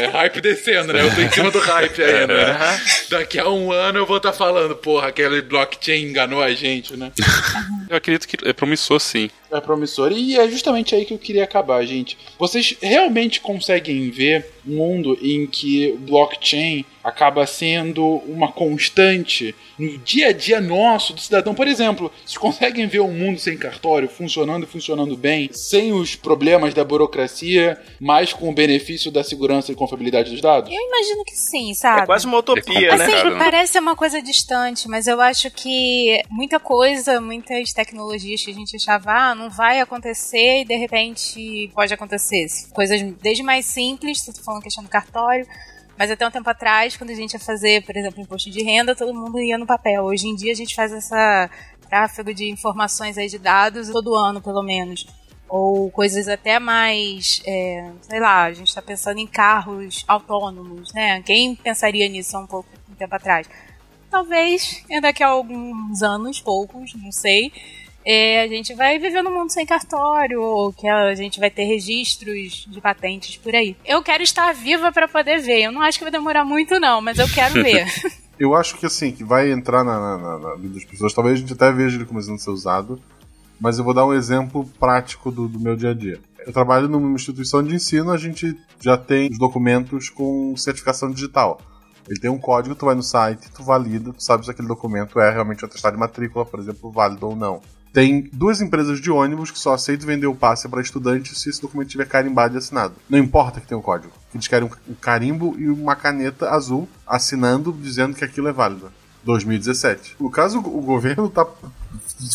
[0.03, 1.03] é hype descendo, né?
[1.03, 2.81] Eu tô em cima do hype ainda, né?
[3.11, 6.97] Daqui a um ano eu vou estar tá falando, porra, aquele blockchain enganou a gente,
[6.97, 7.13] né?
[7.89, 9.31] Eu acredito que é promissor, sim.
[9.57, 10.13] É promissor.
[10.13, 12.17] E é justamente aí que eu queria acabar, gente.
[12.39, 20.29] Vocês realmente conseguem ver um mundo em que blockchain acaba sendo uma constante no dia
[20.29, 21.55] a dia nosso do cidadão?
[21.55, 26.17] Por exemplo, vocês conseguem ver um mundo sem cartório funcionando e funcionando bem, sem os
[26.17, 30.71] problemas da burocracia, mas com o benefício da segurança e confiabilidade dos dados?
[30.73, 32.03] Eu imagino que sim, sabe?
[32.03, 33.05] É quase uma utopia, É né?
[33.05, 38.55] Assim, parece uma coisa distante, mas eu acho que muita coisa, muitas tecnologias que a
[38.55, 42.47] gente achava, ah, não vai acontecer e de repente pode acontecer.
[42.73, 45.47] Coisas desde mais simples, tô falando questão do cartório,
[45.99, 48.95] mas até um tempo atrás, quando a gente ia fazer, por exemplo, imposto de renda,
[48.95, 50.05] todo mundo ia no papel.
[50.05, 51.51] Hoje em dia a gente faz essa
[51.89, 55.07] tráfego de informações aí de dados todo ano, pelo menos.
[55.49, 61.23] Ou coisas até mais, é, sei lá, a gente está pensando em carros autônomos, né?
[61.23, 63.49] Quem pensaria nisso há um pouco um tempo atrás?
[64.11, 67.53] Talvez é daqui a alguns anos, poucos, não sei,
[68.07, 71.65] é, a gente vai viver num mundo sem cartório, ou que a gente vai ter
[71.65, 73.77] registros de patentes por aí.
[73.85, 75.63] Eu quero estar viva para poder ver.
[75.63, 77.87] Eu não acho que vai demorar muito, não, mas eu quero ver.
[78.39, 81.15] Eu acho que assim, que vai entrar na, na, na- na vida das pessoas.
[81.15, 83.01] Talvez a gente até veja ele começando a ser usado.
[83.59, 86.21] Mas eu vou dar um exemplo prático do, do meu dia a dia.
[86.47, 91.59] Eu trabalho numa instituição de ensino, a gente já tem os documentos com certificação digital.
[92.07, 95.19] Ele tem um código, tu vai no site, tu valida, tu sabe se aquele documento
[95.19, 97.63] é realmente um atestado de matrícula, por exemplo, válido ou não.
[97.97, 101.63] Tem duas empresas de ônibus que só aceitam vender o passe para estudante se esse
[101.63, 102.93] documento tiver carimbado e assinado.
[103.09, 104.13] Não importa que tenha um código.
[104.35, 108.93] Eles querem um carimbo e uma caneta azul assinando dizendo que aquilo é válido.
[109.25, 110.17] 2017.
[110.21, 111.47] No caso, o governo tá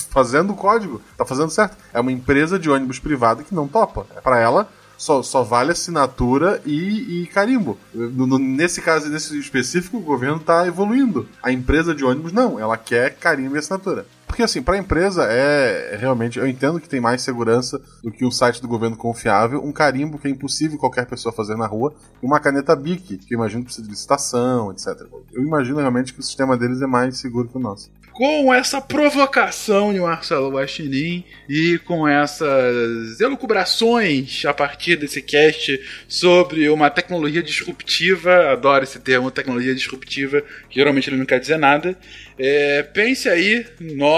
[0.09, 1.77] fazendo o código, tá fazendo certo.
[1.93, 4.05] É uma empresa de ônibus privada que não topa.
[4.23, 4.67] Para ela,
[4.97, 7.77] só, só vale assinatura e, e carimbo.
[7.93, 11.27] No- no- nesse caso, nesse específico, o governo está evoluindo.
[11.41, 14.05] A empresa de ônibus não, ela quer carimbo e assinatura.
[14.31, 18.25] Porque assim, para a empresa é realmente, eu entendo que tem mais segurança do que
[18.25, 21.93] um site do governo confiável, um carimbo que é impossível qualquer pessoa fazer na rua,
[22.23, 24.87] e uma caneta BIC, que eu imagino precisa de licitação, etc.
[25.33, 27.91] Eu imagino realmente que o sistema deles é mais seguro que o nosso.
[28.13, 36.69] Com essa provocação de Marcelo Guaxinim e com essas elucubrações a partir desse cast sobre
[36.69, 41.97] uma tecnologia disruptiva, adoro esse termo, tecnologia disruptiva, que geralmente ele não quer dizer nada.
[42.37, 43.65] É, pense aí,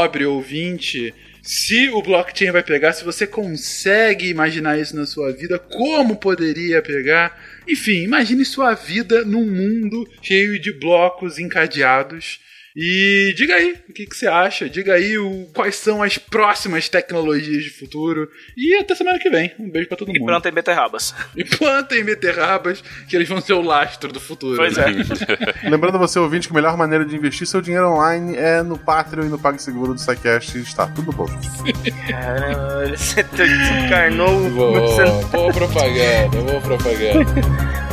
[0.03, 5.57] nobre ouvinte, se o blockchain vai pegar, se você consegue imaginar isso na sua vida,
[5.57, 7.41] como poderia pegar?
[7.67, 12.41] Enfim, imagine sua vida num mundo cheio de blocos encadeados.
[12.75, 16.89] E diga aí o que, que você acha, diga aí o, quais são as próximas
[16.89, 18.27] tecnologias de futuro.
[18.57, 19.53] E até semana que vem.
[19.59, 20.27] Um beijo pra todo E mundo.
[20.27, 21.13] plantem beterrabas.
[21.35, 24.55] E plantem beterrabas, que eles vão ser o lastro do futuro.
[24.57, 24.85] Pois né?
[25.63, 25.69] é.
[25.69, 28.77] Lembrando a você, ouvinte, que a melhor maneira de investir seu dinheiro online é no
[28.77, 30.57] Patreon e no PagSeguro do SciCast.
[30.57, 31.27] Está tudo bom.
[32.09, 34.49] Caramba, você desencarnou.
[34.51, 37.92] Boa, boa propaganda, boa propaganda.